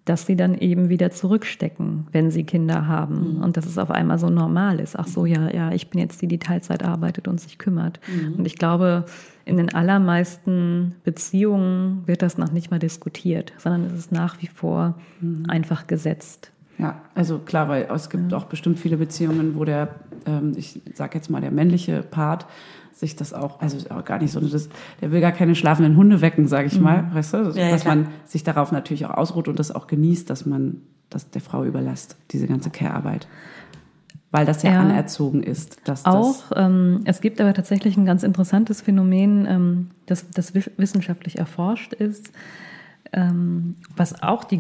dass 0.07 0.25
sie 0.25 0.37
dann 0.37 0.55
eben 0.57 0.89
wieder 0.89 1.11
zurückstecken, 1.11 2.07
wenn 2.13 2.31
sie 2.31 2.45
Kinder 2.45 2.87
haben. 2.87 3.43
Und 3.43 3.59
dass 3.59 3.67
es 3.67 3.77
auf 3.77 3.91
einmal 3.91 4.19
so 4.19 4.31
normal 4.31 4.81
ist. 4.81 4.99
Ach 4.99 5.07
so, 5.07 5.27
ja, 5.27 5.53
ja, 5.55 5.71
ich 5.73 5.91
bin 5.91 6.01
jetzt 6.01 6.23
die, 6.23 6.29
die 6.29 6.39
Teilzeit 6.39 6.83
arbeitet 6.83 7.29
und 7.29 7.39
sich 7.41 7.59
kümmert. 7.59 8.01
Und 8.37 8.47
ich 8.47 8.57
glaube, 8.57 9.05
in 9.49 9.57
den 9.57 9.75
allermeisten 9.75 10.95
Beziehungen 11.05 12.03
wird 12.07 12.23
das 12.23 12.39
noch 12.39 12.53
nicht 12.53 12.71
mal 12.71 12.79
diskutiert, 12.79 13.53
sondern 13.59 13.85
es 13.85 13.93
ist 13.95 14.13
nach 14.13 14.41
wie 14.43 14.47
vor 14.47 14.95
einfach 15.49 15.87
gesetzt. 15.87 16.53
Ja, 16.79 17.01
also 17.15 17.39
klar, 17.39 17.69
weil 17.69 17.89
es 17.93 18.09
gibt 18.09 18.33
auch 18.33 18.45
bestimmt 18.45 18.79
viele 18.79 18.99
Beziehungen, 18.99 19.57
wo 19.57 19.65
der, 19.65 19.97
ähm, 20.27 20.53
ich 20.57 20.81
sag 20.95 21.15
jetzt 21.15 21.29
mal, 21.29 21.41
der 21.41 21.51
männliche 21.51 22.03
Part 22.03 22.47
sich 22.93 23.17
das 23.17 23.33
auch, 23.33 23.61
also 23.61 23.77
ist 23.77 23.91
auch 23.91 24.05
gar 24.05 24.19
nicht 24.19 24.33
so, 24.33 24.41
das, 24.41 24.69
der 25.01 25.11
will 25.11 25.21
gar 25.21 25.33
keine 25.33 25.55
schlafenden 25.55 25.97
Hunde 25.97 26.21
wecken, 26.21 26.47
sage 26.47 26.67
ich 26.67 26.81
mal, 26.81 27.09
weißt 27.13 27.35
du, 27.35 27.45
dass, 27.45 27.57
Ja, 27.57 27.69
ja, 27.69 27.79
man 27.85 28.09
sich 28.27 28.45
darauf 28.45 28.71
natürlich 28.73 29.07
auch 29.07 29.17
ausruht 29.17 29.49
und 29.49 29.59
das 29.59 29.75
auch 29.75 29.87
genießt, 29.87 30.29
dass 30.31 30.47
man 30.47 30.83
das 31.11 31.31
der 31.31 31.41
Frau 31.41 31.65
überlässt, 31.65 32.17
diese 32.31 32.47
ganze 32.47 32.71
Care-Arbeit. 32.71 33.29
Weil 34.31 34.45
das 34.45 34.63
ja, 34.63 34.73
Ja. 34.73 34.81
anerzogen 34.81 35.43
ist, 35.43 35.81
dass 35.89 36.05
Auch, 36.05 36.53
ähm, 36.55 37.01
es 37.07 37.21
gibt 37.23 37.41
aber 37.41 37.55
tatsächlich 37.55 37.97
ein 37.97 38.05
ganz 38.05 38.23
interessantes 38.23 38.83
Phänomen, 38.83 39.47
ähm, 39.47 39.91
das, 40.07 40.29
das 40.31 40.55
wiss- 40.55 40.71
wissenschaftlich 40.77 41.39
erforscht 41.39 41.95
ist, 41.95 42.31
ähm, 43.15 43.77
was 43.97 44.23
auch 44.23 44.45
die 44.45 44.59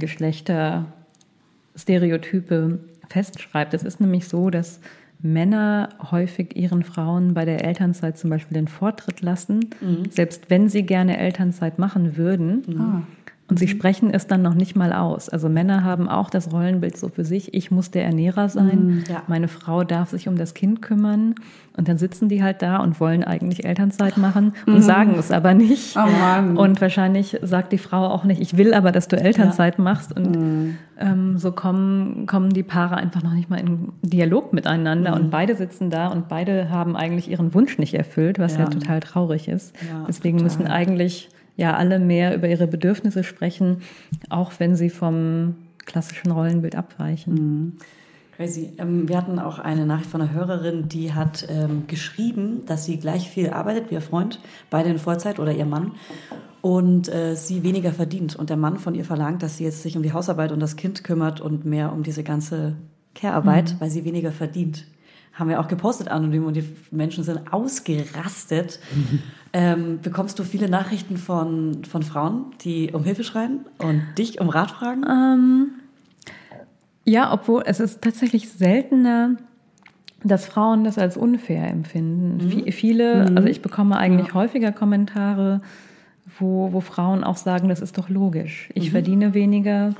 Geschlechterstereotype 1.74 2.78
festschreibt. 3.08 3.74
Es 3.74 3.82
ist 3.82 4.00
nämlich 4.00 4.26
so, 4.28 4.50
dass 4.50 4.80
Männer 5.20 5.88
häufig 6.12 6.56
ihren 6.56 6.84
Frauen 6.84 7.34
bei 7.34 7.44
der 7.44 7.64
Elternzeit 7.64 8.16
zum 8.16 8.30
Beispiel 8.30 8.54
den 8.54 8.68
Vortritt 8.68 9.20
lassen, 9.20 9.66
selbst 10.10 10.48
wenn 10.48 10.68
sie 10.68 10.84
gerne 10.84 11.18
Elternzeit 11.18 11.78
machen 11.78 12.16
würden. 12.16 12.62
das, 12.66 12.76
ah, 12.78 13.02
Und 13.50 13.58
sie 13.58 13.66
sprechen 13.68 14.10
es 14.12 14.26
dann 14.26 14.42
noch 14.42 14.52
nicht 14.54 14.76
mal 14.76 14.92
aus. 14.92 15.30
Also 15.30 15.48
Männer 15.48 15.82
haben 15.82 16.06
auch 16.06 16.28
das 16.28 16.52
Rollenbild 16.52 16.98
so 16.98 17.08
für 17.08 17.24
sich, 17.24 17.54
ich 17.54 17.70
muss 17.70 17.90
der 17.90 18.04
Ernährer 18.04 18.50
sein, 18.50 19.04
Ja. 19.08 19.22
meine 19.26 19.48
Frau 19.48 19.84
darf 19.84 20.10
sich 20.10 20.28
um 20.28 20.36
das 20.36 20.52
Kind 20.52 20.82
kümmern. 20.82 21.34
Und 21.74 21.88
dann 21.88 21.96
sitzen 21.96 22.28
die 22.28 22.42
halt 22.42 22.60
da 22.60 22.78
und 22.78 23.00
wollen 23.00 23.24
eigentlich 23.24 23.64
Elternzeit 23.64 24.18
machen 24.18 24.52
und 24.66 24.82
sagen 24.82 25.14
es 25.18 25.30
aber 25.30 25.54
nicht. 25.54 25.96
Oh 25.96 26.00
Mann. 26.20 26.56
Und 26.58 26.80
wahrscheinlich 26.80 27.38
sagt 27.42 27.72
die 27.72 27.78
Frau 27.78 28.08
auch 28.08 28.24
nicht, 28.24 28.40
ich 28.40 28.56
will 28.58 28.74
aber, 28.74 28.92
dass 28.92 29.08
du 29.08 29.16
Elternzeit 29.16 29.78
machst. 29.78 30.14
Und 30.14 30.76
ähm, 30.98 31.38
so 31.38 31.52
kommen, 31.52 32.26
kommen 32.26 32.50
die 32.50 32.64
Paare 32.64 32.96
einfach 32.96 33.22
noch 33.22 33.32
nicht 33.32 33.48
mal 33.48 33.60
in 33.60 33.92
Dialog 34.02 34.52
miteinander. 34.52 35.14
Und 35.14 35.30
beide 35.30 35.54
sitzen 35.56 35.88
da 35.88 36.08
und 36.08 36.28
beide 36.28 36.68
haben 36.68 36.96
eigentlich 36.96 37.30
ihren 37.30 37.54
Wunsch 37.54 37.78
nicht 37.78 37.94
erfüllt, 37.94 38.38
was 38.38 38.54
ja, 38.54 38.64
Ja. 38.64 38.66
total 38.66 39.00
traurig 39.00 39.48
ist. 39.48 39.74
Ja, 39.88 40.04
Deswegen 40.06 40.42
müssen 40.42 40.66
eigentlich 40.66 41.30
ja 41.58 41.76
alle 41.76 41.98
mehr 41.98 42.34
über 42.34 42.48
ihre 42.48 42.66
Bedürfnisse 42.66 43.24
sprechen, 43.24 43.82
auch 44.30 44.52
wenn 44.58 44.76
sie 44.76 44.88
vom 44.88 45.56
klassischen 45.84 46.30
Rollenbild 46.30 46.76
abweichen. 46.76 47.78
Crazy. 48.36 48.72
Ähm, 48.78 49.08
wir 49.08 49.16
hatten 49.16 49.40
auch 49.40 49.58
eine 49.58 49.84
Nachricht 49.84 50.08
von 50.08 50.22
einer 50.22 50.32
Hörerin, 50.32 50.88
die 50.88 51.12
hat 51.12 51.46
ähm, 51.50 51.88
geschrieben, 51.88 52.62
dass 52.66 52.84
sie 52.84 52.98
gleich 52.98 53.28
viel 53.28 53.50
arbeitet 53.50 53.90
wie 53.90 53.96
ihr 53.96 54.00
Freund, 54.00 54.40
beide 54.70 54.88
in 54.88 54.98
Vollzeit 54.98 55.40
oder 55.40 55.52
ihr 55.52 55.66
Mann, 55.66 55.92
und 56.62 57.12
äh, 57.12 57.34
sie 57.34 57.64
weniger 57.64 57.92
verdient. 57.92 58.36
Und 58.36 58.50
der 58.50 58.56
Mann 58.56 58.78
von 58.78 58.94
ihr 58.94 59.04
verlangt, 59.04 59.42
dass 59.42 59.56
sie 59.56 59.64
jetzt 59.64 59.82
sich 59.82 59.96
um 59.96 60.04
die 60.04 60.12
Hausarbeit 60.12 60.52
und 60.52 60.60
das 60.60 60.76
Kind 60.76 61.02
kümmert 61.02 61.40
und 61.40 61.64
mehr 61.64 61.92
um 61.92 62.04
diese 62.04 62.22
ganze 62.22 62.76
Care-Arbeit, 63.16 63.76
weil 63.80 63.90
sie 63.90 64.04
weniger 64.04 64.30
verdient. 64.30 64.86
Haben 65.38 65.48
wir 65.50 65.60
auch 65.60 65.68
gepostet 65.68 66.08
anonym 66.08 66.44
und 66.46 66.54
die 66.56 66.64
Menschen 66.90 67.24
sind 67.24 67.52
ausgerastet. 67.52 68.78
Ähm, 69.54 70.00
bekommst 70.02 70.38
du 70.38 70.44
viele 70.44 70.68
Nachrichten 70.68 71.16
von, 71.16 71.82
von 71.88 72.02
Frauen, 72.02 72.44
die 72.60 72.90
um 72.92 73.02
Hilfe 73.02 73.24
schreien 73.24 73.60
und 73.78 74.02
dich 74.18 74.42
um 74.42 74.50
Rat 74.50 74.70
fragen? 74.72 75.04
Ähm, 75.08 75.70
ja, 77.06 77.32
obwohl 77.32 77.62
es 77.64 77.80
ist 77.80 78.02
tatsächlich 78.02 78.50
seltener, 78.50 79.36
dass 80.22 80.44
Frauen 80.44 80.84
das 80.84 80.98
als 80.98 81.16
unfair 81.16 81.66
empfinden. 81.66 82.40
Vi- 82.46 82.70
Viele, 82.72 83.34
also 83.36 83.48
ich 83.48 83.62
bekomme 83.62 83.96
eigentlich 83.96 84.34
häufiger 84.34 84.70
Kommentare, 84.70 85.62
wo, 86.38 86.74
wo 86.74 86.80
Frauen 86.80 87.24
auch 87.24 87.38
sagen, 87.38 87.70
das 87.70 87.80
ist 87.80 87.96
doch 87.96 88.10
logisch. 88.10 88.68
Ich 88.74 88.90
verdiene 88.90 89.32
weniger, 89.32 89.94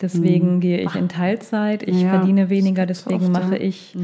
deswegen 0.00 0.60
gehe 0.60 0.80
ich 0.80 0.94
in 0.94 1.10
Teilzeit. 1.10 1.82
Ich 1.82 2.00
Ja, 2.00 2.08
verdiene 2.08 2.48
weniger, 2.48 2.86
deswegen 2.86 3.26
oft, 3.26 3.34
ja. 3.34 3.40
mache 3.40 3.56
ich 3.58 3.94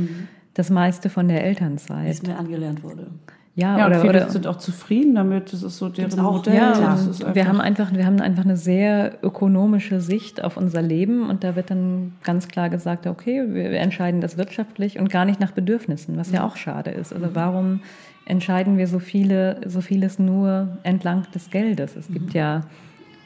das 0.54 0.70
meiste 0.70 1.10
von 1.10 1.28
der 1.28 1.38
Wie 1.38 1.44
Elternzeit. 1.44 2.10
es 2.10 2.22
mir 2.22 2.38
angelernt 2.38 2.82
wurde. 2.82 3.08
Ja, 3.54 3.78
ja, 3.78 3.86
und 3.86 3.92
oder, 3.92 4.00
viele 4.00 4.20
oder 4.22 4.30
sind 4.30 4.46
auch 4.46 4.56
zufrieden 4.56 5.14
damit. 5.14 5.52
Das 5.52 5.62
ist 5.62 5.76
so 5.76 5.90
deren 5.90 6.18
auch, 6.20 6.36
Modell. 6.36 6.54
Ja, 6.54 6.96
wir 7.34 7.46
haben 7.46 7.60
einfach, 7.60 7.92
wir 7.92 8.06
haben 8.06 8.18
einfach 8.20 8.44
eine 8.44 8.56
sehr 8.56 9.18
ökonomische 9.22 10.00
Sicht 10.00 10.42
auf 10.42 10.56
unser 10.56 10.80
Leben 10.80 11.28
und 11.28 11.44
da 11.44 11.54
wird 11.54 11.70
dann 11.70 12.12
ganz 12.22 12.48
klar 12.48 12.70
gesagt, 12.70 13.06
okay, 13.06 13.44
wir 13.48 13.72
entscheiden 13.72 14.22
das 14.22 14.38
wirtschaftlich 14.38 14.98
und 14.98 15.10
gar 15.10 15.26
nicht 15.26 15.38
nach 15.38 15.50
Bedürfnissen, 15.50 16.16
was 16.16 16.32
ja 16.32 16.44
auch 16.46 16.56
schade 16.56 16.92
ist. 16.92 17.12
Also 17.12 17.28
warum 17.34 17.80
entscheiden 18.24 18.78
wir 18.78 18.86
so 18.86 18.98
viele, 18.98 19.60
so 19.66 19.82
vieles 19.82 20.18
nur 20.18 20.78
entlang 20.82 21.26
des 21.34 21.50
Geldes? 21.50 21.94
Es 21.94 22.08
gibt 22.08 22.32
ja 22.32 22.62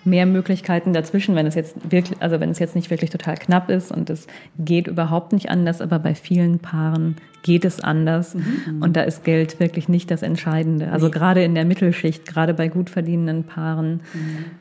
mehr 0.06 0.26
Möglichkeiten 0.26 0.92
dazwischen, 0.92 1.34
wenn 1.34 1.46
es 1.46 1.54
jetzt 1.54 1.90
wirklich, 1.90 2.20
also 2.22 2.40
wenn 2.40 2.50
es 2.50 2.58
jetzt 2.58 2.74
nicht 2.74 2.90
wirklich 2.90 3.10
total 3.10 3.36
knapp 3.36 3.68
ist 3.70 3.90
und 3.90 4.08
es 4.10 4.26
geht 4.58 4.86
überhaupt 4.86 5.32
nicht 5.32 5.50
anders, 5.50 5.80
aber 5.80 5.98
bei 5.98 6.14
vielen 6.14 6.58
Paaren 6.58 7.16
geht 7.42 7.64
es 7.64 7.80
anders 7.80 8.36
und 8.80 8.96
da 8.96 9.02
ist 9.02 9.24
Geld 9.24 9.60
wirklich 9.60 9.88
nicht 9.88 10.10
das 10.10 10.22
Entscheidende. 10.22 10.90
Also 10.90 11.10
gerade 11.10 11.44
in 11.44 11.54
der 11.54 11.64
Mittelschicht, 11.64 12.26
gerade 12.26 12.54
bei 12.54 12.68
gut 12.68 12.90
verdienenden 12.90 13.44
Paaren, 13.44 14.00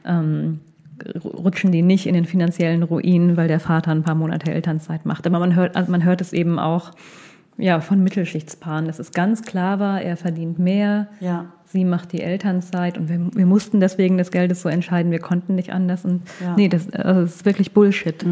ähm, 0.05 0.59
rutschen 1.23 1.71
die 1.71 1.81
nicht 1.81 2.07
in 2.07 2.13
den 2.13 2.25
finanziellen 2.25 2.83
Ruin, 2.83 3.37
weil 3.37 3.47
der 3.47 3.59
Vater 3.59 3.91
ein 3.91 4.03
paar 4.03 4.15
Monate 4.15 4.51
Elternzeit 4.51 5.05
macht. 5.05 5.27
Aber 5.27 5.39
man 5.39 5.55
hört, 5.55 5.75
also 5.75 5.91
man 5.91 6.03
hört 6.03 6.21
es 6.21 6.31
eben 6.31 6.59
auch 6.59 6.91
ja, 7.57 7.79
von 7.79 8.03
Mittelschichtspaaren, 8.03 8.85
dass 8.85 8.99
es 8.99 9.11
ganz 9.11 9.41
klar 9.43 9.79
war, 9.79 10.01
er 10.01 10.17
verdient 10.17 10.59
mehr, 10.59 11.07
Ja. 11.19 11.45
Sie 11.67 11.83
macht 11.85 12.11
die 12.13 12.21
Elternzeit 12.21 12.97
und 12.97 13.09
wir, 13.09 13.19
wir 13.33 13.45
mussten 13.45 13.79
deswegen 13.79 14.17
des 14.17 14.31
Geldes 14.31 14.61
so 14.61 14.69
entscheiden, 14.69 15.11
wir 15.11 15.19
konnten 15.19 15.55
nicht 15.55 15.73
anders. 15.73 16.05
Und 16.05 16.21
Ja. 16.41 16.53
nee, 16.55 16.67
das, 16.69 16.89
also 16.93 17.21
das 17.21 17.35
ist 17.35 17.45
wirklich 17.45 17.73
Bullshit. 17.73 18.25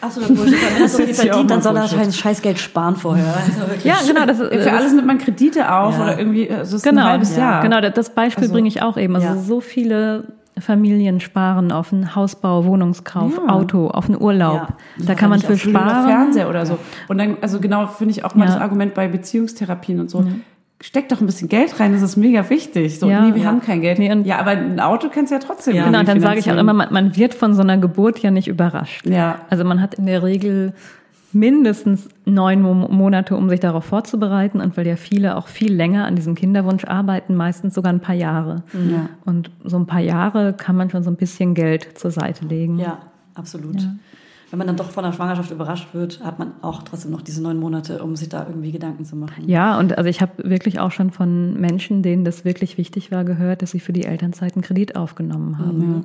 Absolut 0.00 0.36
Bullshit. 0.36 0.58
Wenn 0.74 0.82
er 0.82 0.88
so 0.88 0.98
viel 0.98 1.14
verdient, 1.14 1.50
dann 1.50 1.62
soll 1.62 1.76
er 1.76 1.82
wahrscheinlich 1.82 2.16
Scheißgeld 2.16 2.58
sparen 2.58 2.96
vorher. 2.96 3.26
Also. 3.26 3.88
Ja, 3.88 3.96
genau. 4.06 4.26
Das, 4.26 4.38
Für 4.38 4.72
alles 4.72 4.92
nimmt 4.92 5.06
man 5.06 5.18
Kredite 5.18 5.72
auf 5.72 5.96
Ja. 5.96 6.02
oder 6.02 6.18
irgendwie, 6.18 6.50
also 6.50 6.62
es 6.62 6.72
ist 6.74 6.82
genau, 6.82 7.02
ein 7.02 7.08
halbes 7.12 7.36
ja, 7.36 7.42
Jahr. 7.52 7.62
Genau, 7.62 7.80
das- 7.80 7.94
das 7.94 8.10
Beispiel 8.10 8.44
Also- 8.44 8.52
bringe 8.54 8.68
ich 8.68 8.82
auch 8.82 8.96
eben. 8.96 9.14
Also 9.14 9.28
Ja. 9.28 9.36
so 9.36 9.60
viele 9.60 10.24
Familien 10.58 11.20
sparen 11.20 11.72
auf 11.72 11.92
einen 11.92 12.14
Hausbau, 12.14 12.64
Wohnungskauf, 12.64 13.32
Ja. 13.46 13.52
Auto, 13.52 13.88
auf 13.88 14.06
einen 14.08 14.20
Urlaub. 14.20 14.68
Ja. 14.98 15.06
Da 15.06 15.14
kann 15.14 15.30
man 15.30 15.40
für 15.40 15.56
sparen. 15.56 16.06
Fernseher 16.06 16.48
oder 16.48 16.64
so. 16.66 16.78
Und 17.08 17.18
dann, 17.18 17.36
also 17.40 17.58
genau, 17.58 17.86
finde 17.86 18.12
ich 18.12 18.24
auch 18.24 18.34
mal 18.34 18.46
Ja. 18.46 18.52
das 18.52 18.60
Argument 18.60 18.94
bei 18.94 19.08
Beziehungstherapien 19.08 20.00
und 20.00 20.10
so. 20.10 20.24
Steck 20.86 21.08
doch 21.08 21.18
ein 21.20 21.26
bisschen 21.26 21.48
Geld 21.48 21.80
rein, 21.80 21.92
das 21.94 22.02
ist 22.02 22.16
mega 22.16 22.50
wichtig. 22.50 22.98
So, 22.98 23.08
Ja. 23.08 23.22
nee, 23.24 23.34
wir 23.34 23.42
Ja. 23.42 23.48
haben 23.48 23.62
kein 23.62 23.80
Geld. 23.80 23.98
Nee, 23.98 24.12
und- 24.12 24.26
ja, 24.26 24.38
aber 24.38 24.50
ein 24.50 24.78
Auto 24.80 25.08
kannst 25.08 25.30
du 25.30 25.36
ja 25.36 25.40
trotzdem. 25.40 25.72
Genau, 25.72 25.86
und 25.88 25.94
irgendwie 25.94 26.10
dann 26.12 26.20
sage 26.20 26.38
ich 26.40 26.50
auch 26.52 26.58
immer, 26.58 26.74
man, 26.74 26.92
man 26.92 27.16
wird 27.16 27.32
von 27.34 27.54
so 27.54 27.62
einer 27.62 27.78
Geburt 27.78 28.18
ja 28.18 28.30
nicht 28.30 28.48
überrascht. 28.48 29.06
Ja. 29.06 29.40
Also 29.48 29.64
man 29.64 29.80
hat 29.80 29.94
in 29.94 30.04
der 30.04 30.22
Regel 30.22 30.74
mindestens 31.32 32.08
neun 32.26 32.60
Mo 32.62 32.74
Monate, 32.74 33.34
um 33.36 33.48
sich 33.48 33.60
darauf 33.60 33.84
vorzubereiten. 33.86 34.60
Und 34.60 34.76
weil 34.76 34.86
ja 34.86 34.96
viele 34.96 35.36
auch 35.36 35.48
viel 35.48 35.72
länger 35.74 36.04
an 36.04 36.16
diesem 36.16 36.34
Kinderwunsch 36.34 36.84
arbeiten, 36.84 37.34
meistens 37.34 37.74
sogar 37.74 37.92
ein 37.92 38.00
paar 38.00 38.14
Jahre. 38.14 38.62
Ja. 38.72 39.08
Und 39.24 39.50
so 39.64 39.76
ein 39.78 39.86
paar 39.86 40.00
Jahre 40.00 40.52
kann 40.52 40.76
man 40.76 40.90
schon 40.90 41.02
so 41.02 41.10
ein 41.10 41.16
bisschen 41.16 41.54
Geld 41.54 41.98
zur 41.98 42.10
Seite 42.10 42.44
legen. 42.44 42.78
Ja, 42.78 42.98
absolut. 43.34 43.88
Wenn 44.50 44.58
man 44.58 44.66
dann 44.68 44.76
doch 44.76 44.90
von 44.90 45.02
der 45.04 45.12
Schwangerschaft 45.12 45.50
überrascht 45.50 45.88
wird, 45.94 46.22
hat 46.24 46.38
man 46.38 46.52
auch 46.62 46.82
trotzdem 46.82 47.10
noch 47.10 47.22
diese 47.22 47.42
neun 47.42 47.58
Monate, 47.58 48.02
um 48.02 48.14
sich 48.14 48.28
da 48.28 48.46
irgendwie 48.46 48.70
Gedanken 48.72 49.04
zu 49.04 49.16
machen. 49.16 49.48
Ja, 49.48 49.78
und 49.78 49.98
also 49.98 50.08
ich 50.08 50.20
habe 50.20 50.32
wirklich 50.48 50.78
auch 50.78 50.92
schon 50.92 51.10
von 51.10 51.58
Menschen, 51.60 52.02
denen 52.02 52.24
das 52.24 52.44
wirklich 52.44 52.78
wichtig 52.78 53.10
war, 53.10 53.24
gehört, 53.24 53.62
dass 53.62 53.72
sie 53.72 53.80
für 53.80 53.92
die 53.92 54.04
Elternzeit 54.04 54.54
einen 54.54 54.62
Kredit 54.62 54.94
aufgenommen 54.96 55.58
haben. 55.58 56.04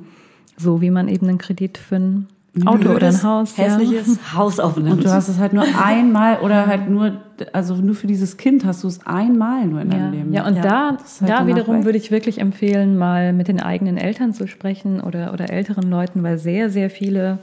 So 0.56 0.80
wie 0.80 0.90
man 0.90 1.08
eben 1.08 1.28
einen 1.28 1.38
Kredit 1.38 1.78
für 1.78 1.96
ein 1.96 2.26
Auto 2.64 2.78
oder 2.90 2.90
ein 2.90 2.98
Blödes, 2.98 3.22
Haus. 3.24 3.56
ja. 3.56 3.64
hässliches 3.64 4.18
Haus 4.34 4.58
aufnimmt. 4.58 4.90
Und 4.90 5.04
du 5.04 5.10
hast 5.12 5.28
es 5.28 5.38
halt 5.38 5.52
nur 5.52 5.62
einmal 5.80 6.40
oder 6.40 6.66
halt 6.66 6.90
nur, 6.90 7.12
also 7.52 7.76
nur 7.76 7.94
für 7.94 8.08
dieses 8.08 8.36
Kind 8.36 8.64
hast 8.64 8.82
du 8.82 8.88
es 8.88 9.06
einmal 9.06 9.66
nur 9.68 9.80
in 9.80 9.90
Ja, 9.92 9.96
deinem 9.98 10.12
Leben. 10.12 10.32
ja 10.32 10.46
und 10.46 10.56
Ja, 10.56 10.62
da, 10.62 10.96
halt 11.20 11.30
da 11.30 11.46
wiederum 11.46 11.78
weg. 11.78 11.84
würde 11.84 11.98
ich 11.98 12.10
wirklich 12.10 12.40
empfehlen, 12.40 12.98
mal 12.98 13.32
mit 13.32 13.46
den 13.46 13.60
eigenen 13.60 13.96
Eltern 13.96 14.32
zu 14.34 14.48
sprechen 14.48 15.00
oder, 15.00 15.32
oder 15.32 15.50
älteren 15.50 15.88
Leuten, 15.88 16.24
weil 16.24 16.38
sehr, 16.38 16.70
sehr 16.70 16.90
viele 16.90 17.38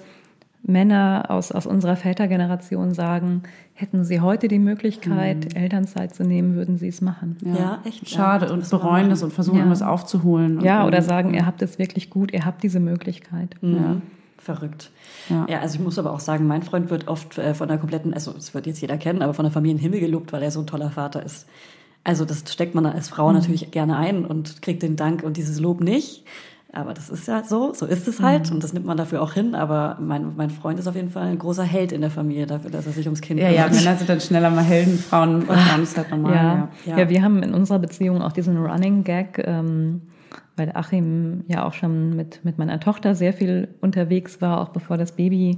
Männer 0.68 1.26
aus, 1.30 1.52
aus 1.52 1.66
unserer 1.66 1.96
Vätergeneration 1.96 2.94
sagen, 2.94 3.44
hätten 3.74 4.04
sie 4.04 4.20
heute 4.22 4.48
die 4.48 4.60
Möglichkeit, 4.60 5.56
Elternzeit 5.56 6.14
zu 6.14 6.24
nehmen, 6.24 6.56
würden 6.56 6.78
sie 6.78 6.90
es 6.90 7.02
machen. 7.02 7.38
Ja, 7.42 7.80
echt. 7.86 8.10
Schade 8.10 8.48
Ja, 8.48 8.54
und 8.54 8.62
das 8.62 8.70
bereuen 8.70 9.10
es 9.12 9.24
und 9.24 9.32
versuchen 9.34 9.56
Ja. 9.58 9.62
irgendwas 9.62 9.82
aufzuholen. 9.82 10.58
und 10.58 10.64
Ja, 10.66 10.86
oder 10.86 11.02
sagen, 11.02 11.34
ihr 11.34 11.46
habt 11.46 11.62
es 11.62 11.80
wirklich 11.80 12.10
gut, 12.10 12.34
ihr 12.34 12.46
habt 12.46 12.64
diese 12.64 12.80
Möglichkeit. 12.80 13.56
Mhm. 13.62 14.02
Verrückt. 14.38 14.92
Ja. 15.30 15.46
Ja. 15.50 15.60
also 15.60 15.76
ich 15.76 15.84
muss 15.84 15.98
aber 16.00 16.12
auch 16.14 16.20
sagen, 16.20 16.48
mein 16.48 16.64
Freund 16.64 16.90
wird 16.90 17.08
oft 17.08 17.38
äh, 17.38 17.54
von 17.54 17.68
der 17.68 17.78
kompletten, 17.78 18.14
also 18.14 18.32
das 18.32 18.54
wird 18.54 18.68
jetzt 18.68 18.82
jeder 18.82 18.98
kennen, 18.98 19.22
aber 19.22 19.34
von 19.34 19.44
der 19.44 19.52
Familie 19.52 19.72
in 19.74 19.78
den 19.78 19.84
Himmel 19.84 20.00
gelobt, 20.00 20.32
weil 20.32 20.44
er 20.44 20.52
so 20.52 20.60
ein 20.62 20.68
toller 20.68 20.92
Vater 20.92 21.24
ist. 21.24 21.48
Also 22.04 22.24
das 22.24 22.44
steckt 22.52 22.74
man 22.76 22.86
als 22.86 23.10
Frau 23.10 23.32
natürlich 23.34 23.72
gerne 23.72 23.98
ein 23.98 24.26
und 24.26 24.62
kriegt 24.62 24.84
den 24.84 24.96
Dank 24.96 25.24
und 25.24 25.36
dieses 25.36 25.60
Lob 25.60 25.82
nicht. 25.82 26.24
Aber 26.78 26.94
das 26.94 27.10
ist 27.10 27.28
ja 27.28 27.44
so, 27.44 27.74
so 27.74 27.88
ist 27.88 28.08
es 28.08 28.22
halt 28.22 28.52
und 28.52 28.64
das 28.64 28.72
nimmt 28.72 28.86
man 28.86 28.98
dafür 28.98 29.24
auch 29.24 29.34
hin. 29.34 29.56
Aber 29.56 29.98
mein, 30.00 30.36
mein 30.36 30.52
Freund 30.52 30.78
ist 30.78 30.88
auf 30.88 30.96
jeden 30.96 31.10
Fall 31.10 31.24
ein 31.24 31.40
großer 31.40 31.64
Held 31.64 31.92
in 31.92 32.02
der 32.02 32.12
Familie 32.12 32.46
dafür, 32.46 32.70
dass 32.70 32.86
er 32.86 32.92
sich 32.92 33.08
ums 33.08 33.22
Kind 33.22 33.40
Ja, 33.40 33.50
ja, 33.50 33.64
kümmert. 33.64 33.84
Männer 33.84 33.98
sind 33.98 34.10
dann 34.10 34.22
schneller 34.22 34.52
mal 34.52 34.64
Helden, 34.64 35.00
Frauen, 35.00 35.42
Frauen 35.42 35.82
ist 35.82 35.98
halt 35.98 36.12
normal. 36.12 36.36
Ja. 36.36 36.44
Ja. 36.44 36.70
Ja. 36.86 36.98
Ja. 37.00 37.10
wir 37.10 37.24
haben 37.24 37.42
in 37.42 37.56
unserer 37.56 37.80
Beziehung 37.80 38.22
auch 38.22 38.32
diesen 38.32 38.58
Running 38.58 39.04
Gag, 39.04 39.44
ähm, 39.44 40.04
weil 40.56 40.72
Achim 40.76 41.46
ja 41.48 41.66
auch 41.66 41.74
schon 41.74 42.16
mit, 42.16 42.46
mit 42.46 42.60
meiner 42.60 42.80
Tochter 42.80 43.16
sehr 43.16 43.34
viel 43.34 43.70
unterwegs 43.82 44.40
war, 44.40 44.62
auch 44.62 44.70
bevor 44.70 44.98
das 44.98 45.14
Baby 45.14 45.58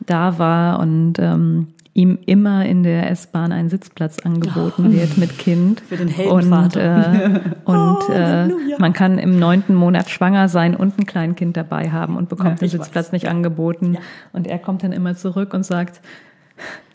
da 0.00 0.38
war 0.38 0.80
und 0.80 1.14
ähm, 1.18 1.68
ihm 1.94 2.18
immer 2.24 2.64
in 2.64 2.82
der 2.82 3.10
S-Bahn 3.10 3.52
ein 3.52 3.68
Sitzplatz 3.68 4.18
angeboten 4.20 4.92
wird 4.92 5.18
mit 5.18 5.38
Kind. 5.38 5.80
Für 5.82 5.96
den 5.96 6.08
Und, 6.08 6.14
Heldenvater. 6.16 7.24
äh, 7.24 7.40
und 7.64 7.76
Oh, 8.08 8.12
äh, 8.12 8.48
man 8.78 8.92
kann 8.94 9.18
im 9.18 9.38
neunten 9.38 9.74
Monat 9.74 10.08
schwanger 10.08 10.48
sein 10.48 10.74
und 10.74 10.98
ein 10.98 11.04
Kleinkind 11.06 11.56
dabei 11.56 11.90
haben 11.90 12.16
und 12.16 12.28
bekommt 12.30 12.60
Ja, 12.62 12.66
den 12.66 12.70
Sitzplatz 12.70 13.06
weiß. 13.08 13.12
nicht 13.12 13.28
angeboten. 13.28 13.98
Und 14.32 14.46
er 14.46 14.58
kommt 14.58 14.82
dann 14.82 14.92
immer 14.92 15.16
zurück 15.16 15.52
und 15.52 15.66
sagt, 15.66 16.00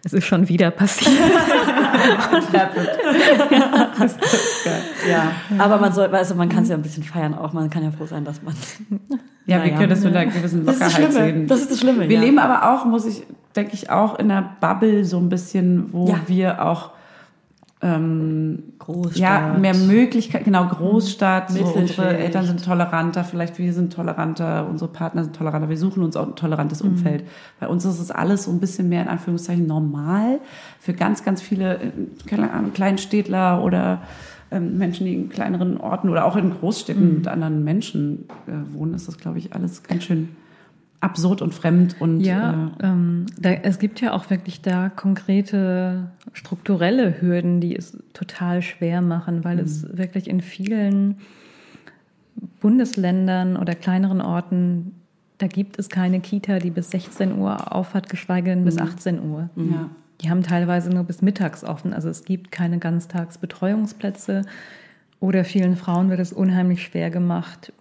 es 0.04 0.14
ist 0.14 0.26
schon 0.26 0.48
wieder 0.48 0.72
passiert. 0.72 1.12
Ja, 5.10 5.32
aber 5.58 5.78
man 5.78 5.93
soll, 5.93 6.08
also 6.14 6.36
man 6.36 6.50
kann 6.50 6.64
es 6.64 6.70
ja 6.70 6.76
ein 6.76 6.82
bisschen 6.82 7.04
feiern 7.04 7.34
auch. 7.34 7.54
Man 7.54 7.70
kann 7.70 7.84
ja 7.84 7.91
froh 7.91 8.06
sein, 8.06 8.26
dass 8.26 8.41
man. 8.41 8.54
Ja, 9.45 9.58
wir 9.64 9.72
Naja. 9.72 9.78
können 9.78 9.89
das 9.89 10.04
mit 10.04 10.16
einer 10.16 10.32
gewissen 10.32 10.66
Lockerheit 10.66 11.14
sehen. 11.14 11.48
Das 11.48 11.62
ist 11.62 11.72
das 11.72 11.80
Schlimme. 11.80 12.08
Wir 12.10 12.18
ja. 12.18 12.22
leben 12.22 12.39
aber 12.39 12.74
auch, 12.74 12.86
muss 12.86 13.06
ich, 13.06 13.24
denke 13.56 13.74
ich, 13.74 13.89
auch 13.89 14.20
in 14.20 14.30
einer 14.32 14.50
Bubble 14.60 15.06
so 15.06 15.18
ein 15.18 15.30
bisschen, 15.30 15.91
wo 15.93 16.08
Ja. 16.10 16.20
wir 16.28 16.66
auch 16.66 16.91
ähm, 17.82 18.63
Großstadt. 18.80 19.17
ja 19.17 19.55
mehr 19.59 19.75
Möglichkeiten, 19.75 20.45
genau 20.45 20.65
Großstadt, 20.67 21.49
so 21.51 21.59
Mittelschicht. 21.59 21.99
unsere 21.99 22.17
Eltern 22.17 22.45
sind 22.45 22.65
toleranter, 22.65 23.23
vielleicht 23.23 23.59
wir 23.59 23.71
sind 23.71 23.93
toleranter, 23.93 24.67
unsere 24.67 24.89
Partner 24.91 25.23
sind 25.23 25.36
toleranter, 25.36 25.69
wir 25.69 25.78
suchen 25.78 26.01
uns 26.01 26.15
auch 26.17 26.28
ein 26.28 26.36
tolerantes 26.36 26.84
Mhm. 26.84 26.89
Umfeld. 26.89 27.23
Bei 27.59 27.67
uns 27.67 27.86
ist 27.86 27.99
es 27.99 28.09
alles 28.09 28.45
so 28.45 28.51
ein 28.51 28.59
bisschen 28.59 28.89
mehr 28.89 29.03
in 29.03 29.07
Anführungszeichen 29.07 29.67
normal. 29.67 30.39
Für 30.80 30.93
ganz, 30.93 31.23
ganz 31.23 31.41
viele 31.41 31.75
äh, 31.75 31.91
keine 32.25 32.51
Ahnung, 32.51 32.73
Kleinstädtler 32.73 33.63
oder 33.63 34.01
ähm, 34.49 34.78
Menschen, 34.78 35.05
die 35.05 35.13
in 35.13 35.30
kleineren 35.30 35.78
Orten 35.78 36.09
oder 36.09 36.25
auch 36.25 36.36
in 36.36 36.51
Großstädten 36.51 37.09
Mhm. 37.09 37.15
mit 37.17 37.28
anderen 37.28 37.63
Menschen 37.63 38.25
äh, 38.47 38.51
wohnen, 38.73 38.95
ist 38.95 39.07
das, 39.07 39.17
glaube 39.17 39.38
ich, 39.38 39.53
alles 39.53 39.84
ganz 39.84 40.03
schön 40.05 40.30
absurd 41.00 41.41
und 41.41 41.54
fremd 41.54 41.95
und 42.00 42.22
Ja, 42.22 42.72
äh, 42.80 42.86
ähm, 42.86 43.26
da, 43.39 43.52
es 43.52 43.80
gibt 43.80 44.02
ja 44.02 44.14
auch 44.14 44.30
wirklich 44.30 44.62
da 44.62 44.89
konkrete 44.89 46.12
strukturelle 46.34 47.22
Hürden, 47.22 47.62
die 47.62 47.76
es 47.76 47.98
total 48.14 48.62
schwer 48.62 49.02
machen, 49.02 49.43
weil 49.43 49.60
es 49.60 49.86
wirklich 49.95 50.28
in 50.28 50.41
vielen 50.41 51.18
Bundesländern 52.62 53.58
oder 53.58 53.76
kleineren 53.76 54.22
Orten, 54.22 54.93
da 55.38 55.48
gibt 55.48 55.78
es 55.78 55.89
keine 55.89 56.20
Kita, 56.20 56.60
die 56.60 56.72
bis 56.72 56.91
16 56.91 57.38
Uhr 57.38 57.76
auf 57.76 57.93
hat, 57.93 58.10
geschweige 58.10 58.50
denn 58.50 58.66
bis 58.66 58.78
18 58.78 59.22
Uhr. 59.24 59.50
ja. 59.56 59.89
Die 60.22 60.32
haben 60.32 60.41
teilweise 60.41 60.89
nur 60.89 61.04
bis 61.04 61.22
mittags 61.22 61.64
offen. 61.64 61.93
Also 61.93 62.10
es 62.10 62.26
gibt 62.26 62.52
keine 62.52 62.80
Ganztagsbetreuungsplätze. 62.80 64.41
Oder 65.20 65.43
vielen 65.43 65.76
Frauen 65.76 66.10
wird 66.10 66.20
es 66.20 66.34
unheimlich 66.34 66.84
schwer 66.84 67.12
gemacht, 67.12 67.72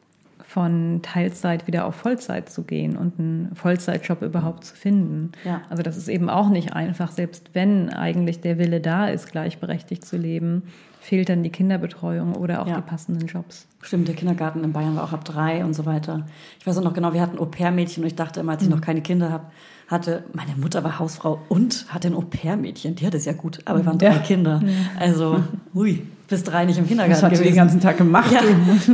von 0.57 1.01
Teilzeit 1.03 1.67
wieder 1.67 1.85
auf 1.85 1.97
Vollzeit 1.97 2.49
zu 2.49 2.63
gehen 2.63 2.97
und 2.97 3.19
einen 3.21 3.51
Vollzeitjob 3.55 4.23
überhaupt 4.23 4.65
zu 4.65 4.75
finden. 4.75 5.33
Ja. 5.45 5.61
Also 5.69 5.83
das 5.83 5.99
ist 5.99 6.09
eben 6.09 6.31
auch 6.31 6.49
nicht 6.49 6.73
einfach, 6.73 7.13
selbst 7.13 7.51
wenn 7.53 7.91
eigentlich 7.91 8.41
der 8.41 8.57
Wille 8.59 8.81
da 8.81 9.09
ist, 9.09 9.31
gleichberechtigt 9.31 10.03
zu 10.07 10.17
leben, 10.17 10.63
fehlt 10.99 11.29
dann 11.29 11.43
die 11.43 11.51
Kinderbetreuung 11.51 12.35
oder 12.37 12.63
auch 12.63 12.69
Ja. 12.69 12.77
die 12.77 12.81
passenden 12.81 13.27
Jobs. 13.27 13.67
Stimmt, 13.83 14.09
der 14.09 14.15
Kindergarten 14.15 14.65
in 14.65 14.73
Bayern 14.73 14.97
war 14.97 15.05
auch 15.05 15.13
ab 15.13 15.27
drei 15.27 15.63
und 15.63 15.75
so 15.75 15.85
weiter. 15.85 16.25
Ich 16.59 16.67
weiß 16.67 16.79
auch 16.79 16.85
noch 16.85 16.95
genau, 16.95 17.13
wir 17.13 17.21
hatten 17.21 17.39
Au-pair-Mädchen 17.39 18.03
und 18.03 18.07
ich 18.07 18.17
dachte 18.17 18.41
immer, 18.41 18.53
als 18.53 18.63
ich 18.63 18.71
noch 18.71 18.81
keine 18.81 19.03
Kinder 19.03 19.31
hab, 19.31 19.53
hatte, 19.89 20.25
meine 20.33 20.57
Mutter 20.57 20.83
war 20.85 20.99
Hausfrau 20.99 21.39
und 21.51 21.85
hatte 21.91 22.09
ein 22.09 22.15
Au-pair-Mädchen. 22.15 22.95
Die 22.95 23.05
hatte 23.07 23.19
es 23.19 23.27
ja 23.27 23.35
gut, 23.35 23.59
aber 23.67 23.81
wir 23.81 23.87
waren 23.87 23.99
drei 23.99 24.07
Ja. 24.07 24.19
Kinder. 24.21 24.63
Also, 24.99 25.45
hui, 25.75 26.03
bis 26.29 26.43
drei 26.45 26.65
nicht 26.65 26.79
im 26.79 26.87
Kindergarten 26.89 27.13
Was 27.15 27.23
hat 27.23 27.33
die 27.33 27.37
den 27.37 27.43
gewesen. 27.45 27.57
ganzen 27.57 27.81
Tag 27.81 27.99
gemacht? 27.99 28.31
ja, 28.33 28.41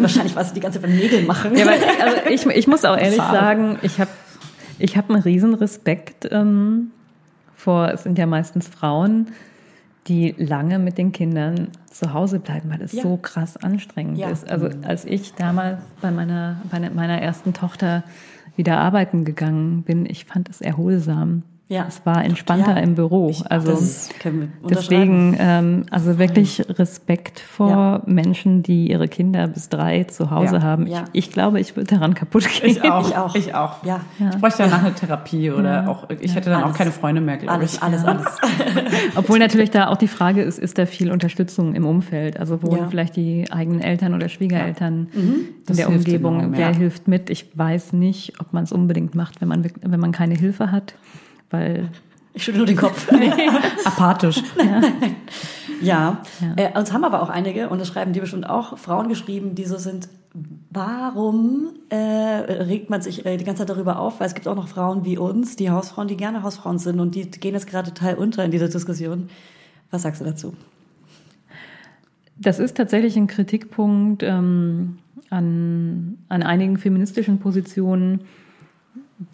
wahrscheinlich 0.01 0.37
war 0.37 0.45
sie 0.45 0.55
die 0.55 0.61
ganze 0.61 0.81
Zeit 0.81 0.89
beim 0.91 0.97
Nägel 0.99 1.23
machen. 1.25 1.57
Ja, 1.57 1.67
weil, 1.67 1.79
also 2.03 2.17
ich, 2.31 2.47
ich 2.47 2.67
muss 2.67 2.85
auch 2.85 2.97
ehrlich 2.97 3.17
Schade. 3.17 3.37
sagen, 3.39 3.79
ich 3.83 3.99
habe 4.01 4.11
ich 4.79 4.97
hab 4.97 5.11
einen 5.11 5.23
riesen 5.23 5.55
Respekt 5.55 6.29
ähm, 6.31 6.91
vor, 7.55 7.89
es 7.93 8.03
sind 8.03 8.19
ja 8.19 8.27
meistens 8.27 8.69
Frauen, 8.69 9.29
die 10.09 10.35
lange 10.37 10.79
mit 10.81 10.99
den 10.99 11.13
Kindern 11.13 11.69
zu 11.91 12.13
Hause 12.13 12.41
bleiben, 12.41 12.71
weil 12.71 12.83
es 12.83 12.93
Ja. 12.93 13.03
so 13.03 13.17
krass 13.17 13.57
anstrengend 13.57 14.19
Ja. 14.19 14.31
ist. 14.31 14.51
Also 14.51 14.69
als 14.87 15.05
ich 15.05 15.35
damals 15.35 15.79
bei 16.01 16.11
meiner, 16.11 16.57
bei 16.71 16.81
meiner 16.91 17.21
ersten 17.23 17.53
Tochter 17.55 18.03
wieder 18.57 18.79
arbeiten 18.79 19.25
gegangen 19.25 19.83
bin, 19.85 20.05
ich 20.07 20.25
fand 20.25 20.49
es 20.49 20.61
erholsam. 20.61 21.45
Ja. 21.73 21.87
Es 21.89 22.05
war 22.05 22.25
entspannter 22.25 22.77
Ja. 22.77 22.83
im 22.83 22.95
Büro. 22.95 23.33
also 23.49 23.69
wir 23.69 23.75
unterschreiben. 23.75 24.53
Deswegen, 24.69 25.37
ähm, 25.39 25.87
also 25.91 26.19
wirklich 26.19 26.63
Respekt 26.79 27.41
vor 27.41 27.71
Ja. 27.71 28.03
Menschen, 28.07 28.63
die 28.63 28.91
ihre 28.91 29.09
Kinder 29.09 29.47
bis 29.49 29.69
drei 29.69 30.05
zu 30.05 30.31
Hause 30.31 30.57
Ja. 30.57 30.63
haben. 30.63 30.87
Ja. 30.87 31.05
Ich, 31.13 31.27
ich 31.29 31.33
glaube, 31.33 31.61
ich 31.61 31.75
würde 31.77 31.95
daran 31.95 32.15
kaputt 32.15 32.47
gehen. 32.49 32.71
Ich 32.71 32.83
auch. 32.85 33.09
Ich 33.09 33.17
auch. 33.17 33.35
Ich 33.35 33.55
auch. 33.55 33.83
Ja. 33.85 34.01
Ich 34.19 34.39
bräuchte 34.39 34.65
danach 34.65 34.83
eine 34.85 34.95
Therapie 34.95 35.51
oder 35.51 35.89
auch, 35.89 36.11
ich 36.11 36.35
hätte 36.35 36.51
dann 36.51 36.61
auch 36.63 36.67
Alles. 36.67 36.77
keine 36.79 36.93
Freunde 36.93 37.21
mehr, 37.21 37.39
glaube 37.39 37.55
Alles, 37.55 37.75
ich. 37.75 37.83
alles, 37.83 38.05
alles. 38.05 38.27
Obwohl 39.17 39.39
natürlich 39.39 39.71
da 39.71 39.89
auch 39.89 39.97
die 39.97 40.09
Frage 40.09 40.43
ist, 40.43 40.59
ist 40.59 40.79
da 40.79 40.87
viel 40.87 41.11
Unterstützung 41.11 41.75
im 41.75 41.87
Umfeld? 41.87 42.39
Also 42.39 42.63
wohnen 42.63 42.83
Ja. 42.83 42.89
vielleicht 42.89 43.17
die 43.17 43.47
eigenen 43.51 43.81
Eltern 43.81 44.15
oder 44.15 44.29
Schwiegereltern 44.29 45.09
in 45.15 45.49
Das 45.67 45.77
der 45.79 45.89
Umgebung? 45.89 46.41
enorm, 46.41 46.53
Wer 46.53 46.71
ja. 46.71 46.77
hilft 46.77 47.09
mit? 47.09 47.31
Ich 47.31 47.47
weiß 47.57 47.93
nicht, 47.95 48.41
ob 48.41 48.53
man 48.53 48.65
es 48.65 48.73
unbedingt 48.73 49.15
macht, 49.15 49.41
wenn 49.41 49.49
man, 49.49 49.65
wenn 49.83 50.01
man 50.01 50.13
keine 50.13 50.35
Hilfe 50.35 50.71
hat, 50.71 50.95
weil 51.53 51.89
Ich 52.35 52.45
schüttle 52.45 52.59
nur 52.59 52.67
den 52.67 52.77
Kopf. 52.77 53.09
Apathisch. 53.85 54.43
Ja, 55.81 56.23
Äh, 56.55 56.79
uns 56.79 56.93
haben 56.93 57.05
aber 57.05 57.23
auch 57.23 57.29
einige, 57.29 57.69
und 57.69 57.81
das 57.81 57.89
schreiben 57.89 58.13
die 58.13 58.21
bestimmt 58.21 58.49
auch, 58.49 58.79
Frauen 58.79 59.09
geschrieben, 59.09 59.57
die 59.57 59.65
so 59.65 59.79
sind, 59.79 60.09
warum 60.71 61.71
äh, 61.89 61.97
regt 61.97 62.89
man 62.89 63.03
sich 63.03 63.27
äh, 63.27 63.37
die 63.37 63.45
ganze 63.45 63.67
Zeit 63.67 63.71
darüber 63.71 63.99
auf? 63.99 64.21
Weil 64.21 64.29
es 64.29 64.35
gibt 64.35 64.47
auch 64.47 64.55
noch 64.55 64.69
Frauen 64.69 65.05
wie 65.05 65.19
uns, 65.19 65.57
die 65.57 65.71
Hausfrauen, 65.71 66.09
die 66.09 66.17
gerne 66.17 66.43
Hausfrauen 66.43 66.79
sind 66.79 67.01
und 67.01 67.15
die 67.15 67.29
gehen 67.31 67.55
jetzt 67.55 67.67
gerade 67.67 67.93
total 67.93 68.15
unter 68.15 68.45
in 68.45 68.51
dieser 68.51 68.69
Diskussion. 68.69 69.29
Was 69.91 70.03
sagst 70.03 70.21
du 70.21 70.25
dazu? 70.25 70.55
Das 72.37 72.59
ist 72.59 72.77
tatsächlich 72.77 73.17
ein 73.17 73.27
Kritikpunkt 73.27 74.23
ähm, 74.23 74.99
an, 75.31 76.19
an 76.29 76.43
einigen 76.43 76.79
feministischen 76.79 77.39
Positionen, 77.39 78.23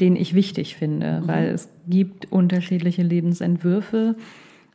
den 0.00 0.16
ich 0.16 0.34
wichtig 0.34 0.76
finde, 0.76 1.22
weil 1.24 1.48
es 1.48 1.68
gibt 1.86 2.30
unterschiedliche 2.30 3.02
Lebensentwürfe, 3.02 4.16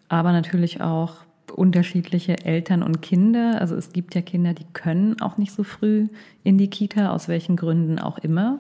aber 0.09 0.31
natürlich 0.31 0.81
auch 0.81 1.17
unterschiedliche 1.55 2.45
Eltern 2.45 2.83
und 2.83 3.01
Kinder. 3.01 3.61
Also 3.61 3.75
es 3.75 3.93
gibt 3.93 4.15
ja 4.15 4.21
Kinder, 4.21 4.53
die 4.53 4.65
können 4.73 5.21
auch 5.21 5.37
nicht 5.37 5.51
so 5.51 5.63
früh 5.63 6.07
in 6.43 6.57
die 6.57 6.69
Kita, 6.69 7.11
aus 7.11 7.27
welchen 7.27 7.55
Gründen 7.55 7.99
auch 7.99 8.17
immer. 8.17 8.59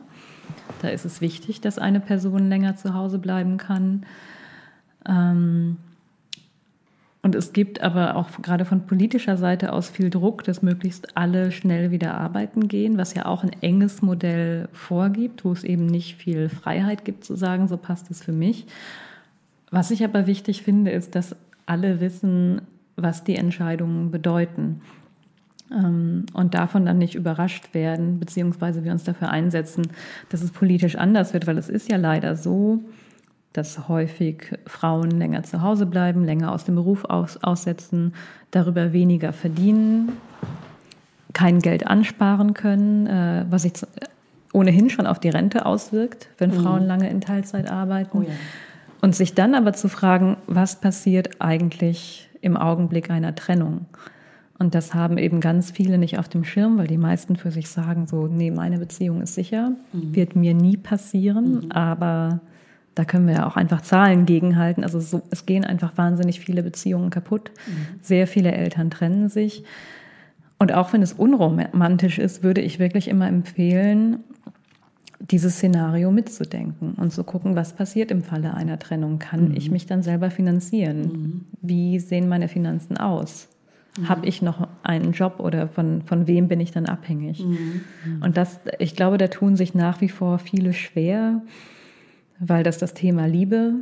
Da 0.81 0.89
ist 0.89 1.05
es 1.05 1.21
wichtig, 1.21 1.61
dass 1.61 1.79
eine 1.79 1.99
Person 1.99 2.49
länger 2.49 2.75
zu 2.75 2.93
Hause 2.93 3.19
bleiben 3.19 3.57
kann. 3.57 4.05
Ähm, 5.07 5.77
und 7.23 7.35
es 7.35 7.53
gibt 7.53 7.79
aber 7.79 8.17
auch 8.17 8.29
gerade 8.41 8.65
von 8.65 8.85
politischer 8.85 9.37
Seite 9.37 9.71
aus 9.71 9.89
viel 9.89 10.09
Druck, 10.09 10.43
dass 10.43 10.61
möglichst 10.61 11.15
alle 11.15 11.53
schnell 11.53 11.89
wieder 11.89 12.15
arbeiten 12.15 12.67
gehen, 12.67 12.97
was 12.97 13.13
ja 13.13 13.25
auch 13.25 13.43
ein 13.43 13.55
enges 13.61 14.01
Modell 14.01 14.67
vorgibt, 14.73 15.45
wo 15.45 15.53
es 15.53 15.63
eben 15.63 15.85
nicht 15.85 16.17
viel 16.17 16.49
Freiheit 16.49 17.05
gibt 17.05 17.23
zu 17.23 17.37
sagen, 17.37 17.69
so 17.69 17.77
passt 17.77 18.11
es 18.11 18.21
für 18.21 18.33
mich. 18.33 18.65
Was 19.71 19.89
ich 19.89 20.03
aber 20.03 20.27
wichtig 20.27 20.63
finde, 20.63 20.91
ist, 20.91 21.15
dass 21.15 21.33
alle 21.65 22.01
wissen, 22.01 22.61
was 22.97 23.23
die 23.23 23.37
Entscheidungen 23.37 24.11
bedeuten 24.11 24.81
ähm, 25.71 26.25
und 26.33 26.53
davon 26.53 26.85
dann 26.85 26.97
nicht 26.97 27.15
überrascht 27.15 27.73
werden, 27.73 28.19
beziehungsweise 28.19 28.83
wir 28.83 28.91
uns 28.91 29.05
dafür 29.05 29.29
einsetzen, 29.29 29.87
dass 30.27 30.41
es 30.41 30.51
politisch 30.51 30.97
anders 30.97 31.33
wird, 31.33 31.47
weil 31.47 31.57
es 31.57 31.69
ist 31.69 31.89
ja 31.89 31.95
leider 31.95 32.35
so, 32.35 32.81
dass 33.53 33.87
häufig 33.87 34.51
Frauen 34.65 35.11
länger 35.11 35.43
zu 35.43 35.61
Hause 35.61 35.85
bleiben, 35.85 36.25
länger 36.25 36.51
aus 36.51 36.65
dem 36.65 36.75
Beruf 36.75 37.05
aus, 37.05 37.37
aussetzen, 37.43 38.13
darüber 38.51 38.93
weniger 38.93 39.31
verdienen, 39.31 40.13
kein 41.33 41.59
Geld 41.59 41.87
ansparen 41.87 42.53
können, 42.53 43.07
äh, 43.07 43.45
was 43.49 43.63
sich 43.63 43.73
ohnehin 44.53 44.89
schon 44.89 45.07
auf 45.07 45.19
die 45.19 45.29
Rente 45.29 45.65
auswirkt, 45.65 46.29
wenn 46.37 46.51
Frauen 46.51 46.85
lange 46.85 47.09
in 47.09 47.21
Teilzeit 47.21 47.69
arbeiten. 47.71 48.19
Oh 48.19 48.21
ja. 48.21 48.33
Und 49.01 49.15
sich 49.15 49.33
dann 49.33 49.55
aber 49.55 49.73
zu 49.73 49.89
fragen, 49.89 50.37
was 50.47 50.79
passiert 50.79 51.41
eigentlich 51.41 52.29
im 52.41 52.55
Augenblick 52.55 53.09
einer 53.09 53.35
Trennung? 53.35 53.87
Und 54.59 54.75
das 54.75 54.93
haben 54.93 55.17
eben 55.17 55.41
ganz 55.41 55.71
viele 55.71 55.97
nicht 55.97 56.19
auf 56.19 56.29
dem 56.29 56.45
Schirm, 56.45 56.77
weil 56.77 56.87
die 56.87 56.97
meisten 56.97 57.35
für 57.35 57.51
sich 57.51 57.67
sagen, 57.67 58.07
so, 58.07 58.27
nee, 58.27 58.51
meine 58.51 58.77
Beziehung 58.77 59.21
ist 59.21 59.33
sicher, 59.33 59.73
wird 59.91 60.35
mir 60.35 60.53
nie 60.53 60.77
passieren, 60.77 61.71
aber 61.71 62.39
da 62.95 63.05
können 63.05 63.27
wir 63.27 63.35
ja 63.35 63.47
auch 63.47 63.55
einfach 63.55 63.81
Zahlen 63.81 64.25
gegenhalten. 64.25 64.83
Also 64.83 64.99
so, 64.99 65.21
es 65.31 65.45
gehen 65.45 65.65
einfach 65.65 65.97
wahnsinnig 65.97 66.39
viele 66.39 66.63
Beziehungen 66.63 67.09
kaputt. 67.09 67.51
Sehr 68.01 68.27
viele 68.27 68.51
Eltern 68.51 68.89
trennen 68.89 69.29
sich. 69.29 69.63
Und 70.59 70.73
auch 70.73 70.93
wenn 70.93 71.01
es 71.01 71.13
unromantisch 71.13 72.19
ist, 72.19 72.43
würde 72.43 72.61
ich 72.61 72.79
wirklich 72.79 73.07
immer 73.07 73.27
empfehlen, 73.27 74.19
dieses 75.19 75.55
Szenario 75.55 76.11
mitzudenken 76.11 76.93
und 76.95 77.11
zu 77.11 77.23
gucken, 77.23 77.55
was 77.55 77.73
passiert 77.73 78.11
im 78.11 78.23
Falle 78.23 78.53
einer 78.53 78.77
Trennung. 78.77 79.19
Kann 79.19 79.55
ich 79.55 79.71
mich 79.71 79.85
dann 79.85 80.03
selber 80.03 80.29
finanzieren? 80.29 81.45
Wie 81.61 81.99
sehen 81.99 82.27
meine 82.27 82.47
Finanzen 82.47 82.97
aus? 82.97 83.47
Habe 84.07 84.25
ich 84.25 84.41
noch 84.41 84.67
einen 84.81 85.11
Job 85.11 85.39
oder 85.39 85.67
von, 85.67 86.01
von 86.01 86.27
wem 86.27 86.47
bin 86.47 86.59
ich 86.59 86.71
dann 86.71 86.87
abhängig? 86.87 87.43
Und 88.21 88.37
das, 88.37 88.59
ich 88.79 88.95
glaube, 88.95 89.17
da 89.17 89.27
tun 89.27 89.55
sich 89.55 89.75
nach 89.75 90.01
wie 90.01 90.09
vor 90.09 90.39
viele 90.39 90.73
schwer, 90.73 91.41
weil 92.45 92.63
das 92.63 92.77
das 92.77 92.93
Thema 92.93 93.25
Liebe 93.27 93.73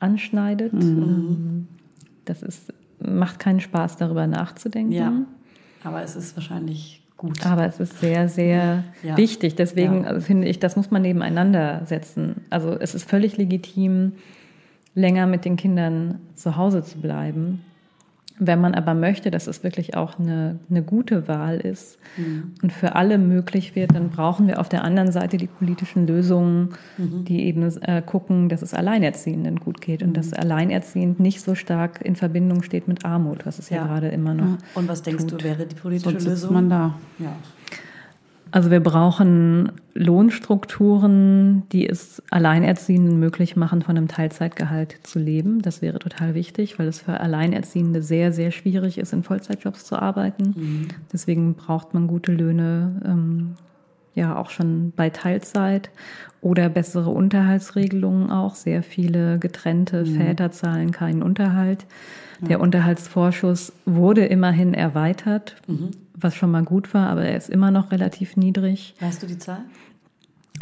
anschneidet. 0.00 0.72
Ähm, 0.72 1.68
Das 2.24 2.42
ist, 2.42 2.72
macht 3.00 3.38
keinen 3.38 3.60
Spaß, 3.60 3.96
darüber 3.96 4.26
nachzudenken. 4.26 4.92
Ja, 4.92 5.12
aber 5.84 6.02
es 6.02 6.14
ist 6.16 6.36
wahrscheinlich 6.36 7.02
gut. 7.16 7.44
Aber 7.46 7.66
es 7.66 7.80
ist 7.80 7.98
sehr, 8.00 8.28
sehr 8.28 8.84
Ja. 9.02 9.16
wichtig. 9.16 9.54
Deswegen 9.56 10.02
Ja. 10.02 10.08
also 10.10 10.20
finde 10.20 10.48
ich, 10.48 10.58
das 10.60 10.76
muss 10.76 10.90
man 10.90 11.02
nebeneinander 11.02 11.82
setzen. 11.86 12.42
Also 12.50 12.70
es 12.78 12.94
ist 12.94 13.08
völlig 13.08 13.36
legitim, 13.36 14.12
länger 14.94 15.26
mit 15.26 15.44
den 15.44 15.56
Kindern 15.56 16.20
zu 16.34 16.56
Hause 16.56 16.82
zu 16.84 16.98
bleiben. 16.98 17.62
Wenn 18.44 18.60
man 18.60 18.74
aber 18.74 18.94
möchte, 18.94 19.30
dass 19.30 19.46
es 19.46 19.62
wirklich 19.62 19.94
auch 19.96 20.18
eine, 20.18 20.58
eine 20.68 20.82
gute 20.82 21.28
Wahl 21.28 21.58
ist 21.58 21.98
Mhm. 22.16 22.52
und 22.60 22.72
für 22.72 22.96
alle 22.96 23.16
möglich 23.16 23.76
wird, 23.76 23.94
dann 23.94 24.08
brauchen 24.10 24.48
wir 24.48 24.58
auf 24.58 24.68
der 24.68 24.82
anderen 24.82 25.12
Seite 25.12 25.36
die 25.36 25.46
politischen 25.46 26.08
Lösungen, 26.08 26.70
Mhm. 26.98 27.24
die 27.24 27.44
eben 27.44 27.62
äh, 27.82 28.02
gucken, 28.04 28.48
dass 28.48 28.60
es 28.62 28.74
Alleinerziehenden 28.74 29.60
gut 29.60 29.80
geht 29.80 30.02
und 30.02 30.08
Mhm. 30.10 30.14
dass 30.14 30.32
Alleinerziehend 30.32 31.20
nicht 31.20 31.40
so 31.40 31.54
stark 31.54 32.00
in 32.04 32.16
Verbindung 32.16 32.62
steht 32.62 32.88
mit 32.88 33.04
Armut, 33.04 33.46
was 33.46 33.60
es 33.60 33.70
ja, 33.70 33.76
Ja. 33.76 33.86
gerade 33.86 34.08
immer 34.08 34.34
noch 34.34 34.58
Und 34.74 34.88
was 34.88 35.02
denkst 35.02 35.26
tut. 35.26 35.40
du, 35.40 35.44
wäre 35.44 35.64
die 35.66 35.76
politische 35.76 36.10
Sonst 36.10 36.22
sitzt 36.24 36.42
Lösung? 36.42 36.54
man 36.54 36.68
da. 36.68 36.94
Ja. 37.20 37.32
Also 38.52 38.70
wir 38.70 38.80
brauchen 38.80 39.72
Lohnstrukturen, 39.94 41.62
die 41.72 41.88
es 41.88 42.22
Alleinerziehenden 42.30 43.18
möglich 43.18 43.56
machen, 43.56 43.80
von 43.80 43.96
einem 43.96 44.08
Teilzeitgehalt 44.08 44.98
zu 45.04 45.18
leben. 45.18 45.62
Das 45.62 45.80
wäre 45.80 45.98
total 45.98 46.34
wichtig, 46.34 46.78
weil 46.78 46.86
es 46.86 47.00
für 47.00 47.18
Alleinerziehende 47.18 48.02
sehr, 48.02 48.30
sehr 48.30 48.50
schwierig 48.50 48.98
ist, 48.98 49.14
in 49.14 49.22
Vollzeitjobs 49.22 49.86
zu 49.86 49.96
arbeiten. 49.96 50.88
Deswegen 51.12 51.54
braucht 51.54 51.94
man 51.94 52.06
gute 52.06 52.32
Löhne, 52.32 53.00
ähm, 53.06 53.54
ja 54.14 54.36
auch 54.36 54.50
schon 54.50 54.92
bei 54.94 55.08
Teilzeit 55.08 55.90
oder 56.42 56.68
bessere 56.68 57.08
Unterhaltsregelungen 57.08 58.30
auch. 58.30 58.54
Sehr 58.54 58.82
viele 58.82 59.38
getrennte 59.38 60.04
Väter 60.04 60.50
zahlen 60.50 60.92
keinen 60.92 61.22
Unterhalt. 61.22 61.86
Der 62.42 62.60
Unterhaltsvorschuss 62.60 63.72
wurde 63.86 64.26
immerhin 64.26 64.74
erweitert, 64.74 65.56
was 66.22 66.34
schon 66.34 66.50
mal 66.50 66.64
gut 66.64 66.94
war, 66.94 67.08
aber 67.08 67.24
er 67.24 67.36
ist 67.36 67.50
immer 67.50 67.70
noch 67.70 67.90
relativ 67.90 68.36
niedrig. 68.36 68.94
Weißt 69.00 69.22
du 69.22 69.26
die 69.26 69.38
Zahl? 69.38 69.62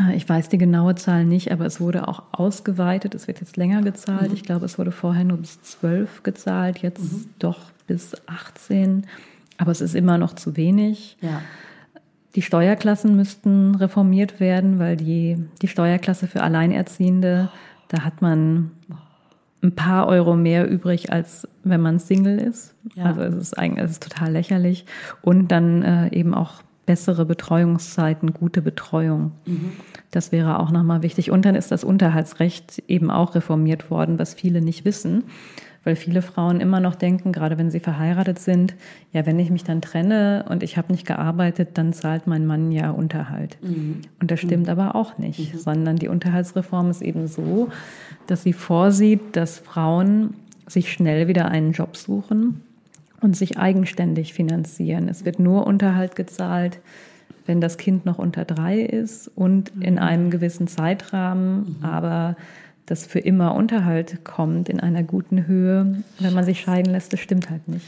Äh, 0.00 0.16
Ich 0.16 0.28
weiß 0.28 0.48
die 0.48 0.58
genaue 0.58 0.94
Zahl 0.94 1.24
nicht, 1.24 1.52
aber 1.52 1.66
es 1.66 1.80
wurde 1.80 2.08
auch 2.08 2.22
ausgeweitet. 2.32 3.14
Es 3.14 3.26
wird 3.28 3.40
jetzt 3.40 3.56
länger 3.56 3.82
gezahlt. 3.82 4.32
Ich 4.32 4.42
glaube, 4.42 4.66
es 4.66 4.78
wurde 4.78 4.92
vorher 4.92 5.24
nur 5.24 5.38
bis 5.38 5.60
12 5.62 6.22
gezahlt, 6.22 6.78
jetzt 6.78 7.02
doch 7.38 7.58
bis 7.86 8.14
18. 8.26 9.06
Aber 9.58 9.72
es 9.72 9.80
ist 9.80 9.94
immer 9.94 10.16
noch 10.18 10.34
zu 10.34 10.56
wenig. 10.56 11.16
Ja. 11.20 11.42
Die 12.34 12.42
Steuerklassen 12.42 13.16
müssten 13.16 13.74
reformiert 13.74 14.38
werden, 14.38 14.78
weil 14.78 14.96
die, 14.96 15.36
die 15.62 15.68
Steuerklasse 15.68 16.28
für 16.28 16.42
Alleinerziehende, 16.42 17.50
da 17.88 18.04
hat 18.04 18.22
man 18.22 18.70
ein 19.62 19.74
paar 19.74 20.06
Euro 20.06 20.36
mehr 20.36 20.70
übrig, 20.70 21.12
als 21.12 21.46
wenn 21.64 21.80
man 21.80 21.98
Single 21.98 22.38
ist. 22.38 22.74
Ja. 22.94 23.04
Also 23.04 23.22
es 23.22 23.34
ist 23.36 23.58
eigentlich 23.58 23.84
es 23.84 23.90
ist 23.92 24.02
total 24.02 24.32
lächerlich. 24.32 24.86
Und 25.22 25.48
dann 25.48 25.82
äh, 25.82 26.08
eben 26.14 26.34
auch 26.34 26.62
bessere 26.86 27.24
Betreuungszeiten, 27.24 28.32
gute 28.32 28.62
Betreuung. 28.62 29.32
Das 30.10 30.32
wäre 30.32 30.58
auch 30.58 30.72
nochmal 30.72 31.02
wichtig. 31.02 31.30
Und 31.30 31.44
dann 31.44 31.54
ist 31.54 31.70
das 31.70 31.84
Unterhaltsrecht 31.84 32.82
eben 32.88 33.10
auch 33.10 33.36
reformiert 33.36 33.90
worden, 33.90 34.18
was 34.18 34.34
viele 34.34 34.60
nicht 34.60 34.84
wissen. 34.84 35.24
Weil 35.82 35.96
viele 35.96 36.20
Frauen 36.20 36.60
immer 36.60 36.78
noch 36.78 36.94
denken, 36.94 37.32
gerade 37.32 37.56
wenn 37.56 37.70
sie 37.70 37.80
verheiratet 37.80 38.38
sind, 38.38 38.74
ja, 39.12 39.24
wenn 39.24 39.38
ich 39.38 39.50
mich 39.50 39.64
dann 39.64 39.80
trenne 39.80 40.44
und 40.48 40.62
ich 40.62 40.76
habe 40.76 40.92
nicht 40.92 41.06
gearbeitet, 41.06 41.70
dann 41.74 41.94
zahlt 41.94 42.26
mein 42.26 42.46
Mann 42.46 42.70
ja 42.70 42.90
Unterhalt. 42.90 43.56
Und 44.20 44.30
das 44.30 44.40
stimmt 44.40 44.68
aber 44.68 44.94
auch 44.94 45.16
nicht, 45.16 45.58
sondern 45.58 45.96
die 45.96 46.08
Unterhaltsreform 46.08 46.90
ist 46.90 47.00
eben 47.00 47.26
so, 47.28 47.70
dass 48.26 48.42
sie 48.42 48.52
vorsieht, 48.52 49.36
dass 49.36 49.58
Frauen 49.58 50.34
sich 50.66 50.92
schnell 50.92 51.28
wieder 51.28 51.46
einen 51.46 51.72
Job 51.72 51.96
suchen 51.96 52.60
und 53.20 53.36
sich 53.36 53.58
eigenständig 53.58 54.34
finanzieren. 54.34 55.08
Es 55.08 55.24
wird 55.24 55.38
nur 55.38 55.66
Unterhalt 55.66 56.14
gezahlt, 56.14 56.80
wenn 57.46 57.60
das 57.60 57.78
Kind 57.78 58.06
noch 58.06 58.18
unter 58.18 58.44
drei 58.44 58.80
ist 58.80 59.28
und 59.34 59.72
in 59.80 59.98
einem 59.98 60.30
gewissen 60.30 60.68
Zeitrahmen, 60.68 61.76
aber 61.82 62.36
dass 62.90 63.06
für 63.06 63.20
immer 63.20 63.54
Unterhalt 63.54 64.24
kommt 64.24 64.68
in 64.68 64.80
einer 64.80 65.04
guten 65.04 65.46
Höhe, 65.46 66.02
wenn 66.18 66.34
man 66.34 66.44
sich 66.44 66.60
scheiden 66.60 66.92
lässt, 66.92 67.12
das 67.12 67.20
stimmt 67.20 67.48
halt 67.48 67.68
nicht. 67.68 67.86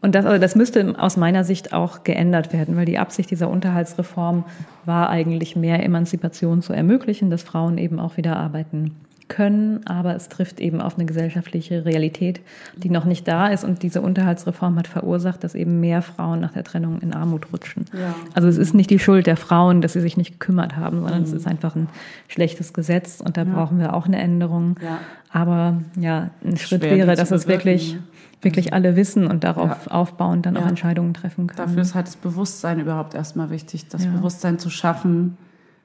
Und 0.00 0.14
das, 0.14 0.24
also 0.24 0.40
das 0.40 0.54
müsste 0.54 0.94
aus 0.96 1.16
meiner 1.16 1.42
Sicht 1.42 1.72
auch 1.72 2.04
geändert 2.04 2.52
werden, 2.52 2.76
weil 2.76 2.84
die 2.84 2.98
Absicht 2.98 3.32
dieser 3.32 3.50
Unterhaltsreform 3.50 4.44
war 4.84 5.10
eigentlich 5.10 5.56
mehr 5.56 5.82
Emanzipation 5.84 6.62
zu 6.62 6.72
ermöglichen, 6.72 7.30
dass 7.30 7.42
Frauen 7.42 7.78
eben 7.78 7.98
auch 7.98 8.16
wieder 8.16 8.36
arbeiten 8.36 8.94
können, 9.32 9.80
aber 9.86 10.14
es 10.14 10.28
trifft 10.28 10.60
eben 10.60 10.82
auf 10.82 10.96
eine 10.96 11.06
gesellschaftliche 11.06 11.86
Realität, 11.86 12.42
die 12.76 12.90
noch 12.90 13.06
nicht 13.06 13.26
da 13.26 13.48
ist. 13.48 13.64
Und 13.64 13.82
diese 13.82 14.02
Unterhaltsreform 14.02 14.76
hat 14.76 14.86
verursacht, 14.86 15.42
dass 15.42 15.54
eben 15.54 15.80
mehr 15.80 16.02
Frauen 16.02 16.40
nach 16.40 16.52
der 16.52 16.64
Trennung 16.64 17.00
in 17.00 17.14
Armut 17.14 17.46
rutschen. 17.52 17.86
Ja. 17.94 18.14
Also 18.34 18.48
es 18.48 18.58
ist 18.58 18.74
nicht 18.74 18.90
die 18.90 18.98
Schuld 18.98 19.26
der 19.26 19.38
Frauen, 19.38 19.80
dass 19.80 19.94
sie 19.94 20.00
sich 20.02 20.18
nicht 20.18 20.32
gekümmert 20.32 20.76
haben, 20.76 21.00
sondern 21.00 21.22
es 21.22 21.32
ist 21.32 21.46
einfach 21.46 21.74
ein 21.74 21.88
schlechtes 22.28 22.74
Gesetz 22.74 23.20
und 23.20 23.38
da 23.38 23.44
brauchen 23.44 23.78
wir 23.78 23.94
auch 23.94 24.04
eine 24.06 24.20
Änderung. 24.20 24.76
Ja. 24.82 24.98
Aber 25.30 25.80
ja, 25.98 26.28
ein 26.44 26.58
Schritt 26.58 26.82
Schwer, 26.82 26.96
wäre, 26.96 27.16
dass 27.16 27.30
es 27.30 27.48
wirklich, 27.48 27.96
wirklich 28.42 28.74
alle 28.74 28.96
wissen 28.96 29.26
und 29.26 29.44
darauf 29.44 29.86
Ja. 29.86 29.92
aufbauend 29.92 30.44
dann 30.44 30.58
auch 30.58 30.62
Ja. 30.62 30.68
Entscheidungen 30.68 31.14
treffen 31.14 31.46
können. 31.46 31.68
Dafür 31.68 31.80
ist 31.80 31.94
halt 31.94 32.06
das 32.06 32.16
Bewusstsein 32.16 32.80
überhaupt 32.80 33.14
erstmal 33.14 33.48
wichtig, 33.48 33.88
das 33.88 34.04
Ja. 34.04 34.10
Bewusstsein 34.10 34.58
zu 34.58 34.68
schaffen 34.68 35.38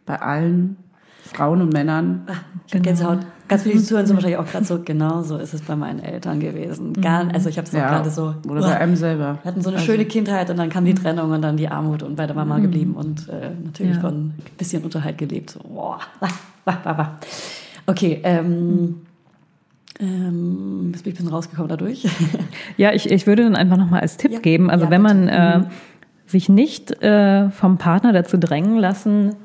bei 0.05 0.21
allen 0.21 0.75
Frauen 1.23 1.61
und 1.61 1.73
Männern. 1.73 2.23
Hab 2.73 2.83
Gänsehaut. 2.83 3.19
Ganz 3.47 3.63
viele, 3.63 3.75
die 3.75 3.83
zuhören, 3.83 4.05
sind 4.05 4.15
wahrscheinlich 4.17 4.37
auch 4.39 4.45
gerade 4.45 4.65
so, 4.65 4.79
genau 4.83 5.21
so 5.23 5.37
ist 5.37 5.53
es 5.53 5.61
bei 5.61 5.75
meinen 5.75 5.99
Eltern 5.99 6.39
gewesen. 6.41 6.93
Gar, 6.93 7.33
also 7.33 7.47
ich 7.47 7.57
habe 7.57 7.65
es 7.67 7.73
auch 7.73 7.79
gerade 7.79 8.09
so. 8.09 8.33
Oder 8.49 8.61
bei 8.61 8.77
einem 8.77 8.95
selber. 8.97 9.39
Wir 9.41 9.49
hatten 9.51 9.61
so 9.61 9.69
eine 9.69 9.77
Also- 9.77 9.91
schöne 9.91 10.05
Kindheit 10.05 10.49
und 10.49 10.57
dann 10.57 10.69
kam 10.69 10.83
die 10.83 10.93
Trennung 10.93 11.31
und 11.31 11.41
dann 11.41 11.55
die 11.55 11.69
Armut 11.69 12.03
und 12.03 12.15
bei 12.17 12.25
der 12.27 12.35
Mama 12.35 12.59
geblieben 12.59 12.93
und 12.95 13.29
äh, 13.29 13.51
natürlich 13.63 13.95
Ja. 13.95 14.01
von 14.01 14.13
ein 14.15 14.33
bisschen 14.57 14.83
Unterhalt 14.83 15.17
gelebt. 15.17 15.51
So, 15.51 15.59
boah. 15.61 15.99
Okay, 17.85 18.19
ähm, 18.23 18.97
ähm, 19.99 20.91
jetzt 20.93 21.03
bin 21.03 21.13
ich 21.13 21.19
ein 21.19 21.23
bisschen 21.23 21.33
rausgekommen 21.33 21.69
dadurch. 21.69 22.05
Ja, 22.77 22.93
ich, 22.93 23.09
ich 23.09 23.25
würde 23.25 23.43
dann 23.43 23.55
einfach 23.55 23.77
nochmal 23.77 24.01
als 24.01 24.17
Tipp 24.17 24.31
Ja. 24.33 24.39
geben, 24.39 24.69
also 24.69 24.85
Ja, 24.85 24.91
wenn 24.91 25.01
man 25.01 25.21
bitte. 25.27 25.37
äh, 25.67 26.29
sich 26.29 26.49
nicht 26.49 27.01
äh, 27.01 27.49
vom 27.49 27.77
Partner 27.77 28.11
dazu 28.13 28.37
drängen 28.37 28.77
lassen, 28.77 29.35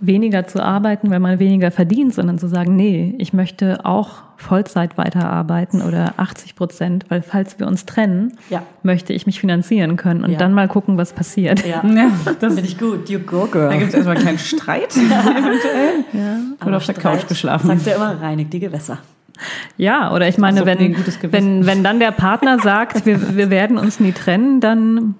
weniger 0.00 0.46
zu 0.46 0.62
arbeiten, 0.62 1.10
weil 1.10 1.20
man 1.20 1.38
weniger 1.38 1.70
verdient, 1.70 2.14
sondern 2.14 2.38
zu 2.38 2.48
sagen, 2.48 2.76
nee, 2.76 3.14
ich 3.18 3.32
möchte 3.32 3.84
auch 3.84 4.22
Vollzeit 4.36 4.96
weiterarbeiten 4.96 5.82
oder 5.82 6.14
80 6.16 6.54
Prozent, 6.54 7.06
weil 7.08 7.22
falls 7.22 7.58
wir 7.58 7.66
uns 7.66 7.84
trennen, 7.86 8.34
Ja. 8.50 8.62
möchte 8.84 9.12
ich 9.12 9.26
mich 9.26 9.40
finanzieren 9.40 9.96
können 9.96 10.22
und 10.22 10.30
Ja. 10.32 10.38
dann 10.38 10.52
mal 10.54 10.68
gucken, 10.68 10.96
was 10.96 11.12
passiert. 11.12 11.66
ja, 11.66 11.82
Ja, 11.84 12.10
das 12.38 12.54
finde 12.54 12.68
ich 12.70 12.78
gut. 12.78 13.08
You 13.10 13.18
go, 13.18 13.46
girl. 13.50 13.68
da 13.70 13.76
gibt 13.76 13.88
es 13.88 13.94
erstmal 13.94 14.14
einen 14.16 14.22
kleinen 14.24 14.38
Streit, 14.38 14.96
eventuell. 14.96 16.04
Oder 16.64 16.76
auf 16.76 16.86
der 16.86 16.92
Streit, 16.94 17.18
Couch 17.20 17.28
geschlafen. 17.28 17.66
Sagst 17.66 17.86
du 17.86 17.90
ja 17.90 17.96
immer, 17.96 18.20
reinigt 18.20 18.52
die 18.52 18.60
Gewässer. 18.60 18.98
Ja, 19.76 20.12
oder 20.12 20.26
ich 20.28 20.36
meine, 20.38 20.66
wenn, 20.66 20.78
ein 20.78 20.94
gutes 20.94 21.18
Gewissen. 21.20 21.60
wenn, 21.60 21.66
wenn 21.66 21.84
dann 21.84 22.00
der 22.00 22.10
Partner 22.10 22.58
sagt, 22.58 23.06
wir, 23.06 23.36
wir 23.36 23.50
werden 23.50 23.78
uns 23.78 24.00
nie 24.00 24.12
trennen, 24.12 24.60
dann 24.60 25.14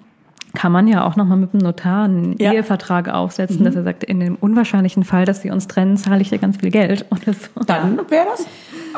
kann 0.53 0.71
man 0.71 0.87
ja 0.87 1.05
auch 1.05 1.15
nochmal 1.15 1.37
mit 1.37 1.53
dem 1.53 1.59
Notar 1.59 2.05
einen 2.05 2.35
Ja. 2.39 2.53
Ehevertrag 2.53 3.09
aufsetzen, 3.09 3.63
dass 3.63 3.75
er 3.75 3.83
sagt, 3.83 4.03
in 4.03 4.19
dem 4.19 4.35
unwahrscheinlichen 4.35 5.03
Fall, 5.03 5.25
dass 5.25 5.43
wir 5.43 5.53
uns 5.53 5.67
trennen, 5.67 5.97
zahle 5.97 6.21
ich 6.21 6.29
dir 6.29 6.39
ganz 6.39 6.57
viel 6.57 6.71
Geld. 6.71 7.05
Oder 7.11 7.33
so. 7.33 7.49
Dann 7.67 7.97
wäre 8.09 8.25
das 8.31 8.45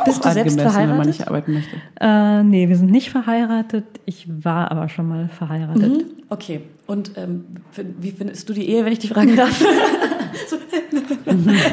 Bist 0.06 0.20
auch 0.20 0.30
du 0.30 0.34
selbst 0.34 0.58
angemessen, 0.58 0.58
wenn 0.58 0.64
man 0.64 0.72
verheiratet? 0.72 1.06
nicht 1.08 1.28
arbeiten 1.28 1.54
möchte. 1.54 1.76
Äh, 2.00 2.44
nee, 2.44 2.70
wir 2.70 2.78
sind 2.78 2.92
nicht 2.92 3.10
verheiratet. 3.10 3.86
Ich 4.06 4.28
war 4.44 4.72
aber 4.72 4.88
schon 4.88 5.10
mal 5.10 5.28
verheiratet. 5.30 5.90
Mhm. 5.90 6.04
Okay, 6.30 6.62
und 6.88 7.12
ähm, 7.18 7.44
wie 8.00 8.12
findest 8.12 8.48
du 8.48 8.54
die 8.54 8.70
Ehe, 8.70 8.86
wenn 8.86 8.94
ich 8.94 9.00
dich 9.00 9.10
fragen 9.12 9.36
darf? 9.36 9.52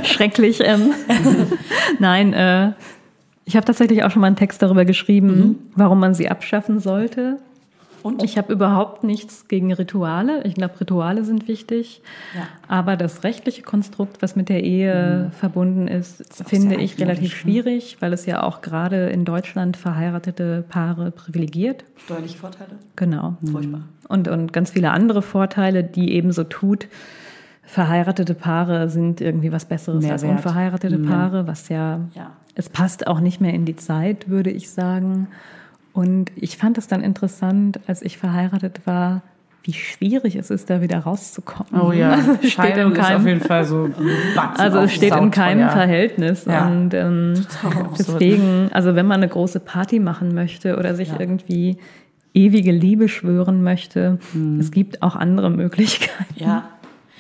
Schrecklich. 0.03 0.61
Ähm. 0.65 0.93
Nein, 1.99 2.33
äh, 2.33 2.73
ich 3.45 3.57
habe 3.57 3.65
tatsächlich 3.65 4.05
auch 4.05 4.11
schon 4.11 4.21
mal 4.21 4.27
einen 4.27 4.37
Text 4.37 4.61
darüber 4.63 4.85
geschrieben, 4.85 5.71
warum 5.75 6.01
man 6.01 6.15
sie 6.15 6.29
abschaffen 6.29 6.81
sollte. 6.81 7.39
Und? 8.03 8.23
Ich 8.23 8.39
habe 8.39 8.53
überhaupt 8.53 9.05
nichts 9.05 9.49
gegen 9.49 9.73
Rituale. 9.73 10.45
Ich 10.45 10.55
glaube, 10.55 10.81
Rituale 10.81 11.25
sind 11.25 11.49
wichtig. 11.49 12.03
Ja. 12.35 12.43
Aber 12.69 12.97
das 12.97 13.25
rechtliche 13.25 13.63
Konstrukt, 13.63 14.23
was 14.23 14.37
mit 14.37 14.49
der 14.49 14.63
Ehe 14.63 15.31
verbunden 15.39 15.89
ist, 15.89 16.43
auch 16.43 16.49
finde 16.49 16.77
ich 16.77 16.99
relativ 17.01 17.31
ne? 17.31 17.37
schwierig, 17.37 17.97
weil 18.01 18.13
es 18.13 18.27
ja 18.27 18.43
auch 18.43 18.61
gerade 18.61 19.09
in 19.09 19.25
Deutschland 19.25 19.77
verheiratete 19.77 20.65
Paare 20.69 21.11
privilegiert. 21.11 21.85
Steuerliche 21.97 22.39
Vorteile? 22.39 22.73
Genau. 22.97 23.37
Furchtbar. 23.51 23.83
Und, 24.09 24.29
und 24.29 24.53
ganz 24.53 24.71
viele 24.71 24.91
andere 24.91 25.23
Vorteile, 25.23 25.85
die 25.85 26.13
eben 26.13 26.33
so 26.33 26.45
tut. 26.45 26.89
Verheiratete 27.63 28.33
Paare 28.35 28.89
sind 28.89 29.21
irgendwie 29.21 29.53
was 29.53 29.67
Besseres 29.67 30.03
Mehr 30.03 30.13
als 30.13 30.25
unverheiratete 30.25 30.97
Ja. 30.97 31.07
Paare, 31.11 31.47
was 31.47 31.69
ja, 31.69 32.01
Ja. 32.15 32.31
es 32.55 32.71
passt 32.71 33.07
auch 33.07 33.21
nicht 33.21 33.43
mehr 33.43 33.53
in 33.53 33.67
die 33.67 33.77
Zeit, 33.77 34.31
würde 34.31 34.51
ich 34.51 34.71
sagen. 34.71 35.29
Und 35.93 36.31
ich 36.37 36.57
fand 36.57 36.79
es 36.79 36.87
dann 36.87 37.03
interessant, 37.03 37.81
als 37.87 38.03
ich 38.03 38.19
verheiratet 38.19 38.83
war, 38.87 39.23
wie 39.65 39.73
schwierig 39.73 40.37
es 40.37 40.51
ist, 40.51 40.71
da 40.71 40.81
wieder 40.81 41.01
rauszukommen. 41.01 41.83
Oh 41.83 41.93
ja, 41.93 42.13
Also 42.13 42.31
es 42.33 42.39
steht 42.39 42.53
Scheidung 42.53 42.87
in 42.87 42.93
ist 42.93 42.99
auf 43.01 43.07
keinem, 43.07 43.27
jeden 43.27 43.41
Fall 43.41 43.65
so. 43.65 43.91
Batzen 44.37 44.65
also 44.65 44.79
es 44.79 44.93
steht 44.95 45.15
in 45.15 45.31
keinem 45.31 45.69
Verhältnis. 45.69 46.45
Ja. 46.47 46.67
Und 46.69 46.95
ähm, 46.95 47.35
deswegen, 47.99 48.69
also 48.73 48.95
wenn 48.95 49.07
man 49.07 49.19
eine 49.21 49.29
große 49.29 49.61
Party 49.61 49.99
machen 49.99 50.35
möchte 50.35 50.77
oder 50.79 50.95
sich 50.95 51.09
Ja. 51.09 51.21
irgendwie 51.21 51.77
ewige 52.35 52.71
Liebe 52.73 53.09
schwören 53.09 53.63
möchte, 53.63 54.19
es 54.61 54.71
gibt 54.71 55.03
auch 55.03 55.17
andere 55.17 55.51
Möglichkeiten. 55.51 56.35
Ja. 56.37 56.69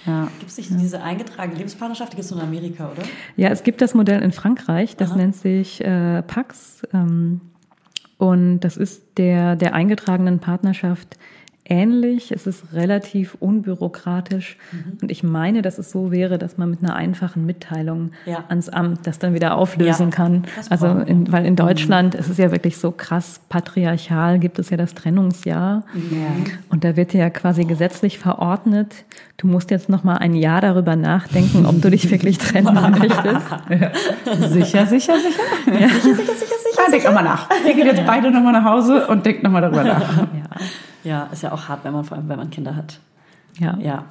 Ja. 0.06 0.28
Gibt 0.38 0.50
es 0.50 0.56
nicht 0.56 0.70
diese 0.80 1.02
eingetragene 1.02 1.56
Lebenspartnerschaft? 1.56 2.12
Die 2.12 2.16
gibt 2.16 2.24
es 2.26 2.30
nur 2.30 2.40
in 2.40 2.46
Amerika, 2.48 2.84
oder? 2.92 3.02
Ja, 3.36 3.48
es 3.48 3.62
gibt 3.62 3.82
das 3.82 3.94
Modell 3.94 4.22
in 4.22 4.32
Frankreich, 4.32 4.96
das 4.96 5.14
nennt 5.16 5.34
sich 5.34 5.84
äh, 5.84 6.22
Pax. 6.22 6.82
Ähm, 6.94 7.40
und 8.18 8.60
das 8.60 8.76
ist 8.76 9.16
der, 9.16 9.56
der 9.56 9.74
eingetragenen 9.74 10.40
Partnerschaft 10.40 11.16
ähnlich. 11.68 12.32
Es 12.32 12.46
ist 12.46 12.72
relativ 12.72 13.36
unbürokratisch. 13.40 14.56
Und 15.02 15.10
ich 15.10 15.22
meine, 15.22 15.62
dass 15.62 15.78
es 15.78 15.90
so 15.90 16.10
wäre, 16.10 16.38
dass 16.38 16.56
man 16.58 16.70
mit 16.70 16.82
einer 16.82 16.94
einfachen 16.96 17.44
Mitteilung 17.46 18.12
Ja. 18.26 18.44
ans 18.48 18.68
Amt 18.68 19.06
das 19.06 19.18
dann 19.18 19.34
wieder 19.34 19.56
auflösen 19.56 20.06
Ja, 20.10 20.14
kann. 20.14 20.44
Also, 20.70 20.86
in, 20.86 21.30
weil 21.32 21.44
in 21.46 21.56
Deutschland 21.56 22.14
ist 22.14 22.28
es 22.28 22.38
ja 22.38 22.50
wirklich 22.50 22.78
so 22.78 22.90
krass 22.90 23.40
patriarchal, 23.48 24.38
gibt 24.38 24.58
es 24.58 24.70
ja 24.70 24.76
das 24.76 24.94
Trennungsjahr. 24.94 25.84
Und 26.70 26.84
da 26.84 26.96
wird 26.96 27.14
ja 27.14 27.30
quasi 27.30 27.64
gesetzlich 27.64 28.18
verordnet, 28.18 28.92
du 29.36 29.46
musst 29.46 29.70
jetzt 29.70 29.88
noch 29.88 30.04
mal 30.04 30.16
ein 30.16 30.34
Jahr 30.34 30.60
darüber 30.60 30.96
nachdenken, 30.96 31.66
ob 31.66 31.80
du 31.82 31.90
dich 31.90 32.10
wirklich 32.10 32.38
trennen 32.38 32.74
möchtest. 32.98 33.46
Sicher, 34.52 34.86
sicher, 34.86 34.86
sicher. 34.86 35.42
Ja. 35.66 35.88
Sicher, 35.88 36.14
sicher, 36.14 36.14
sicher, 36.14 36.34
sicher. 36.34 36.82
Ah, 36.86 36.90
denk 36.90 37.04
nochmal 37.04 37.24
nach. 37.24 37.48
Wir 37.64 37.74
gehen 37.74 37.86
jetzt 37.86 38.04
beide 38.06 38.30
nochmal 38.30 38.52
nach 38.52 38.64
Hause 38.64 39.06
und 39.06 39.24
denkt 39.26 39.42
nochmal 39.42 39.62
darüber 39.62 39.84
nach. 39.84 40.16
Ja, 40.18 40.26
Ja, 41.08 41.24
ist 41.32 41.42
ja 41.42 41.52
auch 41.52 41.68
hart, 41.68 41.84
wenn 41.84 41.92
man 41.92 42.04
vor 42.04 42.16
allem, 42.16 42.28
wenn 42.28 42.38
man 42.38 42.50
Kinder 42.50 42.76
hat. 42.76 43.00
ja. 43.58 43.76
Ja. 43.78 44.04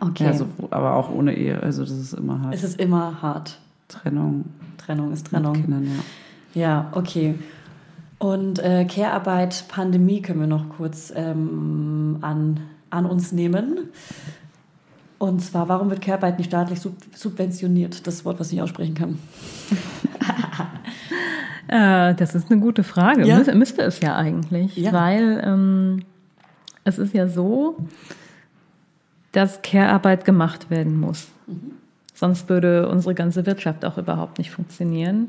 Okay. 0.00 0.24
Ja, 0.24 0.32
so, 0.32 0.46
aber 0.70 0.94
auch 0.94 1.10
ohne 1.10 1.34
Ehe. 1.36 1.62
Also 1.62 1.82
das 1.82 1.90
ist 1.92 2.14
immer 2.14 2.40
hart. 2.40 2.54
es 2.54 2.64
ist 2.64 2.80
immer 2.80 3.20
hart. 3.20 3.58
Trennung 3.88 4.46
Trennung 4.78 5.12
ist 5.12 5.30
mit 5.30 5.42
Trennung. 5.42 5.52
Kindern, 5.60 5.84
ja. 6.54 6.60
Ja, 6.62 6.88
okay. 6.92 7.34
Und 8.18 8.58
äh, 8.60 8.86
Care-Arbeit, 8.86 9.64
Pandemie 9.68 10.22
können 10.22 10.40
wir 10.40 10.46
noch 10.46 10.70
kurz 10.70 11.12
ähm, 11.14 12.16
an, 12.22 12.60
an 12.88 13.04
uns 13.04 13.32
nehmen. 13.32 13.90
Und 15.18 15.40
zwar, 15.42 15.68
warum 15.68 15.90
wird 15.90 16.00
Care-Arbeit 16.00 16.38
nicht 16.38 16.48
staatlich 16.48 16.80
sub 16.80 16.94
subventioniert? 17.14 18.06
Das 18.06 18.24
Wort, 18.24 18.40
was 18.40 18.46
ich 18.48 18.54
nicht 18.54 18.62
aussprechen 18.62 18.94
kann. 18.94 19.18
Äh, 21.66 22.14
das 22.16 22.34
ist 22.34 22.50
eine 22.50 22.60
gute 22.60 22.84
Frage. 22.84 23.26
Ja. 23.26 23.38
Müs 23.38 23.52
müsste 23.54 23.82
es 23.82 23.98
ja 24.00 24.14
eigentlich, 24.16 24.76
Ja. 24.76 24.92
weil 24.92 25.42
ähm, 25.44 26.02
es 26.84 26.98
ist 26.98 27.14
ja 27.14 27.26
so, 27.26 27.76
dass 29.32 29.62
Care-Arbeit 29.62 30.24
gemacht 30.24 30.70
werden 30.70 30.98
muss. 30.98 31.28
Sonst 32.14 32.48
würde 32.48 32.88
unsere 32.88 33.14
ganze 33.14 33.44
Wirtschaft 33.46 33.84
auch 33.84 33.98
überhaupt 33.98 34.38
nicht 34.38 34.50
funktionieren. 34.50 35.26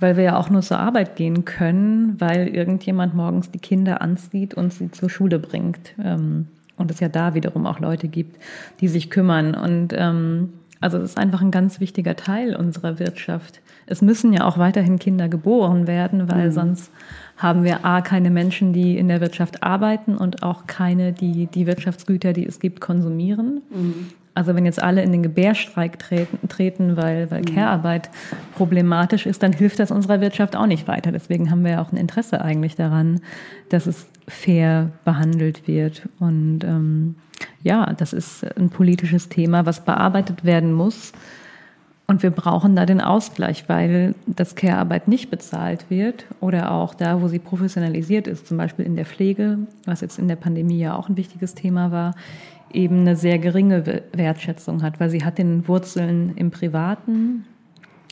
Weil 0.00 0.16
wir 0.16 0.22
ja 0.22 0.36
auch 0.36 0.48
nur 0.48 0.62
zur 0.62 0.78
Arbeit 0.78 1.16
gehen 1.16 1.44
können, 1.44 2.20
weil 2.20 2.46
irgendjemand 2.46 3.14
morgens 3.14 3.50
die 3.50 3.58
Kinder 3.58 4.00
anzieht 4.00 4.54
und 4.54 4.72
sie 4.72 4.92
zur 4.92 5.10
Schule 5.10 5.40
bringt. 5.40 5.94
Ähm, 6.00 6.46
und 6.76 6.92
es 6.92 7.00
ja 7.00 7.08
da 7.08 7.34
wiederum 7.34 7.66
auch 7.66 7.80
Leute 7.80 8.06
gibt, 8.06 8.40
die 8.80 8.86
sich 8.86 9.10
kümmern. 9.10 9.56
Und 9.56 9.92
ähm, 9.96 10.52
also 10.80 10.98
es 10.98 11.10
ist 11.10 11.18
einfach 11.18 11.40
ein 11.40 11.50
ganz 11.50 11.80
wichtiger 11.80 12.14
Teil 12.14 12.54
unserer 12.54 13.00
Wirtschaft. 13.00 13.60
Es 13.86 14.00
müssen 14.00 14.32
ja 14.32 14.44
auch 14.44 14.58
weiterhin 14.58 15.00
Kinder 15.00 15.28
geboren 15.28 15.88
werden, 15.88 16.30
weil 16.30 16.52
sonst 16.52 16.92
haben 17.38 17.64
wir 17.64 17.84
A, 17.84 18.00
keine 18.02 18.30
Menschen, 18.30 18.72
die 18.72 18.98
in 18.98 19.08
der 19.08 19.20
Wirtschaft 19.20 19.62
arbeiten 19.62 20.16
und 20.16 20.42
auch 20.42 20.66
keine, 20.66 21.12
die 21.12 21.46
die 21.46 21.66
Wirtschaftsgüter, 21.66 22.32
die 22.32 22.44
es 22.44 22.58
gibt, 22.58 22.80
konsumieren. 22.80 23.62
Also 24.34 24.54
wenn 24.54 24.64
jetzt 24.64 24.80
alle 24.80 25.02
in 25.02 25.10
den 25.10 25.22
Gebärstreik 25.22 25.98
treten, 25.98 26.48
treten 26.48 26.96
weil, 26.96 27.28
weil 27.30 27.42
Care-Arbeit 27.42 28.10
problematisch 28.54 29.26
ist, 29.26 29.42
dann 29.42 29.52
hilft 29.52 29.80
das 29.80 29.90
unserer 29.90 30.20
Wirtschaft 30.20 30.54
auch 30.54 30.66
nicht 30.66 30.86
weiter. 30.86 31.10
Deswegen 31.10 31.50
haben 31.50 31.64
wir 31.64 31.72
ja 31.72 31.82
auch 31.82 31.90
ein 31.90 31.96
Interesse 31.96 32.40
eigentlich 32.40 32.76
daran, 32.76 33.20
dass 33.68 33.86
es 33.86 34.06
fair 34.28 34.90
behandelt 35.04 35.66
wird. 35.66 36.08
Und 36.20 36.60
ähm, 36.62 37.16
ja, 37.62 37.92
das 37.94 38.12
ist 38.12 38.44
ein 38.56 38.70
politisches 38.70 39.28
Thema, 39.28 39.66
was 39.66 39.84
bearbeitet 39.84 40.44
werden 40.44 40.72
muss. 40.72 41.12
Und 42.10 42.22
wir 42.22 42.30
brauchen 42.30 42.74
da 42.74 42.86
den 42.86 43.02
Ausgleich, 43.02 43.68
weil 43.68 44.14
das 44.26 44.54
Care-Arbeit 44.54 45.08
nicht 45.08 45.30
bezahlt 45.30 45.90
wird 45.90 46.24
oder 46.40 46.72
auch 46.72 46.94
da, 46.94 47.20
wo 47.20 47.28
sie 47.28 47.38
professionalisiert 47.38 48.26
ist, 48.26 48.46
zum 48.46 48.56
Beispiel 48.56 48.86
in 48.86 48.96
der 48.96 49.04
Pflege, 49.04 49.58
was 49.84 50.00
jetzt 50.00 50.18
in 50.18 50.26
der 50.26 50.36
Pandemie 50.36 50.78
ja 50.78 50.96
auch 50.96 51.10
ein 51.10 51.18
wichtiges 51.18 51.54
Thema 51.54 51.92
war, 51.92 52.14
eben 52.72 53.00
eine 53.00 53.14
sehr 53.14 53.38
geringe 53.38 54.02
Wertschätzung 54.14 54.82
hat, 54.82 55.00
weil 55.00 55.10
sie 55.10 55.22
hat 55.22 55.36
den 55.36 55.68
Wurzeln 55.68 56.34
im 56.36 56.50
Privaten. 56.50 57.44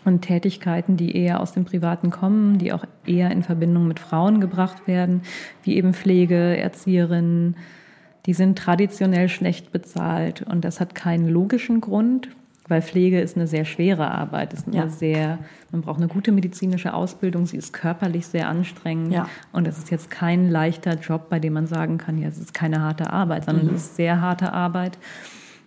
und 0.05 0.21
Tätigkeiten, 0.21 0.97
die 0.97 1.17
eher 1.17 1.41
aus 1.41 1.53
dem 1.53 1.65
Privaten 1.65 2.11
kommen, 2.11 2.59
die 2.59 2.73
auch 2.73 2.85
eher 3.07 3.33
in 3.33 3.43
Verbindung 3.43 3.89
mit 3.89 3.99
Frauen 3.99 4.41
gebracht 4.41 4.87
werden, 4.87 5.23
wie 5.65 5.75
eben 5.75 5.95
Pflege, 5.95 6.57
Erzieherinnen, 6.57 7.57
die 8.27 8.35
sind 8.35 8.57
traditionell 8.57 9.29
schlecht 9.29 9.73
bezahlt 9.73 10.43
und 10.43 10.65
das 10.65 10.81
hat 10.81 10.95
keinen 10.95 11.27
logischen 11.29 11.81
Grund, 11.81 12.29
weil 12.69 12.83
Pflege 12.83 13.21
ist 13.21 13.37
eine 13.37 13.47
sehr 13.47 13.65
schwere 13.65 14.11
Arbeit, 14.11 14.53
ist 14.53 14.67
eine 14.67 14.77
Ja. 14.77 14.89
sehr, 14.89 15.39
man 15.73 15.83
braucht 15.83 15.99
eine 15.99 16.09
gute 16.09 16.33
medizinische 16.33 16.95
Ausbildung, 16.95 17.47
sie 17.47 17.57
ist 17.57 17.73
körperlich 17.73 18.27
sehr 18.27 18.49
anstrengend 18.49 19.13
Ja. 19.13 19.29
und 19.53 19.69
es 19.69 19.79
ist 19.79 19.91
jetzt 19.91 20.11
kein 20.11 20.51
leichter 20.51 20.95
Job, 20.95 21.29
bei 21.31 21.39
dem 21.39 21.53
man 21.53 21.67
sagen 21.67 21.99
kann, 21.99 22.19
ja, 22.19 22.29
es 22.29 22.39
ist 22.39 22.55
keine 22.55 22.81
harte 22.83 23.13
Arbeit, 23.13 23.45
sondern 23.45 23.69
es 23.69 23.83
ist 23.85 23.97
sehr 23.97 24.21
harte 24.21 24.53
Arbeit. 24.53 24.99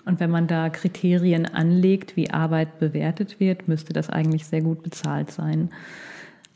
Und 0.06 0.20
wenn 0.20 0.32
man 0.32 0.48
da 0.48 0.70
Kriterien 0.70 1.46
anlegt, 1.46 2.16
wie 2.16 2.32
Arbeit 2.32 2.80
bewertet 2.80 3.40
wird, 3.40 3.68
müsste 3.68 3.94
das 3.94 4.10
eigentlich 4.10 4.46
sehr 4.48 4.62
gut 4.62 4.82
bezahlt 4.82 5.30
sein. 5.32 5.70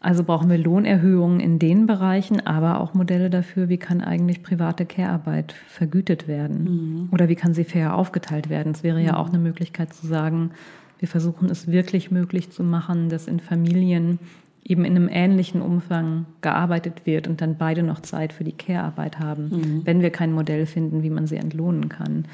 Also 0.04 0.26
brauchen 0.26 0.50
wir 0.50 0.58
Lohnerhöhungen 0.58 1.40
in 1.40 1.60
den 1.60 1.88
Bereichen, 1.88 2.46
aber 2.46 2.82
auch 2.82 2.94
Modelle 2.94 3.30
dafür, 3.30 3.70
wie 3.70 3.78
kann 3.78 4.02
eigentlich 4.02 4.44
private 4.44 4.86
Care-Arbeit 4.86 5.54
vergütet 5.54 6.28
werden 6.28 7.08
oder 7.14 7.30
wie 7.30 7.36
kann 7.36 7.54
sie 7.54 7.64
fair 7.64 7.96
aufgeteilt 7.96 8.50
werden. 8.50 8.74
Es 8.74 8.84
wäre 8.84 9.02
ja 9.02 9.16
auch 9.16 9.30
eine 9.30 9.40
Möglichkeit 9.40 9.94
zu 9.94 10.06
sagen, 10.06 10.52
wir 11.00 11.08
versuchen 11.08 11.50
es 11.50 11.72
wirklich 11.72 12.12
möglich 12.12 12.52
zu 12.52 12.66
machen, 12.66 13.08
dass 13.08 13.28
in 13.28 13.40
Familien 13.40 14.20
eben 14.66 14.84
in 14.84 14.98
einem 14.98 15.08
ähnlichen 15.10 15.62
Umfang 15.62 16.26
gearbeitet 16.42 17.06
wird 17.06 17.30
und 17.30 17.40
dann 17.40 17.58
beide 17.58 17.82
noch 17.82 18.02
Zeit 18.02 18.34
für 18.34 18.44
die 18.44 18.52
Care-Arbeit 18.52 19.20
haben, 19.20 19.82
wenn 19.86 20.02
wir 20.02 20.10
kein 20.10 20.34
Modell 20.34 20.66
finden, 20.66 21.02
wie 21.04 21.10
man 21.10 21.28
sie 21.28 21.38
entlohnen 21.38 21.88
kann. 21.88 22.26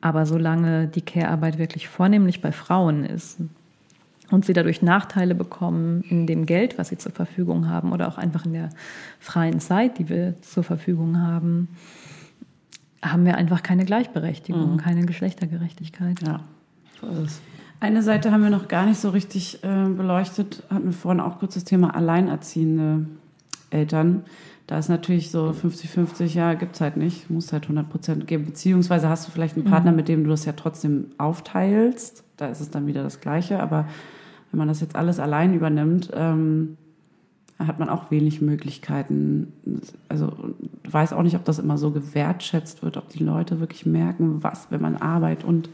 Aber 0.00 0.24
solange 0.24 0.88
die 0.88 1.02
Care-Arbeit 1.02 1.58
wirklich 1.58 1.88
vornehmlich 1.88 2.40
bei 2.40 2.52
Frauen 2.52 3.04
ist 3.04 3.38
und 4.32 4.44
sie 4.44 4.52
dadurch 4.52 4.82
Nachteile 4.82 5.34
bekommen 5.34 6.02
in 6.08 6.26
dem 6.26 6.46
Geld, 6.46 6.78
was 6.78 6.88
sie 6.88 6.98
zur 6.98 7.12
Verfügung 7.12 7.68
haben 7.68 7.92
oder 7.92 8.08
auch 8.08 8.18
einfach 8.18 8.46
in 8.46 8.54
der 8.54 8.70
freien 9.20 9.60
Zeit, 9.60 9.98
die 9.98 10.08
wir 10.08 10.40
zur 10.42 10.64
Verfügung 10.64 11.20
haben, 11.20 11.68
haben 13.02 13.24
wir 13.24 13.36
einfach 13.36 13.62
keine 13.62 13.84
Gleichberechtigung, 13.84 14.76
keine 14.78 15.04
Geschlechtergerechtigkeit. 15.04 16.20
Ja, 16.26 16.40
so 17.00 17.08
ist 17.08 17.18
es. 17.18 17.42
Eine 17.80 18.02
Seite 18.02 18.30
haben 18.30 18.44
wir 18.44 18.50
noch 18.50 18.68
gar 18.68 18.86
nicht 18.86 19.00
so 19.00 19.10
richtig 19.10 19.62
äh, 19.64 19.88
beleuchtet, 19.88 20.62
hatten 20.70 20.86
wir 20.86 20.92
vorhin 20.92 21.20
auch 21.20 21.40
kurz 21.40 21.54
das 21.54 21.64
Thema 21.64 21.96
alleinerziehende 21.96 23.06
Eltern. 23.70 24.22
Da 24.68 24.78
ist 24.78 24.88
natürlich 24.88 25.32
so 25.32 25.50
50-50, 25.50 26.36
ja, 26.36 26.54
gibt's 26.54 26.80
halt 26.80 26.96
nicht, 26.96 27.28
muss 27.28 27.52
halt 27.52 27.64
100 27.64 27.90
Prozent 27.90 28.26
geben. 28.28 28.46
Beziehungsweise 28.46 29.08
hast 29.08 29.26
du 29.26 29.32
vielleicht 29.32 29.56
einen 29.56 29.64
Partner, 29.64 29.90
mit 29.90 30.06
dem 30.08 30.22
du 30.22 30.30
das 30.30 30.44
ja 30.44 30.52
trotzdem 30.52 31.06
aufteilst. 31.18 32.22
Da 32.36 32.46
ist 32.46 32.60
es 32.60 32.70
dann 32.70 32.86
wieder 32.86 33.02
das 33.02 33.20
Gleiche. 33.20 33.60
Aber 33.60 33.86
wenn 34.52 34.58
man 34.58 34.68
das 34.68 34.80
jetzt 34.80 34.94
alles 34.94 35.18
allein 35.18 35.54
übernimmt, 35.54 36.10
ähm, 36.14 36.76
hat 37.58 37.78
man 37.78 37.88
auch 37.88 38.10
wenig 38.10 38.40
Möglichkeiten. 38.40 39.52
Also 40.08 40.32
weiß 40.90 41.12
auch 41.12 41.22
nicht, 41.22 41.36
ob 41.36 41.44
das 41.44 41.58
immer 41.58 41.78
so 41.78 41.90
gewertschätzt 41.90 42.82
wird, 42.82 42.96
ob 42.96 43.08
die 43.08 43.22
Leute 43.24 43.60
wirklich 43.60 43.86
merken, 43.86 44.42
was, 44.42 44.68
wenn 44.70 44.80
man 44.80 44.96
Arbeit 44.96 45.44
und 45.44 45.68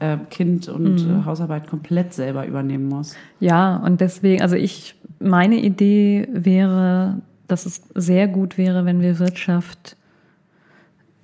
äh, 0.00 0.16
Kind 0.30 0.68
und 0.68 1.00
äh, 1.00 1.24
Hausarbeit 1.24 1.68
komplett 1.68 2.14
selber 2.14 2.46
übernehmen 2.46 2.88
muss. 2.88 3.16
Ja, 3.40 3.76
und 3.76 4.00
deswegen, 4.00 4.42
also 4.42 4.56
ich, 4.56 4.94
meine 5.20 5.56
Idee 5.56 6.28
wäre, 6.32 7.20
dass 7.48 7.66
es 7.66 7.82
sehr 7.94 8.28
gut 8.28 8.58
wäre, 8.58 8.84
wenn 8.84 9.00
wir 9.00 9.18
Wirtschaft 9.18 9.96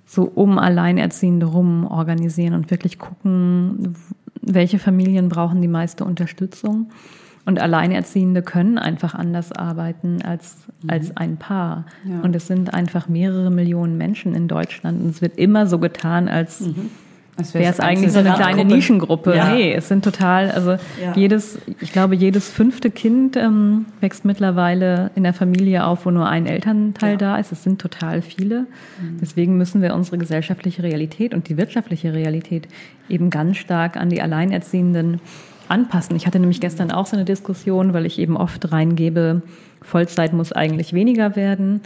so 0.07 0.25
um 0.25 0.59
Alleinerziehende 0.59 1.47
rum 1.47 1.87
organisieren 1.87 2.55
und 2.55 2.71
wirklich 2.73 2.99
gucken, 2.99 3.95
welche 4.43 4.79
Familien 4.79 5.29
brauchen 5.29 5.61
die 5.63 5.69
meiste 5.69 6.05
Unterstützung. 6.05 6.91
Und 7.47 7.59
Alleinerziehende 7.59 8.43
können 8.43 8.79
einfach 8.79 9.15
anders 9.15 9.51
arbeiten 9.51 10.21
als, 10.23 10.59
als 10.87 11.17
ein 11.17 11.39
Paar. 11.39 11.87
Ja. 12.05 12.21
Und 12.21 12.37
es 12.37 12.47
sind 12.47 12.75
einfach 12.75 13.09
mehrere 13.09 13.51
Millionen 13.51 13.97
Menschen 13.97 14.35
in 14.35 14.47
Deutschland. 14.47 15.03
Und 15.03 15.09
es 15.11 15.23
wird 15.23 15.39
immer 15.39 15.67
so 15.67 15.79
getan, 15.79 16.29
als 16.29 16.61
Als 16.61 16.71
wäre 17.55 17.73
es 17.73 17.81
eigentlich 17.81 18.13
so 18.13 18.19
eine 18.21 18.33
kleine 18.35 18.63
Gruppe. 18.63 18.75
Nischengruppe. 18.75 19.37
Ja. 19.37 19.53
Nee, 19.55 19.73
es 19.75 19.89
sind 19.89 20.05
total, 20.05 20.51
also 20.51 20.73
Ja. 20.73 21.13
jedes, 21.15 21.59
ich 21.81 21.93
glaube, 21.93 22.15
jedes 22.15 22.49
fünfte 22.49 22.91
Kind 22.91 23.37
ähm, 23.37 23.87
wächst 24.01 24.25
mittlerweile 24.25 25.11
in 25.15 25.23
der 25.23 25.33
Familie 25.35 25.85
auf, 25.87 26.07
wo 26.07 26.11
nur 26.11 26.29
ein 26.29 26.47
Elternteil 26.47 27.13
Ja. 27.13 27.17
da 27.17 27.37
ist. 27.39 27.53
Es 27.53 27.63
sind 27.65 27.81
total 27.81 28.23
viele. 28.23 28.67
Deswegen 29.21 29.57
müssen 29.57 29.83
wir 29.83 29.95
unsere 29.95 30.19
gesellschaftliche 30.19 30.83
Realität 30.83 31.35
und 31.35 31.49
die 31.49 31.57
wirtschaftliche 31.57 32.13
Realität 32.13 32.69
eben 33.09 33.31
ganz 33.31 33.57
stark 33.57 33.97
an 33.97 34.09
die 34.11 34.23
Alleinerziehenden 34.23 35.21
anpassen. 35.69 36.17
Ich 36.17 36.27
hatte 36.27 36.39
nämlich 36.41 36.61
gestern 36.61 36.91
auch 36.91 37.07
so 37.07 37.17
eine 37.17 37.25
Diskussion, 37.25 37.93
weil 37.95 38.05
ich 38.07 38.19
eben 38.19 38.37
oft 38.37 38.73
reingebe, 38.73 39.43
Vollzeit 39.83 40.33
muss 40.33 40.53
eigentlich 40.53 40.93
weniger 40.93 41.37
werden. 41.37 41.81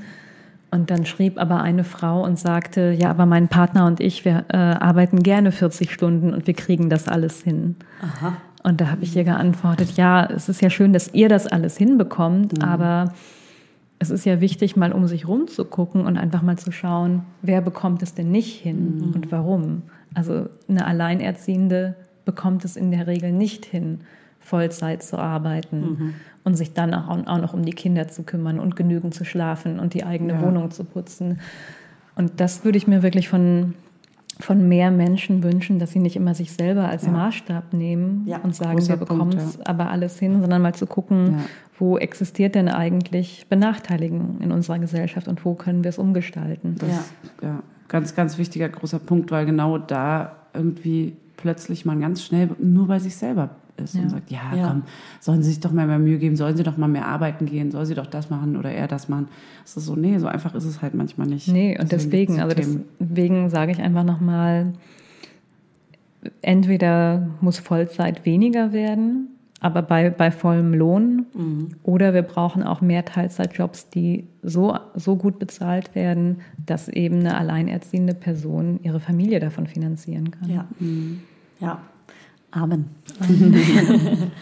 Und 0.75 0.91
dann 0.91 1.07
schrieb 1.07 1.39
aber 1.39 1.62
eine 1.62 1.85
Frau 1.85 2.25
und 2.25 2.37
sagte, 2.37 2.91
ja, 2.91 3.09
aber 3.09 3.27
mein 3.27 3.47
Partner 3.47 3.87
und 3.87 4.01
ich, 4.01 4.25
wir 4.25 4.45
äh, 4.49 4.57
arbeiten 4.57 5.22
gerne 5.22 5.53
40 5.53 5.93
Stunden 5.93 6.35
und 6.35 6.49
wir 6.49 6.55
kriegen 6.55 6.91
das 6.91 7.07
alles 7.07 7.43
hin. 7.43 7.77
Und 8.64 8.81
da 8.81 8.91
habe 8.91 9.05
ich 9.05 9.14
ihr 9.14 9.22
geantwortet, 9.22 9.93
ja, 9.93 10.27
es 10.27 10.49
ist 10.49 10.62
ja 10.62 10.70
schön, 10.70 10.93
dass 10.93 11.14
ihr 11.14 11.29
das 11.29 11.47
alles 11.47 11.77
hinbekommt, 11.77 12.64
aber 12.64 13.12
es 14.01 14.11
ist 14.11 14.25
ja 14.25 14.41
wichtig, 14.41 14.75
mal 14.75 14.91
um 14.91 15.07
sich 15.07 15.29
rum 15.29 15.47
zu 15.47 15.64
gucken 15.64 16.07
und 16.07 16.18
einfach 16.18 16.43
mal 16.43 16.59
zu 16.59 16.72
schauen, 16.72 17.22
wer 17.41 17.61
bekommt 17.61 18.03
es 18.03 18.14
denn 18.14 18.33
nicht 18.33 18.61
hin 18.61 19.12
und 19.14 19.31
warum. 19.31 19.83
Also 20.12 20.49
eine 20.68 20.87
Alleinerziehende 20.87 21.95
bekommt 22.25 22.64
es 22.64 22.75
in 22.75 22.91
der 22.91 23.07
Regel 23.07 23.31
nicht 23.31 23.64
hin, 23.64 24.01
Vollzeit 24.45 25.03
zu 25.03 25.19
arbeiten 25.19 26.15
und 26.45 26.55
sich 26.57 26.75
dann 26.75 26.93
auch, 26.95 27.09
auch 27.27 27.41
noch 27.41 27.55
um 27.55 27.65
die 27.65 27.73
Kinder 27.73 28.09
zu 28.09 28.23
kümmern 28.23 28.61
und 28.61 28.77
genügend 28.77 29.15
zu 29.15 29.25
schlafen 29.25 29.81
und 29.81 29.95
die 29.95 30.05
eigene 30.05 30.35
Ja. 30.35 30.43
Wohnung 30.43 30.71
zu 30.71 30.85
putzen. 30.85 31.41
Und 32.15 32.41
das 32.41 32.65
würde 32.65 32.77
ich 32.79 32.87
mir 32.87 33.03
wirklich 33.03 33.29
von, 33.29 33.75
von 34.39 34.69
mehr 34.69 34.91
Menschen 34.91 35.43
wünschen, 35.43 35.79
dass 35.79 35.93
sie 35.93 35.99
nicht 35.99 36.17
immer 36.17 36.35
sich 36.35 36.53
selber 36.53 36.87
als 36.89 37.07
Ja. 37.07 37.13
Maßstab 37.13 37.73
nehmen 37.73 38.25
Ja, 38.27 38.39
und 38.39 38.55
sagen, 38.55 38.87
wir 38.87 38.97
bekommen 38.97 39.37
es 39.37 39.59
aber 39.63 39.91
alles 39.91 40.19
hin, 40.19 40.41
sondern 40.43 40.61
mal 40.61 40.75
zu 40.75 40.87
gucken, 40.87 41.37
wo 41.79 41.97
existiert 41.97 42.55
denn 42.55 42.69
eigentlich 42.69 43.47
Benachteiligung 43.49 44.39
in 44.41 44.53
unserer 44.53 44.79
Gesellschaft 44.79 45.27
und 45.27 45.45
wo 45.45 45.55
können 45.55 45.83
wir 45.83 45.89
es 45.89 45.99
umgestalten. 45.99 46.77
Das, 46.79 47.13
ja. 47.43 47.63
ganz, 47.89 48.15
ganz 48.15 48.37
wichtiger 48.39 48.69
großer 48.69 48.99
Punkt, 48.99 49.31
weil 49.31 49.47
genau 49.47 49.79
da 49.79 50.37
irgendwie 50.53 51.17
plötzlich 51.37 51.85
man 51.85 52.01
ganz 52.01 52.23
schnell 52.23 52.51
nur 52.59 52.87
bei 52.87 52.99
sich 52.99 53.17
selber 53.17 53.51
ist 53.77 53.95
Ja. 53.95 54.03
und 54.03 54.09
sagt, 54.11 54.31
ja, 54.31 54.41
Ja. 54.55 54.68
komm, 54.68 54.83
sollen 55.20 55.43
sie 55.43 55.51
sich 55.51 55.61
doch 55.61 55.72
mal 55.72 55.87
mehr 55.87 55.99
Mühe 55.99 56.18
geben, 56.18 56.37
sollen 56.37 56.57
sie 56.57 56.62
doch 56.62 56.77
mal 56.77 56.89
mehr 56.89 57.07
arbeiten 57.07 57.47
gehen, 57.47 57.70
soll 57.70 57.87
sie 57.87 57.95
doch 57.95 58.07
das 58.07 58.31
machen 58.31 58.57
oder 58.57 58.70
er 58.70 58.87
das 58.89 59.09
machen. 59.09 59.29
Es 59.64 59.77
ist 59.77 59.87
so, 59.87 59.97
nee, 59.97 60.18
so 60.18 60.27
einfach 60.27 60.55
ist 60.55 60.64
es 60.64 60.81
halt 60.83 60.95
manchmal 60.95 61.27
nicht. 61.27 61.49
Nee, 61.49 61.79
und 61.81 61.91
deswegen, 61.93 62.41
also 62.41 62.55
Themen. 62.55 62.85
deswegen 63.01 63.51
sage 63.51 63.72
ich 63.72 63.81
einfach 63.81 64.05
nochmal, 64.05 64.72
entweder 66.43 67.27
muss 67.41 67.59
Vollzeit 67.59 68.25
weniger 68.25 68.72
werden, 68.72 69.29
aber 69.61 69.83
bei, 69.83 70.11
bei 70.11 70.31
vollem 70.31 70.75
Lohn, 70.75 71.27
oder 71.83 72.12
wir 72.12 72.22
brauchen 72.22 72.62
auch 72.62 72.81
mehr 72.83 73.05
Teilzeitjobs, 73.05 73.89
die 73.89 74.27
so, 74.43 74.77
so 74.95 75.16
gut 75.16 75.39
bezahlt 75.39 75.95
werden, 75.95 76.41
dass 76.66 76.89
eben 76.89 77.20
eine 77.20 77.37
alleinerziehende 77.39 78.14
Person 78.14 78.79
ihre 78.83 79.01
Familie 79.01 79.41
davon 79.41 79.66
finanzieren 79.66 80.31
kann. 80.31 80.51
Ja. 80.51 80.64
Ja. 81.61 81.81
Amen. 82.55 82.87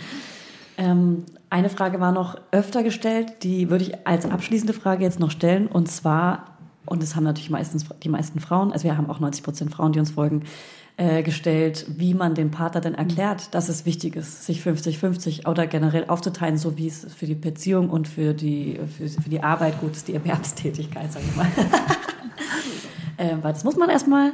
ähm, 0.77 1.25
eine 1.49 1.71
Frage 1.71 1.99
war 1.99 2.13
noch 2.13 2.37
öfter 2.51 2.83
gestellt, 2.83 3.43
die 3.43 3.71
würde 3.71 3.85
ich 3.85 4.07
als 4.07 4.27
abschließende 4.27 4.75
Frage 4.75 5.03
jetzt 5.03 5.19
noch 5.19 5.31
stellen. 5.31 5.67
Und 5.67 5.91
zwar, 5.91 6.59
und 6.85 7.03
das 7.03 7.17
haben 7.17 7.25
natürlich 7.25 7.51
meistens 7.51 7.87
die 8.03 8.09
meisten 8.11 8.39
Frauen, 8.39 8.71
also 8.71 8.85
wir 8.85 8.97
haben 8.97 9.09
auch 9.09 9.19
90 9.19 9.43
Prozent 9.43 9.73
Frauen, 9.73 9.93
die 9.93 9.99
uns 9.99 10.11
folgen, 10.11 10.43
äh, 10.99 11.23
gestellt, 11.23 11.87
wie 11.89 12.13
man 12.13 12.35
dem 12.35 12.51
Partner 12.51 12.83
denn 12.83 12.95
erklärt, 12.95 13.55
dass 13.55 13.71
es 13.71 13.87
wichtig 13.87 14.15
ist, 14.15 14.45
sich 14.45 14.61
50-50 14.61 15.49
oder 15.49 15.67
generell 15.67 16.05
aufzuteilen, 16.09 16.59
so 16.59 16.77
wie 16.77 16.87
es 16.87 17.07
für 17.15 17.25
die 17.25 17.35
Beziehung 17.35 17.89
und 17.89 18.09
für 18.09 18.35
die, 18.35 18.79
für, 18.99 19.09
für 19.09 19.31
die 19.31 19.43
Arbeit 19.43 19.81
gut 19.81 19.93
ist, 19.93 20.09
die 20.09 20.15
Erwerbstätigkeit, 20.15 21.11
sage 21.11 21.25
ich 21.31 21.35
mal. 21.35 21.47
äh, 23.17 23.37
weil 23.41 23.55
das 23.55 23.65
muss 23.65 23.77
man 23.77 23.89
erstmal 23.89 24.33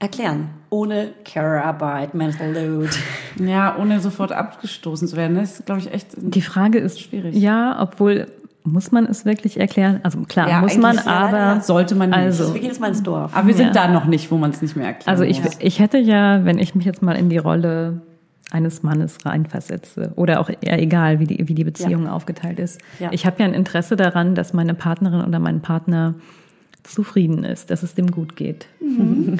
erklären, 0.00 0.48
ohne 0.70 1.10
Care-Arbeit, 1.24 2.14
Mental 2.14 2.52
Load. 2.52 2.90
Ja, 3.38 3.76
ohne 3.78 4.00
sofort 4.00 4.32
abgestoßen 4.32 5.06
zu 5.06 5.16
werden. 5.16 5.36
Das 5.36 5.52
ist, 5.60 5.66
glaube 5.66 5.80
ich, 5.80 5.92
echt 5.94 6.08
Die 6.16 6.42
Frage 6.42 6.78
ist 6.78 7.00
schwierig. 7.00 7.34
Ja, 7.36 7.78
obwohl 7.80 8.26
muss 8.64 8.90
man 8.92 9.06
es 9.06 9.24
wirklich 9.24 9.58
erklären? 9.60 10.00
Also 10.02 10.20
klar, 10.22 10.48
Ja, 10.48 10.60
muss 10.60 10.76
man, 10.76 10.96
ja, 10.96 11.06
aber 11.06 11.38
ja, 11.38 11.60
sollte 11.60 11.94
man 11.94 12.10
nicht. 12.10 12.18
Also, 12.18 12.52
Wir 12.52 12.60
gehen 12.60 12.70
jetzt 12.70 12.80
mal 12.80 12.88
ins 12.88 13.02
Dorf. 13.02 13.34
Aber 13.34 13.46
wir 13.46 13.54
sind 13.54 13.68
Ja. 13.74 13.86
da 13.86 13.88
noch 13.88 14.04
nicht, 14.06 14.30
wo 14.30 14.36
man 14.36 14.50
es 14.50 14.60
nicht 14.60 14.76
mehr 14.76 14.86
erklärt. 14.88 15.08
also 15.08 15.22
ich, 15.22 15.40
ich 15.60 15.78
hätte 15.78 15.96
ja, 15.98 16.44
wenn 16.44 16.58
ich 16.58 16.74
mich 16.74 16.84
jetzt 16.84 17.02
mal 17.02 17.14
in 17.16 17.30
die 17.30 17.38
Rolle 17.38 18.02
eines 18.50 18.82
Mannes 18.82 19.18
reinversetze 19.24 20.12
oder 20.16 20.40
auch 20.40 20.50
eher 20.60 20.82
egal, 20.82 21.20
wie 21.20 21.24
die, 21.26 21.48
wie 21.48 21.54
die 21.54 21.64
Beziehung 21.64 22.08
aufgeteilt 22.08 22.58
ist. 22.58 22.80
Ja. 22.98 23.08
Ich 23.12 23.24
habe 23.24 23.36
ja 23.38 23.44
ein 23.46 23.54
Interesse 23.54 23.94
daran, 23.96 24.34
dass 24.34 24.52
meine 24.52 24.74
Partnerin 24.74 25.24
oder 25.24 25.38
mein 25.38 25.60
Partner 25.62 26.14
zufrieden 26.82 27.44
ist, 27.44 27.70
dass 27.70 27.82
es 27.82 27.94
dem 27.94 28.10
gut 28.10 28.36
geht. 28.36 28.66
Wenn 28.80 29.38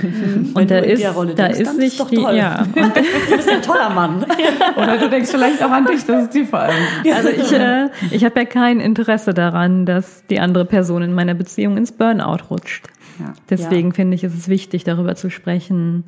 Und 0.54 0.70
da 0.70 0.80
du 0.80 0.86
in 0.86 0.90
ist, 0.92 1.04
da 1.04 1.48
denkst, 1.48 1.60
ist 1.60 1.76
sich 1.76 1.98
die, 2.08 2.16
toll. 2.16 2.34
ja. 2.36 2.62
Und 2.62 2.96
Du 3.30 3.36
bist 3.36 3.48
ein 3.48 3.62
toller 3.62 3.90
Mann. 3.90 4.24
Oder 4.76 4.98
du 4.98 5.08
denkst 5.10 5.30
vielleicht 5.30 5.62
auch 5.62 5.70
an 5.70 5.86
dich, 5.86 6.04
das 6.04 6.24
ist 6.24 6.34
die 6.34 6.44
allem. 6.60 6.76
Also 7.14 7.28
ich, 7.28 7.52
äh, 7.52 7.88
ich 8.10 8.24
habe 8.24 8.40
ja 8.40 8.44
kein 8.46 8.80
Interesse 8.80 9.34
daran, 9.34 9.86
dass 9.86 10.24
die 10.28 10.40
andere 10.40 10.64
Person 10.64 11.02
in 11.02 11.12
meiner 11.12 11.34
Beziehung 11.34 11.76
ins 11.76 11.92
Burnout 11.92 12.44
rutscht. 12.50 12.86
Ja. 13.18 13.32
Deswegen 13.50 13.88
Ja. 13.88 13.94
finde 13.94 14.14
ich, 14.14 14.24
ist 14.24 14.36
es 14.36 14.48
wichtig, 14.48 14.84
darüber 14.84 15.14
zu 15.14 15.30
sprechen, 15.30 16.04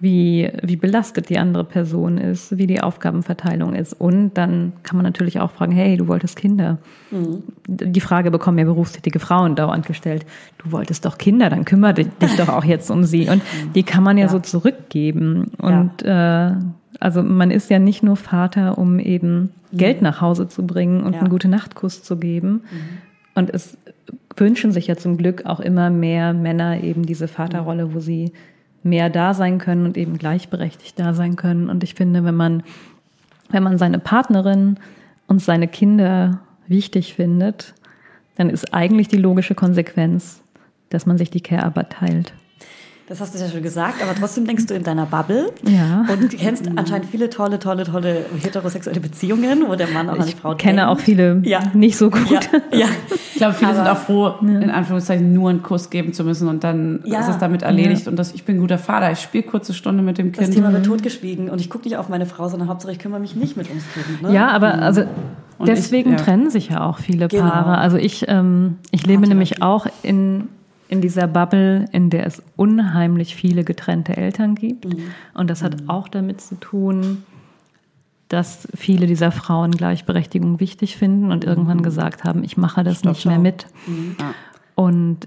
wie, 0.00 0.50
wie 0.62 0.76
belastet 0.76 1.28
die 1.28 1.38
andere 1.38 1.64
Person 1.64 2.16
ist, 2.16 2.56
wie 2.56 2.66
die 2.66 2.80
Aufgabenverteilung 2.80 3.74
ist. 3.74 3.92
Und 3.92 4.32
dann 4.34 4.72
kann 4.82 4.96
man 4.96 5.04
natürlich 5.04 5.40
auch 5.40 5.50
fragen, 5.50 5.72
hey, 5.72 5.96
du 5.98 6.08
wolltest 6.08 6.36
Kinder. 6.36 6.78
Die 7.66 8.00
Frage 8.00 8.30
bekommen 8.30 8.58
ja 8.58 8.64
berufstätige 8.64 9.18
Frauen 9.20 9.56
dauernd 9.56 9.86
gestellt. 9.86 10.24
Du 10.58 10.72
wolltest 10.72 11.04
doch 11.04 11.18
Kinder, 11.18 11.50
dann 11.50 11.66
kümmere 11.66 11.94
dich 11.94 12.08
dich 12.22 12.34
doch 12.36 12.48
auch 12.48 12.64
jetzt 12.64 12.90
um 12.90 13.04
sie. 13.04 13.28
Und 13.28 13.42
die 13.74 13.82
kann 13.82 14.02
man 14.02 14.16
ja, 14.16 14.28
so 14.28 14.38
zurückgeben. 14.38 15.50
Und 15.58 16.02
äh, 16.02 16.52
also 16.98 17.22
man 17.22 17.50
ist 17.50 17.68
ja 17.70 17.78
nicht 17.78 18.02
nur 18.02 18.16
Vater, 18.16 18.78
um 18.78 18.98
eben 18.98 19.50
Geld 19.72 20.00
nach 20.00 20.20
Hause 20.22 20.48
zu 20.48 20.66
bringen 20.66 21.02
und 21.02 21.12
Ja. 21.12 21.20
einen 21.20 21.28
gute 21.28 21.48
Nachtkuss 21.48 22.02
zu 22.02 22.16
geben. 22.16 22.62
Und 23.34 23.50
es 23.50 23.76
wünschen 24.36 24.72
sich 24.72 24.86
ja 24.86 24.96
zum 24.96 25.18
Glück 25.18 25.44
auch 25.44 25.60
immer 25.60 25.90
mehr 25.90 26.32
Männer 26.32 26.82
eben 26.82 27.04
diese 27.04 27.28
Vaterrolle, 27.28 27.94
wo 27.94 28.00
sie 28.00 28.32
mehr 28.82 29.10
da 29.10 29.34
sein 29.34 29.58
können 29.58 29.84
und 29.84 29.96
eben 29.96 30.18
gleichberechtigt 30.18 30.98
da 30.98 31.12
sein 31.14 31.36
können. 31.36 31.68
Und 31.68 31.84
ich 31.84 31.94
finde, 31.94 32.24
wenn 32.24 32.34
man, 32.34 32.62
wenn 33.50 33.62
man 33.62 33.78
seine 33.78 33.98
Partnerin 33.98 34.78
und 35.26 35.40
seine 35.40 35.68
Kinder 35.68 36.40
wichtig 36.66 37.14
findet, 37.14 37.74
dann 38.36 38.48
ist 38.48 38.72
eigentlich 38.72 39.08
die 39.08 39.18
logische 39.18 39.54
Konsequenz, 39.54 40.42
dass 40.88 41.06
man 41.06 41.18
sich 41.18 41.30
die 41.30 41.42
Care-Arbeit 41.42 41.90
teilt. 41.90 42.32
Das 43.10 43.20
hast 43.20 43.34
du 43.34 43.40
ja 43.40 43.48
schon 43.50 43.60
gesagt, 43.62 43.96
aber 44.02 44.14
trotzdem 44.14 44.46
denkst 44.46 44.66
du 44.66 44.74
in 44.74 44.84
deiner 44.84 45.04
Bubble. 45.04 45.50
Ja. 45.66 46.06
Und 46.08 46.22
du 46.22 46.28
kennst 46.28 46.68
anscheinend 46.76 47.06
viele 47.10 47.28
tolle, 47.28 47.58
tolle, 47.58 47.82
tolle 47.82 48.24
heterosexuelle 48.40 49.00
Beziehungen, 49.00 49.64
wo 49.66 49.74
der 49.74 49.88
Mann 49.88 50.08
auch 50.08 50.16
an 50.20 50.26
die 50.26 50.32
Frau 50.32 50.52
Ich 50.52 50.58
kenne 50.58 50.82
denkt. 50.82 50.90
auch 50.92 51.00
viele 51.00 51.42
Ja. 51.44 51.58
nicht 51.74 51.96
so 51.98 52.08
gut. 52.08 52.30
Ja, 52.30 52.40
ja. 52.78 52.86
Ich 53.32 53.34
glaube, 53.34 53.54
viele 53.54 53.74
sind 53.74 53.80
Aber- 53.86 53.92
auch 53.92 53.96
froh, 54.04 54.34
in 54.42 54.70
Anführungszeichen 54.70 55.32
nur 55.32 55.50
einen 55.50 55.62
Kuss 55.64 55.90
geben 55.90 56.12
zu 56.12 56.22
müssen 56.22 56.46
und 56.46 56.62
dann 56.62 57.00
Ja. 57.04 57.18
ist 57.20 57.28
es 57.30 57.38
damit 57.38 57.62
erledigt. 57.62 58.06
Und 58.06 58.14
das, 58.16 58.32
ich 58.32 58.44
bin 58.44 58.56
ein 58.56 58.60
guter 58.60 58.78
Vater, 58.78 59.10
ich 59.10 59.18
spiele 59.18 59.42
kurze 59.42 59.74
Stunde 59.74 60.04
mit 60.04 60.16
dem 60.16 60.30
Das 60.30 60.44
Kind. 60.44 60.54
Thema 60.54 60.72
wird 60.72 60.86
totgeschwiegen 60.86 61.50
und 61.50 61.60
ich 61.60 61.68
gucke 61.68 61.88
nicht 61.88 61.96
auf 61.96 62.08
meine 62.08 62.26
Frau, 62.26 62.48
sondern 62.48 62.68
Hauptsache 62.68 62.92
ich 62.92 63.00
kümmere 63.00 63.18
mich 63.20 63.34
nicht 63.34 63.56
mit 63.56 63.68
ums 63.68 63.84
Kind. 63.92 64.22
Ne? 64.22 64.32
Ja, 64.32 64.48
aber 64.52 64.74
also 64.74 65.00
Und 65.58 65.66
deswegen 65.66 66.12
ich- 66.12 66.18
ja. 66.20 66.24
trennen 66.24 66.48
sich 66.50 66.68
ja 66.68 66.86
auch 66.86 66.98
viele 66.98 67.26
Genau. 67.26 67.42
Paare. 67.50 67.78
Also 67.78 67.96
ich, 67.96 68.26
ähm, 68.28 68.76
ich 68.92 69.04
lebe 69.04 69.26
nämlich 69.26 69.62
auch 69.62 69.86
in, 70.04 70.46
in 70.90 71.00
dieser 71.00 71.26
Bubble, 71.26 71.84
in 71.92 72.10
der 72.10 72.26
es 72.26 72.42
unheimlich 72.56 73.36
viele 73.36 73.64
getrennte 73.64 74.16
Eltern 74.16 74.54
gibt. 74.56 74.86
Mhm. 74.86 75.02
Und 75.34 75.48
das 75.48 75.62
hat 75.62 75.88
auch 75.88 76.08
damit 76.08 76.40
zu 76.40 76.56
tun, 76.56 77.22
dass 78.28 78.68
viele 78.74 79.06
dieser 79.06 79.32
Frauen 79.32 79.70
Gleichberechtigung 79.72 80.60
wichtig 80.60 80.96
finden 80.96 81.30
und 81.32 81.44
Mhm. 81.44 81.48
irgendwann 81.48 81.82
gesagt 81.82 82.24
haben, 82.24 82.44
ich 82.44 82.56
mache 82.56 82.82
das 82.84 82.98
Stopp, 83.00 83.12
nicht 83.12 83.26
mehr 83.26 83.38
mit. 83.38 83.66
Ja. 84.18 84.34
Und 84.74 85.26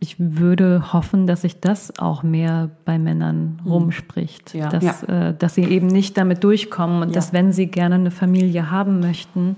ich 0.00 0.16
würde 0.18 0.92
hoffen, 0.92 1.26
dass 1.28 1.42
sich 1.42 1.60
das 1.60 1.98
auch 1.98 2.22
mehr 2.24 2.70
bei 2.84 2.98
Männern 2.98 3.60
rumspricht. 3.64 4.54
Mhm. 4.54 4.60
Ja. 4.60 4.68
Dass, 4.68 4.84
Ja. 5.02 5.28
Äh, 5.28 5.34
dass 5.36 5.54
sie 5.54 5.64
eben 5.64 5.86
nicht 5.86 6.16
damit 6.16 6.42
durchkommen 6.44 7.02
und 7.02 7.14
dass, 7.16 7.32
wenn 7.32 7.52
sie 7.52 7.66
gerne 7.66 7.94
eine 7.96 8.10
Familie 8.10 8.70
haben 8.70 8.98
möchten, 9.00 9.56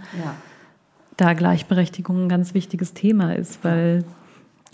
da 1.17 1.33
Gleichberechtigung 1.35 2.25
ein 2.25 2.29
ganz 2.29 2.55
wichtiges 2.55 2.93
Thema 2.93 3.35
ist, 3.35 3.63
weil, 3.65 4.05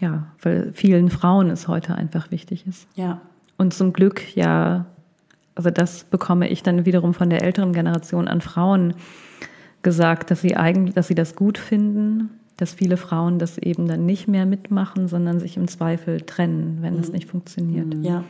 ja, 0.00 0.26
weil 0.42 0.72
vielen 0.72 1.10
Frauen 1.10 1.50
es 1.50 1.68
heute 1.68 1.94
einfach 1.94 2.30
wichtig 2.30 2.66
ist. 2.66 2.88
Ja. 2.94 3.20
Und 3.56 3.74
zum 3.74 3.92
Glück 3.92 4.34
ja, 4.34 4.86
also 5.54 5.70
das 5.70 6.04
bekomme 6.04 6.48
ich 6.48 6.62
dann 6.62 6.86
wiederum 6.86 7.14
von 7.14 7.30
der 7.30 7.42
älteren 7.42 7.72
Generation 7.72 8.26
an 8.28 8.40
Frauen 8.40 8.94
gesagt, 9.82 10.30
dass 10.30 10.40
sie 10.40 10.56
eigentlich, 10.56 10.94
dass 10.94 11.08
sie 11.08 11.14
das 11.14 11.36
gut 11.36 11.58
finden, 11.58 12.30
dass 12.56 12.74
viele 12.74 12.96
Frauen 12.96 13.38
das 13.38 13.58
eben 13.58 13.86
dann 13.86 14.04
nicht 14.06 14.28
mehr 14.28 14.46
mitmachen, 14.46 15.08
sondern 15.08 15.40
sich 15.40 15.56
im 15.56 15.68
Zweifel 15.68 16.20
trennen, 16.20 16.78
wenn 16.80 16.98
es 16.98 17.10
nicht 17.12 17.28
funktioniert. 17.28 17.94
Ja. 18.02 18.24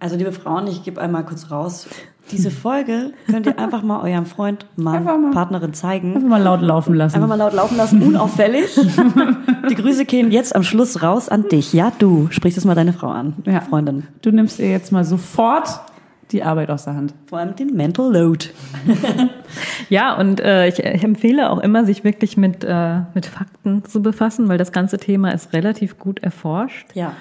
Also 0.00 0.16
liebe 0.16 0.32
Frauen, 0.32 0.66
ich 0.66 0.82
gebe 0.82 1.00
einmal 1.00 1.24
kurz 1.24 1.50
raus. 1.50 1.88
Diese 2.30 2.50
Folge 2.52 3.12
könnt 3.30 3.46
ihr 3.46 3.58
einfach 3.58 3.82
mal 3.82 4.00
eurem 4.02 4.26
Freund, 4.26 4.66
Mann, 4.76 5.04
mal. 5.04 5.30
Partnerin 5.32 5.74
zeigen. 5.74 6.14
Einfach 6.14 6.28
mal 6.28 6.42
laut 6.42 6.62
laufen 6.62 6.94
lassen. 6.94 7.16
Einfach 7.16 7.28
mal 7.28 7.34
laut 7.36 7.52
laufen 7.54 7.76
lassen, 7.76 8.02
unauffällig. 8.02 8.78
Die 9.70 9.74
Grüße 9.74 10.04
gehen 10.04 10.30
jetzt 10.30 10.54
am 10.54 10.62
Schluss 10.62 11.02
raus 11.02 11.28
an 11.28 11.48
dich. 11.48 11.72
Ja, 11.72 11.92
du 11.98 12.28
sprichst 12.30 12.56
jetzt 12.56 12.64
mal 12.64 12.74
deine 12.74 12.92
Frau 12.92 13.08
an, 13.08 13.34
Ja. 13.44 13.60
Freundin. 13.60 14.04
Du 14.22 14.30
nimmst 14.30 14.58
ihr 14.58 14.70
jetzt 14.70 14.92
mal 14.92 15.04
sofort 15.04 15.80
die 16.32 16.42
Arbeit 16.42 16.68
aus 16.70 16.84
der 16.84 16.94
Hand. 16.94 17.14
Vor 17.26 17.38
allem 17.38 17.56
den 17.56 17.74
Mental 17.74 18.12
Load. 18.12 18.46
Ja, 19.88 20.14
und 20.18 20.40
äh, 20.40 20.68
ich, 20.68 20.78
ich 20.80 21.02
empfehle 21.02 21.48
auch 21.50 21.58
immer, 21.60 21.86
sich 21.86 22.04
wirklich 22.04 22.36
mit, 22.36 22.62
äh, 22.64 22.98
mit 23.14 23.24
Fakten 23.24 23.84
zu 23.86 24.02
befassen, 24.02 24.48
weil 24.48 24.58
das 24.58 24.72
ganze 24.72 24.98
Thema 24.98 25.30
ist 25.30 25.54
relativ 25.54 25.98
gut 25.98 26.22
erforscht. 26.22 26.88
Ja. 26.94 27.12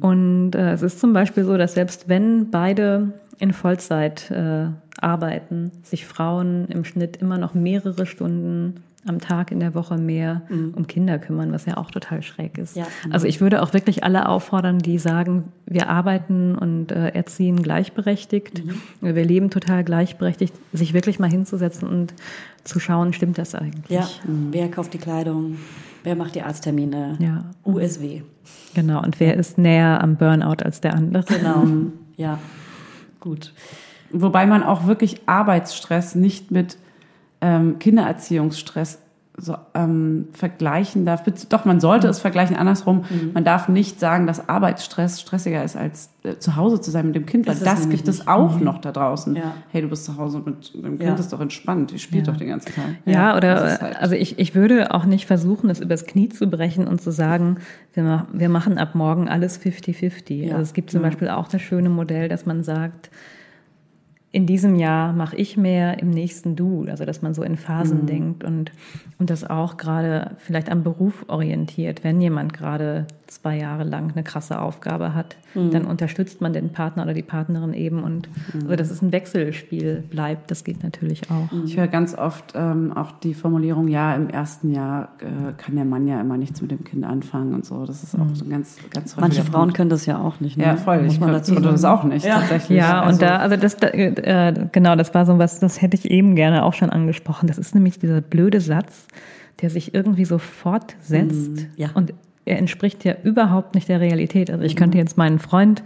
Und 0.00 0.54
äh, 0.54 0.72
es 0.72 0.82
ist 0.82 1.00
zum 1.00 1.12
Beispiel 1.14 1.44
so, 1.44 1.56
dass 1.56 1.74
selbst 1.74 2.08
wenn 2.08 2.50
beide 2.50 3.12
in 3.40 3.52
Vollzeit 3.52 4.30
äh, 4.30 4.66
arbeiten, 5.00 5.72
sich 5.82 6.06
Frauen 6.06 6.66
im 6.68 6.84
Schnitt 6.84 7.16
immer 7.16 7.38
noch 7.38 7.54
mehrere 7.54 8.06
Stunden 8.06 8.84
am 9.06 9.18
Tag 9.18 9.50
in 9.50 9.60
der 9.60 9.74
Woche 9.74 9.96
mehr 9.96 10.42
um 10.50 10.86
Kinder 10.86 11.18
kümmern, 11.18 11.52
was 11.52 11.64
ja 11.64 11.78
auch 11.78 11.90
total 11.90 12.22
schräg 12.22 12.58
ist. 12.58 12.76
Ja. 12.76 12.86
Also 13.10 13.26
ich 13.26 13.40
würde 13.40 13.62
auch 13.62 13.72
wirklich 13.72 14.04
alle 14.04 14.28
auffordern, 14.28 14.78
die 14.78 14.98
sagen, 14.98 15.44
wir 15.64 15.88
arbeiten 15.88 16.54
und 16.54 16.92
äh, 16.92 17.08
erziehen 17.08 17.62
gleichberechtigt, 17.62 18.62
wir 19.00 19.24
leben 19.24 19.48
total 19.48 19.84
gleichberechtigt, 19.84 20.54
sich 20.74 20.92
wirklich 20.92 21.18
mal 21.18 21.30
hinzusetzen 21.30 21.88
und 21.88 22.12
zu 22.64 22.78
schauen, 22.78 23.14
stimmt 23.14 23.38
das 23.38 23.54
eigentlich? 23.54 23.88
Ja. 23.88 24.06
Wer 24.24 24.70
kauft 24.70 24.92
die 24.92 24.98
Kleidung? 24.98 25.56
Wer 26.02 26.14
macht 26.14 26.34
die 26.34 26.42
Arzttermine? 26.42 27.16
Ja. 27.20 27.44
USW. 27.64 28.20
Genau. 28.74 29.02
Und 29.02 29.18
wer 29.18 29.34
ist 29.36 29.56
näher 29.56 30.02
am 30.02 30.16
Burnout 30.16 30.62
als 30.62 30.80
der 30.80 30.94
andere? 30.94 31.24
Genau. 31.24 31.64
Ja. 32.16 32.38
Gut. 33.20 33.52
Wobei 34.10 34.46
man 34.46 34.62
auch 34.62 34.86
wirklich 34.86 35.28
Arbeitsstress 35.28 36.14
nicht 36.14 36.50
mit 36.50 36.78
ähm, 37.40 37.78
Kindererziehungsstress 37.78 38.98
so, 39.40 39.56
ähm, 39.74 40.28
vergleichen 40.32 41.06
darf. 41.06 41.22
Doch, 41.48 41.64
man 41.64 41.80
sollte 41.80 42.06
Mhm. 42.06 42.10
es 42.10 42.18
vergleichen 42.20 42.56
andersrum. 42.56 43.04
Man 43.32 43.42
darf 43.44 43.68
nicht 43.68 43.98
sagen, 43.98 44.26
dass 44.26 44.48
Arbeitsstress 44.48 45.20
stressiger 45.20 45.64
ist, 45.64 45.76
als 45.76 46.10
äh, 46.22 46.36
zu 46.36 46.56
Hause 46.56 46.80
zu 46.80 46.90
sein 46.90 47.06
mit 47.06 47.14
dem 47.16 47.24
Kind, 47.24 47.46
weil 47.46 47.56
das 47.56 47.88
gibt 47.88 48.06
es 48.06 48.28
auch 48.28 48.60
noch 48.60 48.78
da 48.78 48.92
draußen. 48.92 49.34
Ja. 49.36 49.54
Hey, 49.72 49.80
du 49.80 49.88
bist 49.88 50.04
zu 50.04 50.18
Hause 50.18 50.42
mit 50.44 50.74
dem 50.74 50.98
Kind, 50.98 51.02
Ja. 51.02 51.14
ist 51.14 51.32
doch 51.32 51.40
entspannt, 51.40 51.90
die 51.92 51.98
spielt 51.98 52.28
doch 52.28 52.36
den 52.36 52.48
ganzen 52.48 52.74
Tag. 52.74 52.84
Ja, 53.06 53.38
das 53.40 53.62
oder 53.62 53.80
halt- 53.80 53.96
also 53.96 54.14
ich, 54.14 54.38
ich 54.38 54.54
würde 54.54 54.92
auch 54.94 55.06
nicht 55.06 55.26
versuchen, 55.26 55.70
es 55.70 55.80
übers 55.80 56.04
Knie 56.04 56.28
zu 56.28 56.46
brechen 56.48 56.86
und 56.86 57.00
zu 57.00 57.10
sagen, 57.10 57.56
wir, 57.94 58.26
wir 58.32 58.48
machen 58.50 58.76
ab 58.76 58.94
morgen 58.94 59.28
alles 59.28 59.56
50-50. 59.58 60.34
Ja. 60.48 60.52
Also 60.56 60.62
es 60.64 60.72
gibt 60.74 60.90
zum 60.90 61.00
Beispiel 61.00 61.28
auch 61.30 61.48
das 61.48 61.62
schöne 61.62 61.88
Modell, 61.88 62.28
dass 62.28 62.44
man 62.44 62.62
sagt, 62.62 63.10
in 64.32 64.46
diesem 64.46 64.76
Jahr 64.76 65.12
mache 65.12 65.34
ich 65.36 65.56
mehr, 65.56 65.98
im 66.00 66.10
nächsten 66.10 66.54
du. 66.56 66.86
Also 66.88 67.04
dass 67.04 67.20
man 67.22 67.34
so 67.34 67.42
in 67.42 67.56
Phasen 67.56 68.06
denkt 68.06 68.44
und, 68.44 68.70
und 69.18 69.28
das 69.30 69.48
auch 69.48 69.76
gerade 69.76 70.32
vielleicht 70.38 70.70
am 70.70 70.82
Beruf 70.84 71.24
orientiert. 71.28 72.04
Wenn 72.04 72.20
jemand 72.20 72.52
gerade 72.52 73.06
zwei 73.26 73.56
Jahre 73.58 73.84
lang 73.84 74.10
eine 74.12 74.22
krasse 74.24 74.60
Aufgabe 74.60 75.14
hat, 75.14 75.36
dann 75.54 75.84
unterstützt 75.84 76.40
man 76.40 76.52
den 76.52 76.70
Partner 76.70 77.02
oder 77.04 77.14
die 77.14 77.22
Partnerin 77.22 77.74
eben 77.74 78.02
und 78.04 78.28
also 78.54 78.74
dass 78.76 78.90
es 78.90 79.02
ein 79.02 79.10
Wechselspiel 79.12 80.02
bleibt, 80.10 80.50
das 80.50 80.62
geht 80.64 80.82
natürlich 80.84 81.22
auch. 81.30 81.48
Ich 81.64 81.76
höre 81.76 81.86
ganz 81.88 82.16
oft 82.16 82.52
ähm, 82.56 82.92
auch 82.96 83.12
die 83.12 83.34
Formulierung, 83.34 83.86
ja, 83.88 84.14
im 84.14 84.28
ersten 84.30 84.72
Jahr 84.72 85.10
äh, 85.20 85.52
kann 85.56 85.74
der 85.76 85.84
Mann 85.84 86.06
ja 86.08 86.20
immer 86.20 86.36
nichts 86.36 86.60
mit 86.62 86.70
dem 86.72 86.82
Kind 86.84 87.04
anfangen 87.04 87.54
und 87.54 87.64
so. 87.64 87.84
Das 87.84 88.02
ist 88.04 88.14
auch 88.16 88.26
so 88.34 88.44
ein 88.44 88.50
ganz, 88.50 88.78
ganz 88.92 89.16
Manche 89.16 89.42
Frauen 89.42 89.62
Punkt. 89.62 89.76
können 89.76 89.90
das 89.90 90.06
ja 90.06 90.18
auch 90.18 90.38
nicht. 90.40 90.56
Ne? 90.56 90.64
Ja, 90.64 90.76
voll. 90.76 91.02
Muss 91.02 91.14
Ich 91.14 91.20
man 91.20 91.32
dazu 91.32 91.54
sagen. 91.54 91.64
das 91.66 91.84
auch 91.84 92.04
nicht, 92.04 92.24
Ja. 92.26 92.38
tatsächlich. 92.40 92.78
Ja, 92.78 93.00
Also- 93.02 93.12
und 93.14 93.22
da, 93.22 93.36
also 93.38 93.56
das, 93.56 93.76
da, 93.76 93.88
äh, 94.24 94.54
genau, 94.72 94.96
das 94.96 95.14
war 95.14 95.26
so 95.26 95.38
was, 95.38 95.60
das 95.60 95.80
hätte 95.82 95.96
ich 95.96 96.10
eben 96.10 96.34
gerne 96.36 96.64
auch 96.64 96.74
schon 96.74 96.90
angesprochen. 96.90 97.46
Das 97.46 97.58
ist 97.58 97.74
nämlich 97.74 97.98
dieser 97.98 98.20
blöde 98.20 98.60
Satz, 98.60 99.06
der 99.60 99.70
sich 99.70 99.94
irgendwie 99.94 100.24
so 100.24 100.38
fortsetzt. 100.38 101.66
ja. 101.76 101.90
Und 101.94 102.14
er 102.46 102.58
entspricht 102.58 103.04
ja 103.04 103.14
überhaupt 103.22 103.74
nicht 103.74 103.88
der 103.88 104.00
Realität. 104.00 104.50
Also 104.50 104.64
ich 104.64 104.74
könnte 104.74 104.98
jetzt 104.98 105.16
meinen 105.16 105.38
Freund 105.38 105.82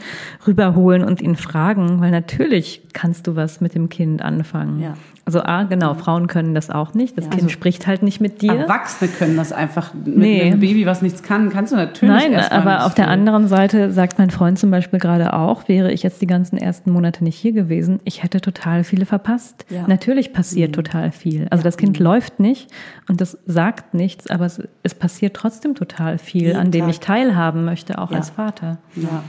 rüberholen 0.46 1.04
und 1.04 1.20
ihn 1.20 1.36
fragen, 1.36 2.00
weil 2.00 2.10
natürlich 2.10 2.82
kannst 2.92 3.26
du 3.26 3.36
was 3.36 3.60
mit 3.60 3.74
dem 3.74 3.88
Kind 3.88 4.22
anfangen. 4.22 4.80
Ja. 4.80 4.94
Also 5.26 5.42
A, 5.42 5.62
genau, 5.62 5.94
Frauen 5.94 6.26
können 6.26 6.54
das 6.54 6.68
auch 6.68 6.92
nicht. 6.92 7.16
Das 7.16 7.24
Ja. 7.24 7.30
Kind 7.30 7.42
Also 7.44 7.52
spricht 7.52 7.86
halt 7.86 8.02
nicht 8.02 8.20
mit 8.20 8.42
dir. 8.42 8.52
Erwachsene 8.52 9.10
können 9.10 9.36
das 9.38 9.52
einfach 9.52 9.94
mit 9.94 10.06
Nee. 10.18 10.42
einem 10.42 10.60
Baby, 10.60 10.84
was 10.84 11.00
nichts 11.00 11.22
kann, 11.22 11.48
kannst 11.50 11.72
du 11.72 11.76
natürlich 11.76 12.14
Nein, 12.30 12.34
aber 12.50 12.84
auf 12.84 12.94
der 12.94 13.08
anderen 13.08 13.48
Seite 13.48 13.90
sagt 13.90 14.18
mein 14.18 14.28
Freund 14.30 14.58
zum 14.58 14.70
Beispiel 14.70 14.98
gerade 14.98 15.32
auch, 15.32 15.66
wäre 15.68 15.90
ich 15.92 16.02
jetzt 16.02 16.20
die 16.20 16.26
ganzen 16.26 16.58
ersten 16.58 16.90
Monate 16.90 17.24
nicht 17.24 17.36
hier 17.36 17.52
gewesen, 17.52 18.00
ich 18.04 18.22
hätte 18.22 18.40
total 18.42 18.84
viele 18.84 19.06
verpasst. 19.06 19.64
Ja. 19.70 19.84
Natürlich 19.86 20.32
passiert 20.34 20.74
total 20.74 21.10
viel. 21.10 21.46
Also 21.50 21.64
das 21.64 21.76
Kind 21.78 21.98
läuft 21.98 22.38
nicht 22.40 22.70
und 23.08 23.20
das 23.22 23.38
sagt 23.46 23.94
nichts, 23.94 24.28
aber 24.28 24.44
es, 24.44 24.62
es 24.82 24.94
passiert 24.94 25.34
trotzdem 25.34 25.74
total 25.74 26.18
viel. 26.18 26.42
Jeden 26.48 26.58
an 26.58 26.70
dem 26.70 26.82
Tag. 26.82 26.90
ich 26.90 27.00
teilhaben 27.00 27.64
möchte, 27.64 27.98
auch 27.98 28.10
Ja. 28.10 28.18
als 28.18 28.28
Vater. 28.30 28.76
Ja, 28.94 29.22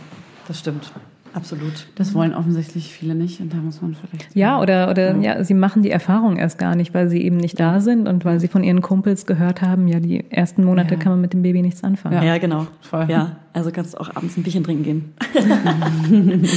das 0.48 0.60
stimmt. 0.60 0.92
Absolut. 1.36 1.88
Das 1.96 2.14
wollen 2.16 2.34
offensichtlich 2.34 2.94
viele 2.94 3.14
nicht 3.14 3.42
und 3.42 3.52
da 3.54 3.58
muss 3.58 3.82
man 3.82 3.94
vielleicht. 3.94 4.34
Ja, 4.36 4.62
oder, 4.62 4.90
oder 4.90 5.18
ja. 5.18 5.44
sie 5.44 5.54
machen 5.54 5.84
die 5.84 5.92
Erfahrung 5.92 6.38
erst 6.38 6.58
gar 6.58 6.76
nicht, 6.76 6.94
weil 6.94 7.10
sie 7.10 7.22
eben 7.22 7.38
nicht 7.38 7.60
da 7.60 7.82
sind 7.82 8.08
und 8.08 8.24
weil 8.24 8.40
sie 8.40 8.48
von 8.48 8.64
ihren 8.64 8.82
Kumpels 8.82 9.26
gehört 9.26 9.62
haben, 9.62 9.88
ja, 9.90 10.00
die 10.00 10.32
ersten 10.32 10.64
Monate 10.64 10.96
Ja. 10.96 11.00
kann 11.00 11.12
man 11.12 11.22
mit 11.22 11.34
dem 11.34 11.42
Baby 11.42 11.62
nichts 11.62 11.84
anfangen. 11.84 12.24
Ja, 12.24 12.38
genau. 12.38 12.68
Voll. 12.82 13.06
Ja, 13.10 13.36
also 13.52 13.70
kannst 13.72 13.94
du 13.94 13.98
auch 14.00 14.16
abends 14.16 14.38
ein 14.38 14.44
Bierchen 14.44 14.64
trinken 14.64 14.84
gehen. 14.84 15.14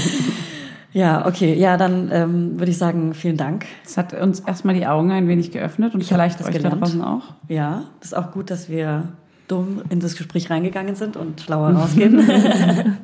ja, 0.93 1.27
okay. 1.27 1.55
Ja, 1.55 1.77
dann 1.77 2.11
ähm, 2.13 2.59
würde 2.59 2.71
ich 2.71 2.79
sagen, 2.79 3.15
vielen 3.15 3.37
Dank. 3.37 3.67
Es 3.85 3.97
hat 3.97 4.15
uns 4.15 4.41
erstmal 4.41 4.75
die 4.75 4.87
Augen 4.87 5.11
ein 5.11 5.29
wenig 5.29 5.51
geöffnet 5.51 5.95
und 5.95 6.05
vielleicht 6.05 6.41
was 6.41 6.47
euch 6.47 6.55
da 6.55 6.59
gelernt. 6.63 6.81
draußen 6.83 7.03
auch. 7.03 7.35
Ja, 7.49 7.83
das 8.01 8.13
ist 8.13 8.15
auch 8.17 8.31
gut, 8.33 8.51
dass 8.51 8.69
wir 8.69 9.09
dumm 9.49 9.83
in 9.91 10.01
das 10.01 10.17
Gespräch 10.17 10.51
reingegangen 10.51 10.95
sind 10.95 11.17
und 11.17 11.41
schlauer 11.41 11.71
rausgehen. 11.71 12.21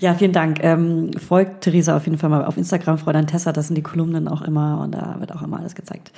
ja, 0.00 0.14
vielen 0.14 0.32
Dank. 0.32 0.62
Ähm, 0.62 1.10
folgt 1.18 1.62
Theresa 1.62 1.96
auf 1.96 2.04
jeden 2.04 2.18
Fall 2.18 2.30
mal 2.30 2.44
auf 2.44 2.56
Instagram, 2.56 2.98
Fräulein 2.98 3.26
Tessa, 3.26 3.52
das 3.52 3.66
sind 3.66 3.76
die 3.76 3.82
Kolumnen 3.82 4.28
auch 4.28 4.42
immer 4.42 4.80
und 4.82 4.92
da 4.92 5.16
wird 5.18 5.34
auch 5.34 5.42
immer 5.42 5.58
alles 5.58 5.74
gezeigt. 5.74 6.12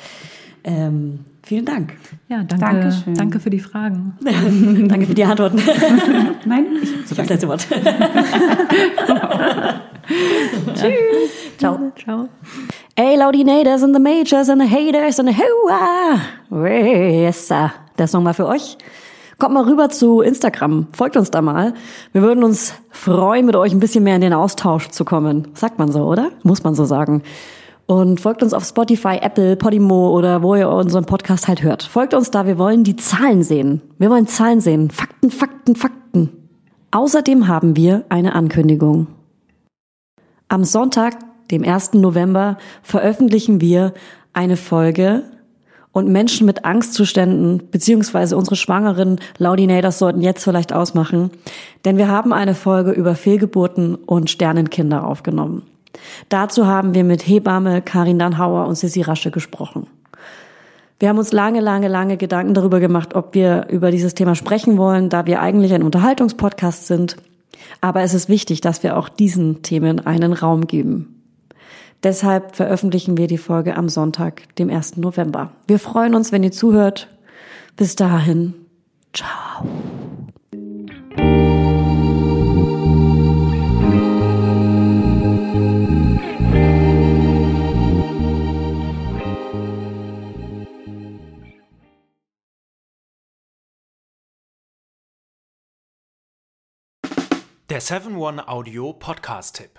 Ähm, 0.62 1.20
vielen 1.42 1.64
Dank. 1.64 1.94
Ja, 2.28 2.42
danke, 2.42 2.64
Dankeschön. 2.64 3.14
danke 3.14 3.40
für 3.40 3.50
die 3.50 3.60
Fragen. 3.60 4.18
Danke 4.88 5.06
für 5.06 5.14
die 5.14 5.24
Antworten. 5.24 5.56
Nein, 6.44 6.66
ich 6.82 6.90
danken. 6.90 7.14
das 7.16 7.28
letzte 7.28 7.48
Wort. 7.48 7.66
Tschüss. 10.74 11.56
Ciao. 11.56 11.92
Ciao. 11.96 12.28
Hey, 12.94 13.16
Laudinators 13.16 13.82
and 13.82 13.94
the 13.94 14.00
Majors 14.00 14.50
and 14.50 14.60
the 14.60 14.68
Haters 14.68 15.18
and 15.18 15.30
the 15.30 15.34
Hoa. 15.34 16.20
Yes, 16.50 17.48
sir. 17.48 17.72
Der 17.98 18.06
Song 18.06 18.24
war 18.24 18.34
für 18.34 18.46
euch. 18.46 18.76
Kommt 19.40 19.54
mal 19.54 19.64
rüber 19.64 19.88
zu 19.88 20.20
Instagram. 20.20 20.88
Folgt 20.92 21.16
uns 21.16 21.30
da 21.30 21.40
mal. 21.40 21.72
Wir 22.12 22.20
würden 22.20 22.44
uns 22.44 22.74
freuen, 22.90 23.46
mit 23.46 23.56
euch 23.56 23.72
ein 23.72 23.80
bisschen 23.80 24.04
mehr 24.04 24.16
in 24.16 24.20
den 24.20 24.34
Austausch 24.34 24.88
zu 24.88 25.06
kommen. 25.06 25.48
Sagt 25.54 25.78
man 25.78 25.90
so, 25.90 26.04
oder? 26.04 26.30
Muss 26.42 26.62
man 26.62 26.74
so 26.74 26.84
sagen. 26.84 27.22
Und 27.86 28.20
folgt 28.20 28.42
uns 28.42 28.52
auf 28.52 28.66
Spotify, 28.66 29.16
Apple, 29.22 29.56
Podimo 29.56 30.10
oder 30.10 30.42
wo 30.42 30.56
ihr 30.56 30.68
unseren 30.68 31.06
Podcast 31.06 31.48
halt 31.48 31.62
hört. 31.62 31.82
Folgt 31.82 32.12
uns 32.12 32.30
da. 32.30 32.46
Wir 32.46 32.58
wollen 32.58 32.84
die 32.84 32.96
Zahlen 32.96 33.42
sehen. 33.42 33.80
Wir 33.96 34.10
wollen 34.10 34.26
Zahlen 34.26 34.60
sehen. 34.60 34.90
Fakten, 34.90 35.30
Fakten, 35.30 35.74
Fakten. 35.74 36.28
Außerdem 36.90 37.48
haben 37.48 37.76
wir 37.76 38.04
eine 38.10 38.34
Ankündigung. 38.34 39.06
Am 40.48 40.64
Sonntag, 40.64 41.16
dem 41.50 41.64
1. 41.64 41.94
November, 41.94 42.58
veröffentlichen 42.82 43.62
wir 43.62 43.94
eine 44.34 44.58
Folge 44.58 45.22
und 45.92 46.08
Menschen 46.08 46.46
mit 46.46 46.64
Angstzuständen 46.64 47.68
beziehungsweise 47.70 48.36
unsere 48.36 48.56
schwangeren 48.56 49.18
Laudinators 49.38 49.98
sollten 49.98 50.20
jetzt 50.20 50.44
vielleicht 50.44 50.72
ausmachen, 50.72 51.30
denn 51.84 51.96
wir 51.96 52.08
haben 52.08 52.32
eine 52.32 52.54
Folge 52.54 52.92
über 52.92 53.14
Fehlgeburten 53.14 53.96
und 53.96 54.30
Sternenkinder 54.30 55.06
aufgenommen. 55.06 55.62
Dazu 56.28 56.66
haben 56.66 56.94
wir 56.94 57.04
mit 57.04 57.26
Hebamme 57.26 57.82
Karin 57.82 58.18
Dannhauer 58.18 58.66
und 58.66 58.76
Sissi 58.76 59.02
Rasche 59.02 59.30
gesprochen. 59.30 59.86
Wir 61.00 61.08
haben 61.08 61.18
uns 61.18 61.32
lange, 61.32 61.60
lange, 61.60 61.88
lange 61.88 62.18
Gedanken 62.18 62.54
darüber 62.54 62.78
gemacht, 62.78 63.14
ob 63.14 63.34
wir 63.34 63.66
über 63.70 63.90
dieses 63.90 64.14
Thema 64.14 64.34
sprechen 64.34 64.76
wollen, 64.76 65.08
da 65.08 65.26
wir 65.26 65.40
eigentlich 65.40 65.72
ein 65.72 65.82
Unterhaltungspodcast 65.82 66.86
sind. 66.86 67.16
Aber 67.80 68.02
es 68.02 68.12
ist 68.12 68.28
wichtig, 68.28 68.60
dass 68.60 68.82
wir 68.82 68.98
auch 68.98 69.08
diesen 69.08 69.62
Themen 69.62 70.06
einen 70.06 70.34
Raum 70.34 70.66
geben. 70.66 71.19
Deshalb 72.02 72.56
veröffentlichen 72.56 73.18
wir 73.18 73.26
die 73.26 73.38
Folge 73.38 73.76
am 73.76 73.88
Sonntag, 73.88 74.54
dem 74.56 74.70
1. 74.70 74.96
November. 74.96 75.52
Wir 75.66 75.78
freuen 75.78 76.14
uns, 76.14 76.32
wenn 76.32 76.42
ihr 76.42 76.52
zuhört. 76.52 77.08
Bis 77.76 77.94
dahin. 77.94 78.54
Ciao. 79.12 79.66
Der 97.68 97.80
7-One 97.80 98.48
Audio 98.48 98.92
Podcast-Tipp. 98.92 99.78